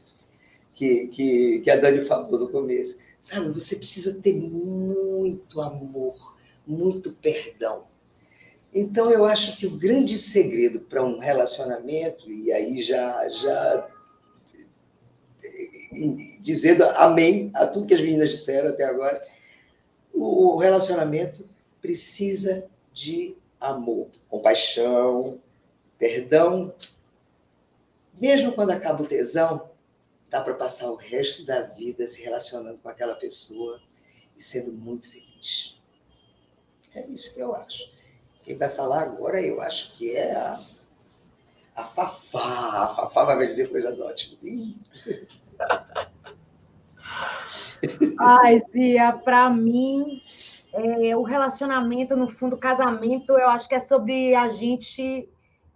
que, 0.74 1.08
que, 1.08 1.60
que 1.60 1.70
a 1.70 1.76
Dani 1.76 2.04
falou 2.04 2.38
no 2.38 2.48
começo. 2.48 2.98
Sabe, 3.20 3.50
você 3.50 3.76
precisa 3.76 4.20
ter 4.20 4.36
muito 4.36 5.60
amor, 5.60 6.36
muito 6.66 7.12
perdão. 7.14 7.84
Então, 8.72 9.10
eu 9.10 9.24
acho 9.24 9.56
que 9.56 9.66
o 9.66 9.76
grande 9.76 10.18
segredo 10.18 10.80
para 10.80 11.02
um 11.02 11.18
relacionamento, 11.18 12.30
e 12.30 12.52
aí 12.52 12.82
já, 12.82 13.28
já 13.30 13.88
dizendo 16.40 16.84
amém 16.96 17.50
a 17.54 17.66
tudo 17.66 17.86
que 17.86 17.94
as 17.94 18.00
meninas 18.00 18.30
disseram 18.30 18.70
até 18.70 18.84
agora, 18.84 19.24
o 20.12 20.56
relacionamento 20.56 21.48
precisa 21.80 22.66
de 22.92 23.36
amor, 23.60 24.08
compaixão, 24.28 25.38
perdão. 25.98 26.74
Mesmo 28.18 28.52
quando 28.52 28.70
acaba 28.70 29.02
o 29.02 29.06
tesão, 29.06 29.70
dá 30.30 30.40
para 30.40 30.54
passar 30.54 30.90
o 30.90 30.96
resto 30.96 31.44
da 31.46 31.62
vida 31.62 32.06
se 32.06 32.22
relacionando 32.22 32.78
com 32.78 32.88
aquela 32.88 33.14
pessoa 33.14 33.80
e 34.36 34.42
sendo 34.42 34.72
muito 34.72 35.10
feliz. 35.10 35.78
É 36.94 37.06
isso 37.08 37.34
que 37.34 37.40
eu 37.40 37.54
acho. 37.54 37.90
Quem 38.42 38.56
vai 38.56 38.68
falar 38.68 39.02
agora, 39.02 39.40
eu 39.40 39.60
acho 39.60 39.92
que 39.96 40.16
é 40.16 40.34
a, 40.34 40.58
a 41.76 41.84
Fafá. 41.84 42.84
A 42.84 42.86
Fafá 42.88 43.24
vai 43.24 43.46
dizer 43.46 43.68
coisas 43.68 44.00
ótimas. 44.00 44.40
Ai, 48.18 48.60
Zia, 48.72 49.12
para 49.12 49.50
mim, 49.50 50.22
é, 50.72 51.16
o 51.16 51.22
relacionamento, 51.22 52.16
no 52.16 52.28
fundo, 52.28 52.56
casamento, 52.56 53.32
eu 53.32 53.48
acho 53.48 53.68
que 53.68 53.74
é 53.74 53.80
sobre 53.80 54.34
a 54.34 54.48
gente 54.48 55.28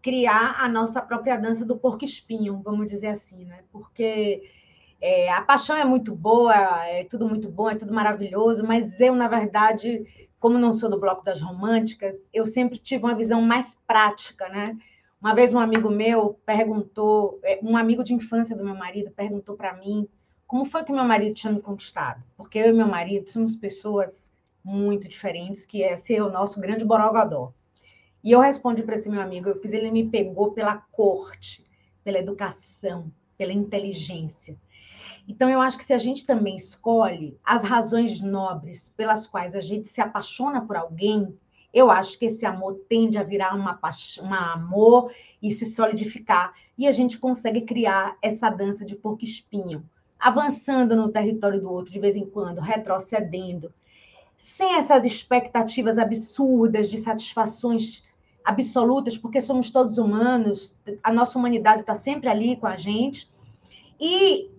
criar 0.03 0.57
a 0.59 0.68
nossa 0.68 1.03
própria 1.03 1.36
dança 1.36 1.64
do 1.64 1.76
porco-espinho, 1.76 2.62
vamos 2.64 2.88
dizer 2.88 3.09
assim, 3.09 3.44
né? 3.44 3.61
Porque 3.70 4.42
é, 4.98 5.30
a 5.30 5.42
paixão 5.42 5.76
é 5.76 5.84
muito 5.84 6.14
boa, 6.14 6.55
é 6.86 7.05
tudo 7.05 7.28
muito 7.28 7.51
bom, 7.51 7.68
é 7.68 7.74
tudo 7.74 7.92
maravilhoso, 7.92 8.66
mas 8.66 8.98
eu, 8.98 9.14
na 9.14 9.28
verdade, 9.28 10.05
como 10.38 10.59
não 10.59 10.72
sou 10.72 10.88
do 10.88 10.98
bloco 10.98 11.22
das 11.22 11.42
românticas, 11.42 12.16
eu 12.32 12.46
sempre 12.46 12.78
tive 12.78 13.05
uma 13.05 13.14
visão 13.14 13.42
mais 13.42 13.76
prática, 13.86 14.48
né? 14.48 14.78
Uma 15.20 15.34
vez 15.34 15.52
um 15.52 15.58
amigo 15.58 15.90
meu 15.90 16.40
perguntou, 16.46 17.38
é, 17.42 17.60
um 17.62 17.76
amigo 17.76 18.02
de 18.02 18.14
infância 18.14 18.56
do 18.56 18.64
meu 18.64 18.74
marido 18.74 19.10
perguntou 19.10 19.54
para 19.54 19.74
mim 19.74 20.08
como 20.46 20.64
foi 20.64 20.82
que 20.82 20.90
meu 20.90 21.04
marido 21.04 21.32
tinha 21.32 21.52
me 21.52 21.60
conquistado? 21.60 22.24
Porque 22.36 22.58
eu 22.58 22.70
e 22.70 22.72
meu 22.72 22.88
marido 22.88 23.30
somos 23.30 23.54
pessoas 23.54 24.32
muito 24.64 25.06
diferentes, 25.06 25.64
que 25.64 25.84
é 25.84 25.94
ser 25.94 26.22
o 26.22 26.28
nosso 26.28 26.60
grande 26.60 26.84
borogodó. 26.84 27.52
E 28.24 28.32
eu 28.32 28.40
respondi 28.40 28.82
para 28.82 28.96
esse 28.96 29.08
meu 29.08 29.20
amigo, 29.20 29.48
eu 29.48 29.60
fiz 29.60 29.72
ele 29.72 29.92
me 29.92 30.08
pegou 30.08 30.50
pela 30.50 30.76
corte, 30.90 31.64
pela 32.02 32.18
educação, 32.18 33.12
pela 33.38 33.52
inteligência. 33.52 34.58
Então 35.28 35.48
eu 35.48 35.60
acho 35.60 35.78
que 35.78 35.84
se 35.84 35.92
a 35.92 35.98
gente 35.98 36.26
também 36.26 36.56
escolhe 36.56 37.38
as 37.44 37.62
razões 37.62 38.20
nobres 38.20 38.92
pelas 38.96 39.28
quais 39.28 39.54
a 39.54 39.60
gente 39.60 39.86
se 39.86 40.00
apaixona 40.00 40.66
por 40.66 40.76
alguém, 40.76 41.38
eu 41.72 41.90
acho 41.90 42.18
que 42.18 42.26
esse 42.26 42.44
amor 42.44 42.80
tende 42.88 43.16
a 43.16 43.22
virar 43.22 43.54
uma 43.54 43.74
paixão, 43.74 44.24
um 44.24 44.34
amor 44.34 45.12
e 45.42 45.50
se 45.50 45.66
solidificar. 45.66 46.52
E 46.76 46.86
a 46.86 46.92
gente 46.92 47.18
consegue 47.18 47.62
criar 47.62 48.16
essa 48.20 48.50
dança 48.50 48.84
de 48.84 48.96
porco-espinho 48.96 49.84
avançando 50.20 50.94
no 50.94 51.08
território 51.08 51.60
do 51.60 51.72
outro 51.72 51.90
de 51.90 51.98
vez 51.98 52.14
em 52.14 52.26
quando, 52.26 52.60
retrocedendo, 52.60 53.72
sem 54.36 54.74
essas 54.74 55.04
expectativas 55.04 55.96
absurdas 55.96 56.90
de 56.90 56.98
satisfações 56.98 58.04
absolutas, 58.44 59.16
porque 59.16 59.40
somos 59.40 59.70
todos 59.70 59.96
humanos, 59.96 60.74
a 61.02 61.12
nossa 61.12 61.38
humanidade 61.38 61.80
está 61.80 61.94
sempre 61.94 62.28
ali 62.28 62.56
com 62.56 62.66
a 62.66 62.76
gente, 62.76 63.30
e 63.98 64.50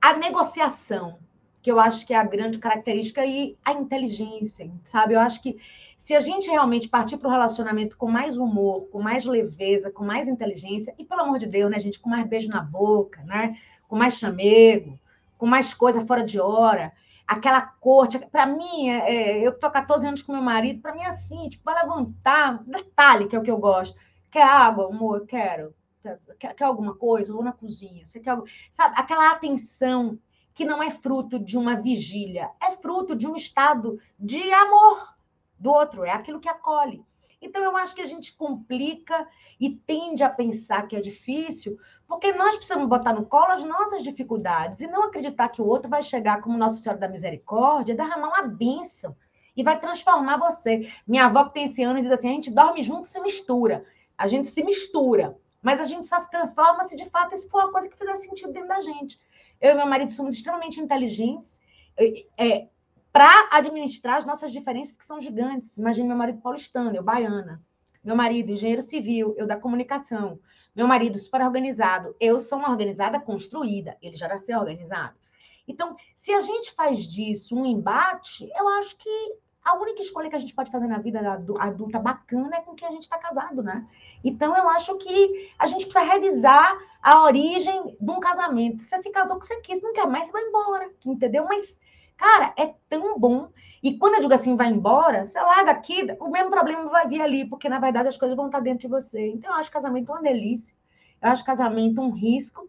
a 0.00 0.14
negociação, 0.16 1.18
que 1.62 1.70
eu 1.70 1.80
acho 1.80 2.06
que 2.06 2.14
é 2.14 2.16
a 2.16 2.24
grande 2.24 2.58
característica, 2.58 3.24
e 3.24 3.56
a 3.64 3.72
inteligência, 3.72 4.70
sabe? 4.84 5.14
Eu 5.14 5.20
acho 5.20 5.42
que 5.42 5.56
se 5.96 6.14
a 6.14 6.20
gente 6.20 6.50
realmente 6.50 6.88
partir 6.88 7.16
para 7.16 7.28
o 7.28 7.30
relacionamento 7.30 7.96
com 7.96 8.06
mais 8.06 8.36
humor, 8.36 8.86
com 8.92 9.00
mais 9.00 9.24
leveza, 9.24 9.90
com 9.90 10.04
mais 10.04 10.28
inteligência, 10.28 10.94
e 10.98 11.04
pelo 11.04 11.22
amor 11.22 11.38
de 11.38 11.46
Deus, 11.46 11.70
né, 11.70 11.80
gente, 11.80 11.98
com 11.98 12.10
mais 12.10 12.26
beijo 12.26 12.48
na 12.48 12.60
boca, 12.60 13.22
né? 13.24 13.58
Com 13.88 13.96
mais 13.96 14.14
chamego, 14.14 14.98
com 15.38 15.46
mais 15.46 15.72
coisa 15.72 16.06
fora 16.06 16.22
de 16.22 16.38
hora, 16.38 16.92
aquela 17.26 17.60
corte. 17.60 18.18
Para 18.18 18.46
mim, 18.46 18.90
é, 18.90 19.14
é 19.14 19.46
eu 19.46 19.50
estou 19.50 19.70
14 19.70 20.06
anos 20.06 20.22
com 20.22 20.32
meu 20.32 20.42
marido, 20.42 20.80
para 20.80 20.94
mim 20.94 21.00
é 21.00 21.06
assim, 21.06 21.48
tipo, 21.48 21.64
vai 21.64 21.82
levantar, 21.82 22.62
detalhe 22.64 23.26
que 23.26 23.34
é 23.34 23.38
o 23.38 23.42
que 23.42 23.50
eu 23.50 23.58
gosto. 23.58 23.98
Quer 24.30 24.44
água, 24.44 24.86
amor? 24.86 25.26
Quero. 25.26 25.74
Quer, 26.38 26.54
quer 26.54 26.64
alguma 26.64 26.94
coisa? 26.94 27.34
Ou 27.34 27.42
na 27.42 27.52
cozinha? 27.52 28.04
Você 28.04 28.20
quer 28.20 28.30
algo? 28.30 28.44
Sabe, 28.70 28.94
aquela 28.98 29.30
atenção 29.30 30.18
que 30.52 30.64
não 30.64 30.82
é 30.82 30.90
fruto 30.90 31.38
de 31.38 31.56
uma 31.56 31.74
vigília, 31.74 32.50
é 32.62 32.70
fruto 32.72 33.16
de 33.16 33.26
um 33.26 33.34
estado 33.34 33.98
de 34.18 34.52
amor 34.52 35.15
do 35.58 35.72
outro, 35.72 36.04
é 36.04 36.10
aquilo 36.10 36.40
que 36.40 36.48
acolhe. 36.48 37.04
Então, 37.40 37.62
eu 37.62 37.76
acho 37.76 37.94
que 37.94 38.00
a 38.00 38.06
gente 38.06 38.34
complica 38.34 39.26
e 39.60 39.70
tende 39.70 40.22
a 40.22 40.30
pensar 40.30 40.86
que 40.86 40.96
é 40.96 41.00
difícil, 41.00 41.78
porque 42.08 42.32
nós 42.32 42.56
precisamos 42.56 42.88
botar 42.88 43.12
no 43.12 43.26
colo 43.26 43.52
as 43.52 43.64
nossas 43.64 44.02
dificuldades 44.02 44.80
e 44.80 44.86
não 44.86 45.04
acreditar 45.04 45.48
que 45.48 45.60
o 45.60 45.66
outro 45.66 45.90
vai 45.90 46.02
chegar 46.02 46.40
como 46.40 46.56
Nossa 46.56 46.80
Senhora 46.80 47.00
da 47.00 47.08
Misericórdia, 47.08 47.94
derramar 47.94 48.28
uma 48.28 48.42
bênção 48.42 49.14
e 49.56 49.62
vai 49.62 49.78
transformar 49.78 50.36
você. 50.38 50.90
Minha 51.06 51.26
avó 51.26 51.44
que 51.44 51.54
tem 51.54 51.64
esse 51.64 51.82
ano 51.82 52.00
diz 52.00 52.10
assim: 52.10 52.28
a 52.28 52.32
gente 52.32 52.50
dorme 52.50 52.82
junto 52.82 53.06
se 53.06 53.20
mistura. 53.20 53.84
A 54.16 54.26
gente 54.26 54.48
se 54.48 54.64
mistura, 54.64 55.36
mas 55.60 55.80
a 55.80 55.84
gente 55.84 56.06
só 56.06 56.18
se 56.18 56.30
transforma 56.30 56.84
se 56.84 56.96
de 56.96 57.08
fato 57.10 57.34
isso 57.34 57.50
for 57.50 57.64
uma 57.64 57.72
coisa 57.72 57.88
que 57.88 57.96
fizer 57.96 58.14
sentido 58.16 58.52
dentro 58.52 58.68
da 58.68 58.80
gente. 58.80 59.20
Eu 59.60 59.72
e 59.72 59.74
meu 59.74 59.86
marido 59.86 60.12
somos 60.12 60.34
extremamente 60.34 60.80
inteligentes 60.80 61.60
é, 62.38 62.68
para 63.16 63.48
administrar 63.50 64.18
as 64.18 64.26
nossas 64.26 64.52
diferenças 64.52 64.94
que 64.94 65.06
são 65.06 65.18
gigantes. 65.18 65.78
Imagina 65.78 66.08
meu 66.08 66.18
marido 66.18 66.42
paulistano, 66.42 66.94
eu 66.94 67.02
baiana. 67.02 67.62
Meu 68.04 68.14
marido, 68.14 68.52
engenheiro 68.52 68.82
civil, 68.82 69.34
eu 69.38 69.46
da 69.46 69.56
comunicação. 69.56 70.38
Meu 70.74 70.86
marido, 70.86 71.16
super 71.16 71.40
organizado. 71.40 72.14
Eu 72.20 72.38
sou 72.38 72.58
uma 72.58 72.68
organizada 72.68 73.18
construída. 73.18 73.96
Ele 74.02 74.14
já 74.14 74.28
nasceu 74.28 74.58
organizado. 74.58 75.16
Então, 75.66 75.96
se 76.14 76.30
a 76.30 76.42
gente 76.42 76.72
faz 76.72 77.04
disso 77.04 77.56
um 77.56 77.64
embate, 77.64 78.50
eu 78.54 78.68
acho 78.80 78.94
que 78.98 79.08
a 79.64 79.78
única 79.78 80.02
escolha 80.02 80.28
que 80.28 80.36
a 80.36 80.38
gente 80.38 80.54
pode 80.54 80.70
fazer 80.70 80.86
na 80.86 80.98
vida 80.98 81.18
adulta 81.58 81.98
bacana 81.98 82.56
é 82.56 82.60
com 82.60 82.74
quem 82.74 82.86
a 82.86 82.90
gente 82.90 83.04
está 83.04 83.16
casado, 83.16 83.62
né? 83.62 83.88
Então, 84.22 84.54
eu 84.54 84.68
acho 84.68 84.94
que 84.98 85.50
a 85.58 85.66
gente 85.66 85.86
precisa 85.86 86.04
revisar 86.04 86.78
a 87.02 87.22
origem 87.22 87.96
de 87.98 88.10
um 88.10 88.20
casamento. 88.20 88.84
Você 88.84 88.98
se 88.98 89.08
casou 89.08 89.38
com 89.38 89.42
você 89.42 89.58
quis, 89.62 89.80
não 89.80 89.94
quer 89.94 90.06
mais, 90.06 90.26
você 90.26 90.32
vai 90.32 90.42
embora, 90.42 90.90
entendeu? 91.06 91.46
Mas, 91.48 91.80
cara, 92.16 92.54
é 92.56 92.74
tão 92.88 93.18
bom. 93.18 93.48
E 93.82 93.98
quando 93.98 94.14
eu 94.14 94.20
digo 94.20 94.34
assim, 94.34 94.56
vai 94.56 94.68
embora, 94.68 95.22
você 95.22 95.38
larga 95.40 95.70
aqui, 95.70 96.06
o 96.18 96.28
mesmo 96.28 96.50
problema 96.50 96.88
vai 96.88 97.06
vir 97.06 97.20
ali, 97.20 97.48
porque 97.48 97.68
na 97.68 97.78
verdade 97.78 98.08
as 98.08 98.16
coisas 98.16 98.36
vão 98.36 98.46
estar 98.46 98.60
dentro 98.60 98.80
de 98.80 98.88
você. 98.88 99.28
Então, 99.28 99.52
eu 99.52 99.58
acho 99.58 99.70
casamento 99.70 100.10
uma 100.10 100.22
delícia, 100.22 100.74
eu 101.22 101.30
acho 101.30 101.44
casamento 101.44 102.00
um 102.00 102.10
risco, 102.10 102.68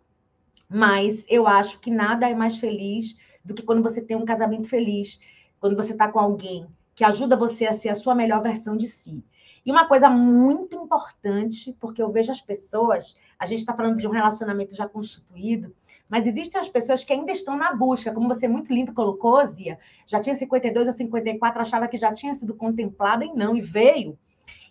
mas 0.69 1.25
eu 1.29 1.47
acho 1.47 1.79
que 1.79 1.89
nada 1.89 2.29
é 2.29 2.35
mais 2.35 2.57
feliz 2.57 3.17
do 3.43 3.53
que 3.53 3.63
quando 3.63 3.81
você 3.81 4.01
tem 4.01 4.17
um 4.17 4.25
casamento 4.25 4.67
feliz, 4.67 5.19
quando 5.59 5.75
você 5.75 5.93
está 5.93 6.07
com 6.07 6.19
alguém 6.19 6.67
que 6.93 7.03
ajuda 7.03 7.37
você 7.37 7.67
a 7.67 7.73
ser 7.73 7.89
a 7.89 7.95
sua 7.95 8.15
melhor 8.15 8.41
versão 8.41 8.75
de 8.75 8.87
si. 8.87 9.23
E 9.63 9.71
uma 9.71 9.85
coisa 9.85 10.09
muito 10.09 10.75
importante, 10.75 11.75
porque 11.79 12.01
eu 12.01 12.11
vejo 12.11 12.31
as 12.31 12.41
pessoas, 12.41 13.15
a 13.37 13.45
gente 13.45 13.59
está 13.59 13.73
falando 13.73 13.97
de 13.97 14.07
um 14.07 14.11
relacionamento 14.11 14.73
já 14.73 14.87
constituído, 14.87 15.75
mas 16.10 16.28
existem 16.28 16.60
as 16.60 16.70
pessoas 16.70 17.03
que 17.03 17.12
ainda 17.12 17.32
estão 17.32 17.58
na 17.58 17.74
busca, 17.74 18.14
como 18.14 18.28
você 18.28 18.47
muito 18.47 18.74
lindo 18.74 18.93
colocou, 18.93 19.45
Zia, 19.45 19.78
já 20.05 20.20
tinha 20.20 20.36
52 20.36 20.88
ou 20.88 20.93
54, 20.93 21.62
achava 21.62 21.88
que 21.88 21.97
já 21.97 22.14
tinha 22.14 22.34
sido 22.34 22.55
contemplada 22.55 23.26
e 23.26 23.34
não, 23.34 23.55
e 23.55 23.62
veio. 23.62 24.18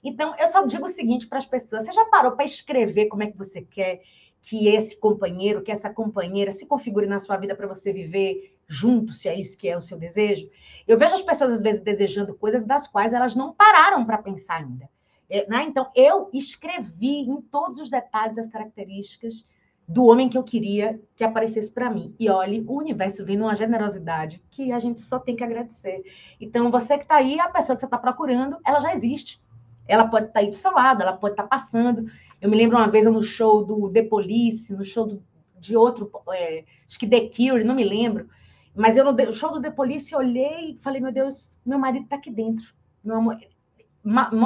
Então, 0.02 0.34
eu 0.38 0.46
só 0.48 0.64
digo 0.64 0.86
o 0.86 0.90
seguinte 0.90 1.26
para 1.26 1.38
as 1.38 1.46
pessoas: 1.46 1.84
você 1.84 1.92
já 1.92 2.04
parou 2.06 2.32
para 2.32 2.44
escrever 2.44 3.06
como 3.06 3.22
é 3.22 3.26
que 3.26 3.36
você 3.36 3.60
quer 3.60 4.02
que 4.40 4.68
esse 4.68 4.96
companheiro, 4.96 5.62
que 5.62 5.72
essa 5.72 5.90
companheira 5.90 6.52
se 6.52 6.66
configure 6.66 7.06
na 7.06 7.18
sua 7.18 7.36
vida 7.36 7.56
para 7.56 7.66
você 7.66 7.92
viver 7.92 8.56
junto, 8.68 9.12
se 9.12 9.28
é 9.28 9.38
isso 9.38 9.58
que 9.58 9.68
é 9.68 9.76
o 9.76 9.80
seu 9.80 9.98
desejo? 9.98 10.48
Eu 10.86 10.96
vejo 10.96 11.14
as 11.14 11.22
pessoas, 11.22 11.50
às 11.50 11.60
vezes, 11.60 11.80
desejando 11.80 12.32
coisas 12.32 12.64
das 12.64 12.86
quais 12.86 13.12
elas 13.12 13.34
não 13.34 13.52
pararam 13.52 14.04
para 14.04 14.18
pensar 14.18 14.58
ainda. 14.58 14.88
É, 15.28 15.48
né? 15.48 15.64
Então, 15.64 15.90
eu 15.96 16.30
escrevi 16.32 17.22
em 17.22 17.40
todos 17.40 17.80
os 17.80 17.90
detalhes 17.90 18.38
as 18.38 18.46
características 18.46 19.44
do 19.88 20.04
homem 20.06 20.28
que 20.28 20.36
eu 20.36 20.42
queria 20.42 21.00
que 21.14 21.22
aparecesse 21.22 21.70
para 21.70 21.90
mim. 21.90 22.14
E 22.18 22.28
olhe, 22.28 22.64
o 22.66 22.76
universo 22.76 23.24
vem 23.24 23.36
numa 23.36 23.54
generosidade 23.54 24.42
que 24.50 24.72
a 24.72 24.78
gente 24.78 25.00
só 25.00 25.18
tem 25.18 25.36
que 25.36 25.44
agradecer. 25.44 26.02
Então, 26.40 26.70
você 26.70 26.96
que 26.96 27.04
está 27.04 27.16
aí, 27.16 27.38
a 27.38 27.48
pessoa 27.48 27.76
que 27.76 27.80
você 27.80 27.86
está 27.86 27.98
procurando, 27.98 28.56
ela 28.66 28.80
já 28.80 28.94
existe. 28.94 29.40
Ela 29.86 30.08
pode 30.08 30.26
estar 30.26 30.40
tá 30.40 30.40
aí 30.40 30.50
do 30.50 30.56
seu 30.56 30.72
lado, 30.72 31.02
ela 31.02 31.12
pode 31.12 31.34
estar 31.34 31.44
tá 31.44 31.48
passando. 31.48 32.10
Eu 32.40 32.50
me 32.50 32.56
lembro 32.56 32.76
uma 32.76 32.88
vez 32.88 33.06
no 33.06 33.22
show 33.22 33.64
do 33.64 33.88
The 33.90 34.02
Police, 34.02 34.72
no 34.72 34.84
show 34.84 35.06
do, 35.06 35.22
de 35.60 35.76
outro, 35.76 36.10
é, 36.32 36.64
acho 36.86 36.98
que 36.98 37.06
The 37.06 37.28
Cure, 37.28 37.62
não 37.62 37.74
me 37.74 37.84
lembro. 37.84 38.28
Mas 38.74 38.96
eu 38.96 39.10
no 39.10 39.32
show 39.32 39.52
do 39.52 39.62
The 39.62 39.70
Police 39.70 40.14
olhei 40.14 40.72
e 40.72 40.78
falei, 40.82 41.00
meu 41.00 41.12
Deus, 41.12 41.58
meu 41.64 41.78
marido 41.78 42.04
está 42.04 42.16
aqui 42.16 42.30
dentro. 42.30 42.74
Meu 43.02 43.16
amor, 43.16 43.38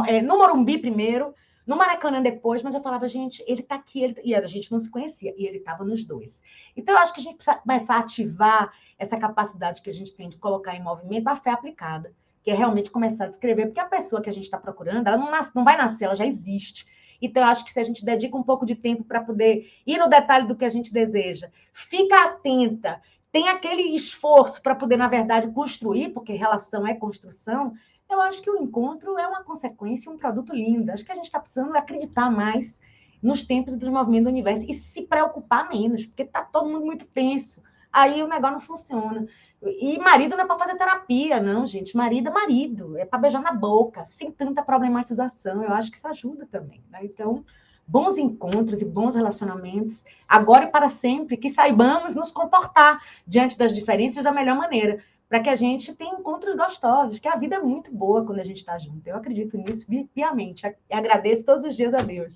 é, 0.07 0.23
no 0.23 0.39
Morumbi 0.39 0.79
primeiro, 0.79 1.35
no 1.71 1.77
Maracanã 1.77 2.21
depois, 2.21 2.65
mas 2.65 2.75
eu 2.75 2.83
falava, 2.83 3.07
gente, 3.07 3.45
ele 3.47 3.61
está 3.61 3.77
aqui, 3.77 4.03
ele... 4.03 4.15
Tá", 4.15 4.21
e 4.25 4.35
a 4.35 4.41
gente 4.43 4.73
não 4.73 4.81
se 4.81 4.91
conhecia, 4.91 5.33
e 5.39 5.47
ele 5.47 5.59
estava 5.59 5.85
nos 5.85 6.05
dois. 6.05 6.43
Então, 6.77 6.97
eu 6.97 7.01
acho 7.01 7.15
que 7.15 7.21
a 7.21 7.23
gente 7.23 7.37
precisa 7.37 7.59
começar 7.59 7.95
a 7.95 7.99
ativar 8.01 8.73
essa 8.99 9.17
capacidade 9.17 9.81
que 9.81 9.89
a 9.89 9.93
gente 9.93 10.13
tem 10.13 10.29
de 10.29 10.37
colocar 10.37 10.75
em 10.75 10.83
movimento 10.83 11.29
a 11.29 11.37
fé 11.37 11.51
aplicada, 11.51 12.13
que 12.43 12.51
é 12.51 12.55
realmente 12.55 12.91
começar 12.91 13.27
a 13.27 13.29
descrever, 13.29 13.67
porque 13.67 13.79
a 13.79 13.85
pessoa 13.85 14.21
que 14.21 14.29
a 14.29 14.33
gente 14.33 14.43
está 14.43 14.59
procurando, 14.59 15.07
ela 15.07 15.17
não, 15.17 15.31
nasce, 15.31 15.55
não 15.55 15.63
vai 15.63 15.77
nascer, 15.77 16.07
ela 16.07 16.17
já 16.17 16.27
existe. 16.27 16.89
Então, 17.23 17.41
eu 17.41 17.49
acho 17.49 17.65
que 17.65 17.71
se 17.71 17.79
a 17.79 17.85
gente 17.85 18.05
dedica 18.05 18.37
um 18.37 18.43
pouco 18.43 18.67
de 18.67 18.75
tempo 18.75 19.05
para 19.05 19.21
poder 19.21 19.73
ir 19.87 19.97
no 19.97 20.09
detalhe 20.09 20.49
do 20.49 20.57
que 20.57 20.65
a 20.65 20.69
gente 20.69 20.93
deseja, 20.93 21.53
fica 21.73 22.25
atenta, 22.25 23.01
tem 23.31 23.49
aquele 23.49 23.95
esforço 23.95 24.61
para 24.61 24.75
poder, 24.75 24.97
na 24.97 25.07
verdade, 25.07 25.47
construir, 25.53 26.09
porque 26.09 26.33
relação 26.33 26.85
é 26.85 26.95
construção, 26.95 27.75
eu 28.11 28.21
acho 28.21 28.43
que 28.43 28.51
o 28.51 28.61
encontro 28.61 29.19
é 29.19 29.27
uma 29.27 29.43
consequência, 29.43 30.11
um 30.11 30.19
produto 30.19 30.55
lindo. 30.55 30.91
Acho 30.91 31.05
que 31.05 31.13
a 31.13 31.15
gente 31.15 31.27
está 31.27 31.41
precisando 31.41 31.75
acreditar 31.77 32.31
mais 32.31 32.79
nos 33.23 33.45
tempos 33.45 33.77
dos 33.77 33.89
movimentos 33.89 34.25
do 34.25 34.31
universo 34.31 34.65
e 34.69 34.75
se 34.75 35.03
preocupar 35.03 35.69
menos, 35.69 36.07
porque 36.07 36.23
está 36.23 36.43
todo 36.43 36.69
mundo 36.69 36.87
muito 36.87 37.07
tenso. 37.07 37.63
Aí 37.93 38.23
o 38.23 38.29
negócio 38.29 38.55
não 38.55 38.61
funciona. 38.61 39.27
E 39.63 39.99
marido 39.99 40.37
não 40.37 40.45
é 40.45 40.47
para 40.47 40.59
fazer 40.59 40.77
terapia, 40.77 41.41
não, 41.41 41.67
gente. 41.67 41.97
Marido 41.97 42.29
é 42.29 42.33
marido, 42.33 42.97
é 42.97 43.05
para 43.05 43.19
beijar 43.19 43.43
na 43.43 43.53
boca, 43.53 44.05
sem 44.05 44.31
tanta 44.31 44.63
problematização. 44.63 45.63
Eu 45.63 45.73
acho 45.73 45.91
que 45.91 45.97
isso 45.97 46.09
ajuda 46.09 46.47
também. 46.47 46.83
Né? 46.91 47.01
Então, 47.03 47.45
bons 47.87 48.17
encontros 48.17 48.81
e 48.81 48.85
bons 48.85 49.17
relacionamentos, 49.17 50.05
agora 50.27 50.65
e 50.65 50.69
para 50.69 50.89
sempre, 50.89 51.37
que 51.37 51.51
saibamos 51.51 52.15
nos 52.15 52.31
comportar 52.31 53.05
diante 53.27 53.59
das 53.59 53.75
diferenças 53.75 54.23
da 54.23 54.33
melhor 54.33 54.57
maneira, 54.57 55.03
para 55.31 55.39
que 55.41 55.49
a 55.49 55.55
gente 55.55 55.95
tenha 55.95 56.17
encontros 56.17 56.57
gostosos, 56.57 57.21
que 57.21 57.29
a 57.29 57.37
vida 57.37 57.55
é 57.55 57.61
muito 57.61 57.95
boa 57.95 58.27
quando 58.27 58.41
a 58.41 58.45
gente 58.45 58.57
está 58.57 58.77
junto. 58.77 59.07
Eu 59.07 59.15
acredito 59.15 59.57
nisso 59.57 59.87
piamente. 60.13 60.67
Agradeço 60.91 61.45
todos 61.45 61.65
os 61.65 61.77
dias 61.77 61.95
a 61.95 62.03
Deus. 62.03 62.35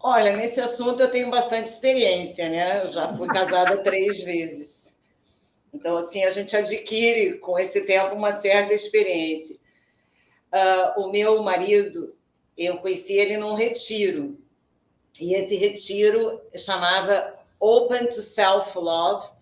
Olha, 0.00 0.36
nesse 0.36 0.60
assunto 0.60 1.00
eu 1.00 1.08
tenho 1.08 1.30
bastante 1.30 1.68
experiência, 1.68 2.48
né? 2.48 2.82
Eu 2.82 2.88
já 2.88 3.16
fui 3.16 3.28
casada 3.28 3.76
três 3.84 4.20
vezes. 4.20 4.98
Então, 5.72 5.96
assim, 5.96 6.24
a 6.24 6.30
gente 6.32 6.56
adquire 6.56 7.38
com 7.38 7.56
esse 7.56 7.82
tempo 7.82 8.16
uma 8.16 8.32
certa 8.32 8.74
experiência. 8.74 9.56
Uh, 10.52 11.02
o 11.02 11.12
meu 11.12 11.40
marido, 11.44 12.16
eu 12.58 12.78
conheci 12.78 13.12
ele 13.12 13.36
num 13.36 13.54
retiro. 13.54 14.36
E 15.20 15.34
esse 15.34 15.54
retiro 15.54 16.42
chamava 16.56 17.38
Open 17.60 18.08
to 18.08 18.22
Self-Love, 18.22 19.35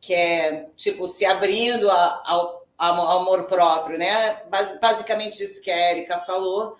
que 0.00 0.14
é 0.14 0.66
tipo 0.76 1.08
se 1.08 1.24
abrindo 1.24 1.90
ao, 1.90 2.66
ao, 2.76 3.18
amor 3.18 3.44
próprio, 3.44 3.98
né? 3.98 4.42
Basicamente 4.80 5.42
isso 5.42 5.62
que 5.62 5.70
a 5.70 5.90
Erika 5.92 6.18
falou, 6.20 6.76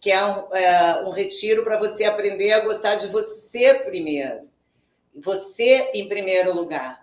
que 0.00 0.10
é 0.10 0.24
um, 0.24 0.54
é, 0.54 1.04
um 1.06 1.10
retiro 1.10 1.64
para 1.64 1.78
você 1.78 2.04
aprender 2.04 2.52
a 2.52 2.60
gostar 2.60 2.96
de 2.96 3.08
você 3.08 3.74
primeiro. 3.74 4.48
Você 5.14 5.90
em 5.94 6.08
primeiro 6.08 6.54
lugar. 6.54 7.02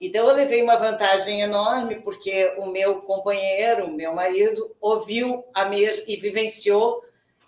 Então, 0.00 0.28
eu 0.28 0.34
levei 0.34 0.60
uma 0.60 0.74
vantagem 0.74 1.42
enorme, 1.42 2.00
porque 2.00 2.52
o 2.58 2.66
meu 2.66 3.02
companheiro, 3.02 3.88
meu 3.88 4.12
marido, 4.12 4.74
ouviu 4.80 5.44
a 5.54 5.66
mesma 5.66 6.04
e 6.08 6.16
vivenciou 6.16 7.00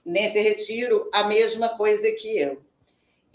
nesse 0.04 0.40
retiro 0.40 1.08
a 1.12 1.24
mesma 1.24 1.70
coisa 1.70 2.08
que 2.12 2.38
eu. 2.38 2.62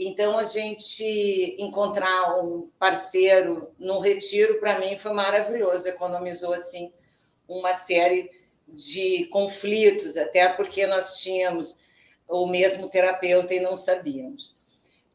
Então, 0.02 0.38
a 0.38 0.46
gente 0.46 1.58
encontrar 1.60 2.40
um 2.42 2.70
parceiro 2.80 3.70
no 3.78 4.00
retiro, 4.00 4.58
para 4.62 4.80
mim, 4.80 4.98
foi 4.98 5.12
maravilhoso. 5.12 5.90
Economizou, 5.90 6.54
assim, 6.54 6.94
uma 7.46 7.74
série 7.74 8.32
de 8.66 9.26
conflitos, 9.26 10.16
até 10.16 10.48
porque 10.48 10.88
nós 10.88 11.20
tínhamos 11.20 11.82
o 12.30 12.48
mesmo 12.48 12.88
terapeuta 12.88 13.54
e 13.54 13.60
não 13.60 13.76
sabíamos. 13.76 14.56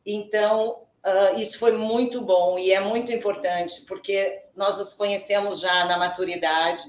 Então, 0.05 0.83
uh, 1.03 1.41
isso 1.41 1.59
foi 1.59 1.73
muito 1.73 2.21
bom 2.21 2.59
e 2.59 2.71
é 2.71 2.81
muito 2.81 3.11
importante, 3.11 3.81
porque 3.87 4.43
nós 4.55 4.77
nos 4.77 4.93
conhecemos 4.93 5.61
já 5.61 5.87
na 5.87 5.97
maturidade, 5.97 6.85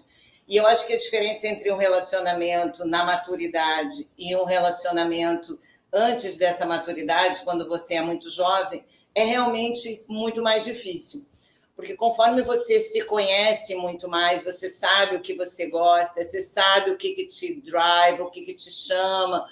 e 0.47 0.57
eu 0.57 0.67
acho 0.67 0.85
que 0.85 0.93
a 0.93 0.97
diferença 0.97 1.47
entre 1.47 1.71
um 1.71 1.77
relacionamento 1.77 2.83
na 2.83 3.05
maturidade 3.05 4.07
e 4.17 4.35
um 4.35 4.43
relacionamento 4.43 5.57
antes 5.91 6.37
dessa 6.37 6.65
maturidade, 6.65 7.43
quando 7.43 7.67
você 7.67 7.95
é 7.95 8.01
muito 8.01 8.29
jovem, 8.29 8.83
é 9.13 9.23
realmente 9.23 10.03
muito 10.07 10.41
mais 10.41 10.65
difícil. 10.65 11.25
Porque 11.75 11.95
conforme 11.95 12.41
você 12.41 12.79
se 12.79 13.03
conhece 13.03 13.75
muito 13.75 14.07
mais, 14.07 14.43
você 14.43 14.69
sabe 14.69 15.15
o 15.15 15.21
que 15.21 15.33
você 15.33 15.67
gosta, 15.67 16.23
você 16.23 16.41
sabe 16.41 16.91
o 16.91 16.97
que, 16.97 17.13
que 17.13 17.27
te 17.27 17.61
drive, 17.61 18.21
o 18.21 18.29
que, 18.29 18.43
que 18.43 18.53
te 18.53 18.71
chama, 18.71 19.45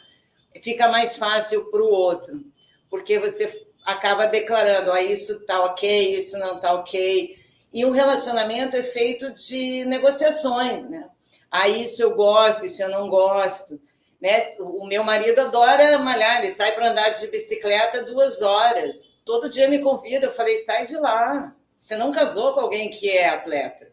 fica 0.62 0.88
mais 0.88 1.18
fácil 1.18 1.70
para 1.70 1.82
o 1.82 1.92
outro. 1.92 2.42
Porque 2.90 3.20
você 3.20 3.68
acaba 3.84 4.28
declarando, 4.28 4.92
ah, 4.92 5.02
isso 5.02 5.34
está 5.34 5.66
ok, 5.66 6.16
isso 6.16 6.38
não 6.40 6.56
está 6.56 6.74
ok. 6.74 7.38
E 7.74 7.86
um 7.86 7.92
relacionamento 7.92 8.78
é 8.78 8.84
feito 8.84 9.32
de 9.32 9.84
negociações, 9.86 10.90
né? 10.90 11.10
Ah, 11.52 11.68
isso 11.68 12.02
eu 12.02 12.16
gosto, 12.16 12.66
isso 12.66 12.82
eu 12.82 12.90
não 12.90 13.10
gosto. 13.10 13.82
Né? 14.24 14.55
O 14.57 14.88
meu 14.88 15.03
marido 15.03 15.38
adora 15.41 15.99
malhar, 15.99 16.39
ele 16.39 16.49
sai 16.49 16.71
para 16.71 16.91
andar 16.91 17.09
de 17.09 17.28
bicicleta 17.28 18.05
duas 18.05 18.41
horas. 18.41 19.19
Todo 19.26 19.49
dia 19.49 19.67
me 19.67 19.80
convida, 19.80 20.28
eu 20.28 20.34
falei, 20.34 20.59
sai 20.59 20.86
de 20.86 20.95
lá. 20.95 21.53
Você 21.78 21.97
não 21.97 22.13
casou 22.13 22.53
com 22.53 22.61
alguém 22.61 22.89
que 22.89 23.09
é 23.09 23.28
atleta. 23.28 23.91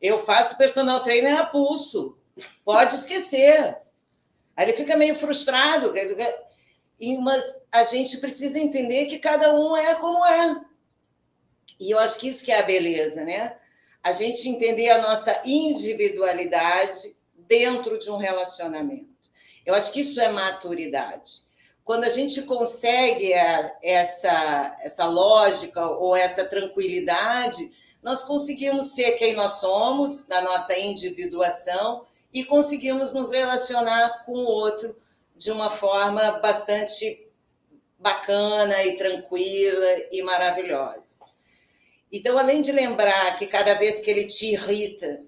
Eu 0.00 0.24
faço 0.24 0.56
personal 0.56 1.02
trainer 1.02 1.36
a 1.36 1.44
pulso. 1.44 2.16
Pode 2.64 2.94
esquecer. 2.94 3.76
Aí 4.56 4.66
ele 4.66 4.72
fica 4.74 4.96
meio 4.96 5.16
frustrado. 5.16 5.92
Mas 7.20 7.44
a 7.72 7.82
gente 7.82 8.18
precisa 8.18 8.60
entender 8.60 9.06
que 9.06 9.18
cada 9.18 9.52
um 9.52 9.76
é 9.76 9.96
como 9.96 10.24
é. 10.24 10.60
E 11.80 11.90
eu 11.90 11.98
acho 11.98 12.20
que 12.20 12.28
isso 12.28 12.44
que 12.44 12.52
é 12.52 12.60
a 12.60 12.62
beleza, 12.62 13.24
né? 13.24 13.56
A 14.00 14.12
gente 14.12 14.48
entender 14.48 14.90
a 14.90 15.02
nossa 15.02 15.42
individualidade 15.44 17.16
dentro 17.34 17.98
de 17.98 18.08
um 18.12 18.16
relacionamento. 18.16 19.11
Eu 19.64 19.74
acho 19.74 19.92
que 19.92 20.00
isso 20.00 20.20
é 20.20 20.28
maturidade. 20.28 21.42
Quando 21.84 22.04
a 22.04 22.08
gente 22.08 22.42
consegue 22.42 23.32
essa, 23.82 24.76
essa 24.80 25.04
lógica 25.06 25.84
ou 25.86 26.14
essa 26.14 26.44
tranquilidade, 26.44 27.70
nós 28.02 28.24
conseguimos 28.24 28.94
ser 28.94 29.12
quem 29.12 29.34
nós 29.34 29.54
somos, 29.54 30.26
na 30.28 30.40
nossa 30.42 30.78
individuação, 30.78 32.04
e 32.32 32.44
conseguimos 32.44 33.12
nos 33.12 33.30
relacionar 33.30 34.24
com 34.24 34.32
o 34.32 34.46
outro 34.46 34.96
de 35.36 35.50
uma 35.50 35.70
forma 35.70 36.32
bastante 36.32 37.26
bacana 37.98 38.82
e 38.84 38.96
tranquila 38.96 39.88
e 40.10 40.22
maravilhosa. 40.22 41.12
Então, 42.10 42.36
além 42.36 42.60
de 42.60 42.72
lembrar 42.72 43.36
que 43.36 43.46
cada 43.46 43.74
vez 43.74 44.00
que 44.00 44.10
ele 44.10 44.26
te 44.26 44.52
irrita, 44.52 45.22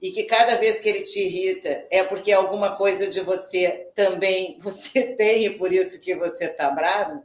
e 0.00 0.10
que 0.10 0.24
cada 0.24 0.56
vez 0.56 0.80
que 0.80 0.88
ele 0.88 1.02
te 1.02 1.20
irrita 1.20 1.86
é 1.90 2.02
porque 2.02 2.32
alguma 2.32 2.76
coisa 2.76 3.08
de 3.08 3.20
você 3.20 3.88
também 3.94 4.58
você 4.62 5.14
tem 5.14 5.44
e 5.44 5.58
por 5.58 5.72
isso 5.72 6.00
que 6.00 6.14
você 6.14 6.46
está 6.46 6.70
bravo, 6.70 7.22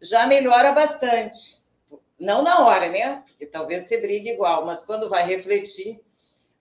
já 0.00 0.26
melhora 0.26 0.72
bastante. 0.72 1.62
Não 2.18 2.42
na 2.42 2.66
hora, 2.66 2.88
né? 2.88 3.22
Porque 3.26 3.46
talvez 3.46 3.86
você 3.86 4.00
brigue 4.00 4.30
igual, 4.30 4.64
mas 4.64 4.84
quando 4.84 5.08
vai 5.08 5.26
refletir, 5.26 6.00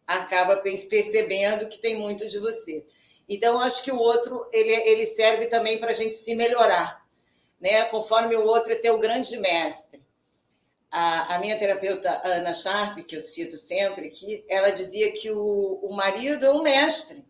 acaba 0.08 0.58
percebendo 0.58 1.68
que 1.68 1.80
tem 1.80 1.98
muito 1.98 2.28
de 2.28 2.40
você. 2.40 2.84
Então, 3.30 3.60
acho 3.60 3.84
que 3.84 3.92
o 3.92 3.98
outro 3.98 4.46
ele, 4.52 4.72
ele 4.72 5.06
serve 5.06 5.48
também 5.48 5.78
para 5.78 5.92
a 5.92 5.94
gente 5.94 6.16
se 6.16 6.36
melhorar, 6.36 7.06
né? 7.60 7.84
Conforme 7.86 8.36
o 8.36 8.46
outro 8.46 8.72
é 8.72 8.76
teu 8.76 8.98
grande 8.98 9.38
mestre 9.38 9.91
a, 10.92 11.36
a, 11.36 11.40
minha 11.40 11.58
terapeuta 11.58 12.22
Ana 12.26 12.54
Sharp, 12.54 13.00
que 13.06 13.16
eu 13.16 13.22
cito 13.22 13.58
sempre 13.58 14.08
aqui, 14.08 14.44
ela 14.50 14.72
dizia 14.72 15.14
que 15.14 15.32
o, 15.32 15.80
o 15.82 15.94
marido 15.96 16.46
é 16.46 16.52
um 16.52 16.62
mestre. 16.62 17.26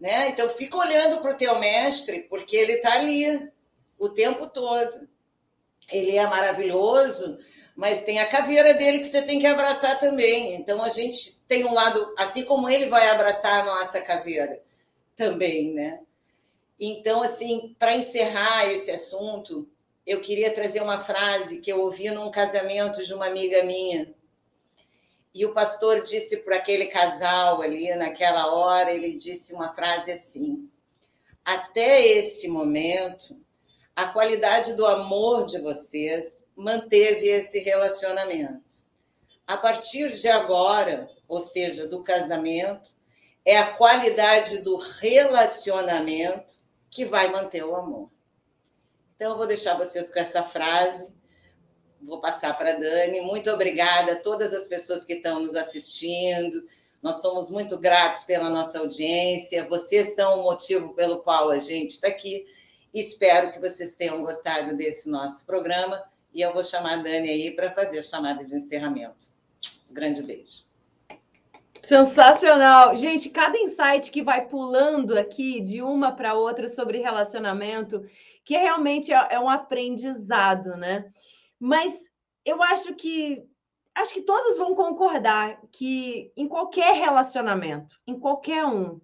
Né? 0.00 0.30
Então, 0.30 0.50
fica 0.50 0.76
olhando 0.76 1.22
para 1.22 1.32
o 1.32 1.36
teu 1.36 1.56
mestre, 1.60 2.22
porque 2.22 2.56
ele 2.56 2.72
está 2.72 2.94
ali 2.94 3.52
o 3.96 4.08
tempo 4.08 4.48
todo. 4.48 5.08
Ele 5.92 6.16
é 6.16 6.26
maravilhoso, 6.26 7.38
mas 7.76 8.02
tem 8.02 8.18
a 8.18 8.28
caveira 8.28 8.74
dele 8.74 8.98
que 8.98 9.06
você 9.06 9.22
tem 9.22 9.38
que 9.38 9.46
abraçar 9.46 10.00
também. 10.00 10.56
Então, 10.56 10.82
a 10.82 10.90
gente 10.90 11.44
tem 11.46 11.64
um 11.64 11.72
lado, 11.72 12.12
assim 12.18 12.44
como 12.44 12.68
ele 12.68 12.86
vai 12.86 13.08
abraçar 13.10 13.60
a 13.60 13.64
nossa 13.64 14.00
caveira 14.00 14.60
também, 15.14 15.72
né? 15.72 16.00
Então, 16.80 17.22
assim, 17.22 17.76
para 17.78 17.94
encerrar 17.94 18.66
esse 18.72 18.90
assunto, 18.90 19.68
eu 20.06 20.20
queria 20.20 20.52
trazer 20.52 20.80
uma 20.80 21.02
frase 21.02 21.60
que 21.60 21.72
eu 21.72 21.80
ouvi 21.80 22.10
num 22.10 22.30
casamento 22.30 23.04
de 23.04 23.14
uma 23.14 23.26
amiga 23.26 23.62
minha. 23.64 24.12
E 25.34 25.46
o 25.46 25.54
pastor 25.54 26.02
disse 26.02 26.38
para 26.38 26.56
aquele 26.56 26.86
casal 26.86 27.62
ali, 27.62 27.94
naquela 27.94 28.52
hora, 28.52 28.92
ele 28.92 29.16
disse 29.16 29.54
uma 29.54 29.74
frase 29.74 30.12
assim: 30.12 30.68
Até 31.44 32.06
esse 32.06 32.48
momento, 32.48 33.40
a 33.96 34.08
qualidade 34.08 34.74
do 34.74 34.84
amor 34.84 35.46
de 35.46 35.58
vocês 35.58 36.46
manteve 36.54 37.28
esse 37.28 37.60
relacionamento. 37.60 38.62
A 39.46 39.56
partir 39.56 40.12
de 40.12 40.28
agora, 40.28 41.08
ou 41.26 41.40
seja, 41.40 41.86
do 41.86 42.02
casamento, 42.02 42.94
é 43.44 43.56
a 43.56 43.72
qualidade 43.72 44.58
do 44.58 44.76
relacionamento 44.76 46.56
que 46.90 47.04
vai 47.04 47.30
manter 47.30 47.64
o 47.64 47.74
amor. 47.74 48.11
Então, 49.22 49.34
eu 49.34 49.38
vou 49.38 49.46
deixar 49.46 49.78
vocês 49.78 50.12
com 50.12 50.18
essa 50.18 50.42
frase. 50.42 51.14
Vou 52.00 52.20
passar 52.20 52.58
para 52.58 52.72
a 52.72 52.76
Dani. 52.76 53.20
Muito 53.20 53.48
obrigada 53.52 54.14
a 54.14 54.16
todas 54.16 54.52
as 54.52 54.66
pessoas 54.66 55.04
que 55.04 55.12
estão 55.12 55.38
nos 55.38 55.54
assistindo. 55.54 56.66
Nós 57.00 57.22
somos 57.22 57.48
muito 57.48 57.78
gratos 57.78 58.24
pela 58.24 58.50
nossa 58.50 58.80
audiência. 58.80 59.64
Vocês 59.68 60.16
são 60.16 60.40
o 60.40 60.42
motivo 60.42 60.92
pelo 60.94 61.22
qual 61.22 61.50
a 61.50 61.60
gente 61.60 61.90
está 61.90 62.08
aqui. 62.08 62.44
Espero 62.92 63.52
que 63.52 63.60
vocês 63.60 63.94
tenham 63.94 64.24
gostado 64.24 64.76
desse 64.76 65.08
nosso 65.08 65.46
programa. 65.46 66.02
E 66.34 66.42
eu 66.42 66.52
vou 66.52 66.64
chamar 66.64 66.94
a 66.94 67.02
Dani 67.04 67.30
aí 67.30 67.52
para 67.52 67.70
fazer 67.70 68.00
a 68.00 68.02
chamada 68.02 68.44
de 68.44 68.56
encerramento. 68.56 69.28
Um 69.88 69.94
grande 69.94 70.20
beijo. 70.24 70.64
Sensacional. 71.82 72.96
Gente, 72.96 73.28
cada 73.28 73.58
insight 73.58 74.10
que 74.10 74.22
vai 74.22 74.46
pulando 74.46 75.18
aqui 75.18 75.60
de 75.60 75.82
uma 75.82 76.12
para 76.12 76.34
outra 76.34 76.68
sobre 76.68 76.98
relacionamento, 76.98 78.04
que 78.52 78.58
realmente 78.58 79.10
é, 79.10 79.28
é 79.30 79.40
um 79.40 79.48
aprendizado, 79.48 80.76
né? 80.76 81.10
Mas 81.58 82.10
eu 82.44 82.62
acho 82.62 82.94
que 82.94 83.42
acho 83.94 84.12
que 84.12 84.20
todos 84.20 84.58
vão 84.58 84.74
concordar 84.74 85.58
que 85.70 86.30
em 86.36 86.46
qualquer 86.46 86.94
relacionamento, 86.94 87.98
em 88.06 88.18
qualquer 88.18 88.66
um, 88.66 89.00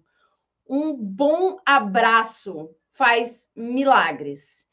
um 0.67 0.95
bom 0.95 1.57
abraço 1.65 2.69
faz 2.93 3.49
milagres. 3.55 4.67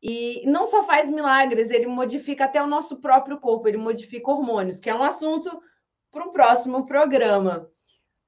E 0.00 0.44
não 0.46 0.66
só 0.66 0.84
faz 0.84 1.10
milagres, 1.10 1.70
ele 1.70 1.86
modifica 1.86 2.44
até 2.44 2.62
o 2.62 2.66
nosso 2.66 3.00
próprio 3.00 3.40
corpo, 3.40 3.66
ele 3.66 3.78
modifica 3.78 4.30
hormônios, 4.30 4.78
que 4.78 4.90
é 4.90 4.94
um 4.94 5.02
assunto 5.02 5.50
para 6.12 6.24
um 6.24 6.32
próximo 6.32 6.86
programa. 6.86 7.68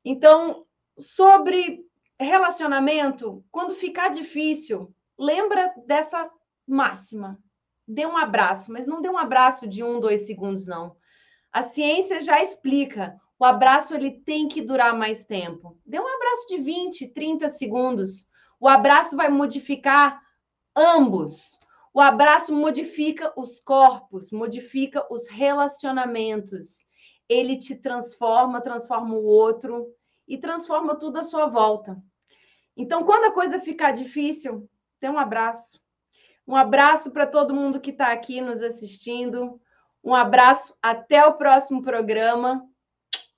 Então, 0.05 0.67
sobre 0.99 1.85
relacionamento, 2.19 3.45
quando 3.53 3.75
ficar 3.75 4.09
difícil, 4.09 4.93
lembra 5.19 5.73
dessa 5.87 6.31
máxima. 6.67 7.39
Dê 7.87 8.07
um 8.07 8.17
abraço, 8.17 8.73
mas 8.73 8.87
não 8.87 9.01
dê 9.01 9.09
um 9.09 9.19
abraço 9.19 9.67
de 9.67 9.83
um, 9.83 10.01
dois 10.01 10.27
segundos, 10.27 10.67
não. 10.67 10.97
A 11.53 11.63
ciência 11.63 12.21
já 12.21 12.43
explica. 12.43 13.21
O 13.39 13.45
abraço 13.45 13.95
ele 13.95 14.11
tem 14.11 14.49
que 14.49 14.63
durar 14.63 14.97
mais 14.97 15.25
tempo. 15.25 15.79
Dê 15.85 16.01
um 16.01 16.09
abraço 16.09 16.49
de 16.49 16.59
20, 16.59 17.09
30 17.09 17.49
segundos. 17.51 18.27
O 18.59 18.69
abraço 18.69 19.17
vai 19.17 19.29
modificar 19.29 20.21
ambos. 20.75 21.59
O 21.93 22.01
abraço 22.01 22.53
modifica 22.53 23.33
os 23.37 23.61
corpos, 23.61 24.33
modifica 24.33 25.07
os 25.13 25.29
relacionamentos. 25.29 26.87
Ele 27.29 27.57
te 27.57 27.77
transforma, 27.77 28.61
transforma 28.61 29.15
o 29.15 29.25
outro 29.25 29.87
e 30.27 30.39
transforma 30.39 30.97
tudo 30.97 31.19
à 31.19 31.23
sua 31.23 31.47
volta. 31.47 32.03
Então, 32.77 33.05
quando 33.05 33.25
a 33.25 33.33
coisa 33.33 33.61
ficar 33.61 33.93
difícil, 33.93 34.69
dê 35.05 35.11
um 35.11 35.19
abraço. 35.19 35.79
Um 36.49 36.57
abraço 36.57 37.11
para 37.11 37.27
todo 37.27 37.55
mundo 37.55 37.79
que 37.79 37.91
está 37.91 38.11
aqui 38.11 38.41
nos 38.41 38.63
assistindo. 38.63 39.61
Um 40.03 40.15
abraço, 40.15 40.75
até 40.83 41.27
o 41.27 41.35
próximo 41.35 41.83
programa. 41.83 42.67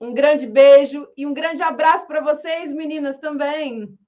Um 0.00 0.14
grande 0.14 0.46
beijo 0.46 1.08
e 1.16 1.26
um 1.26 1.34
grande 1.34 1.62
abraço 1.62 2.06
para 2.06 2.20
vocês, 2.20 2.72
meninas, 2.72 3.18
também. 3.18 3.98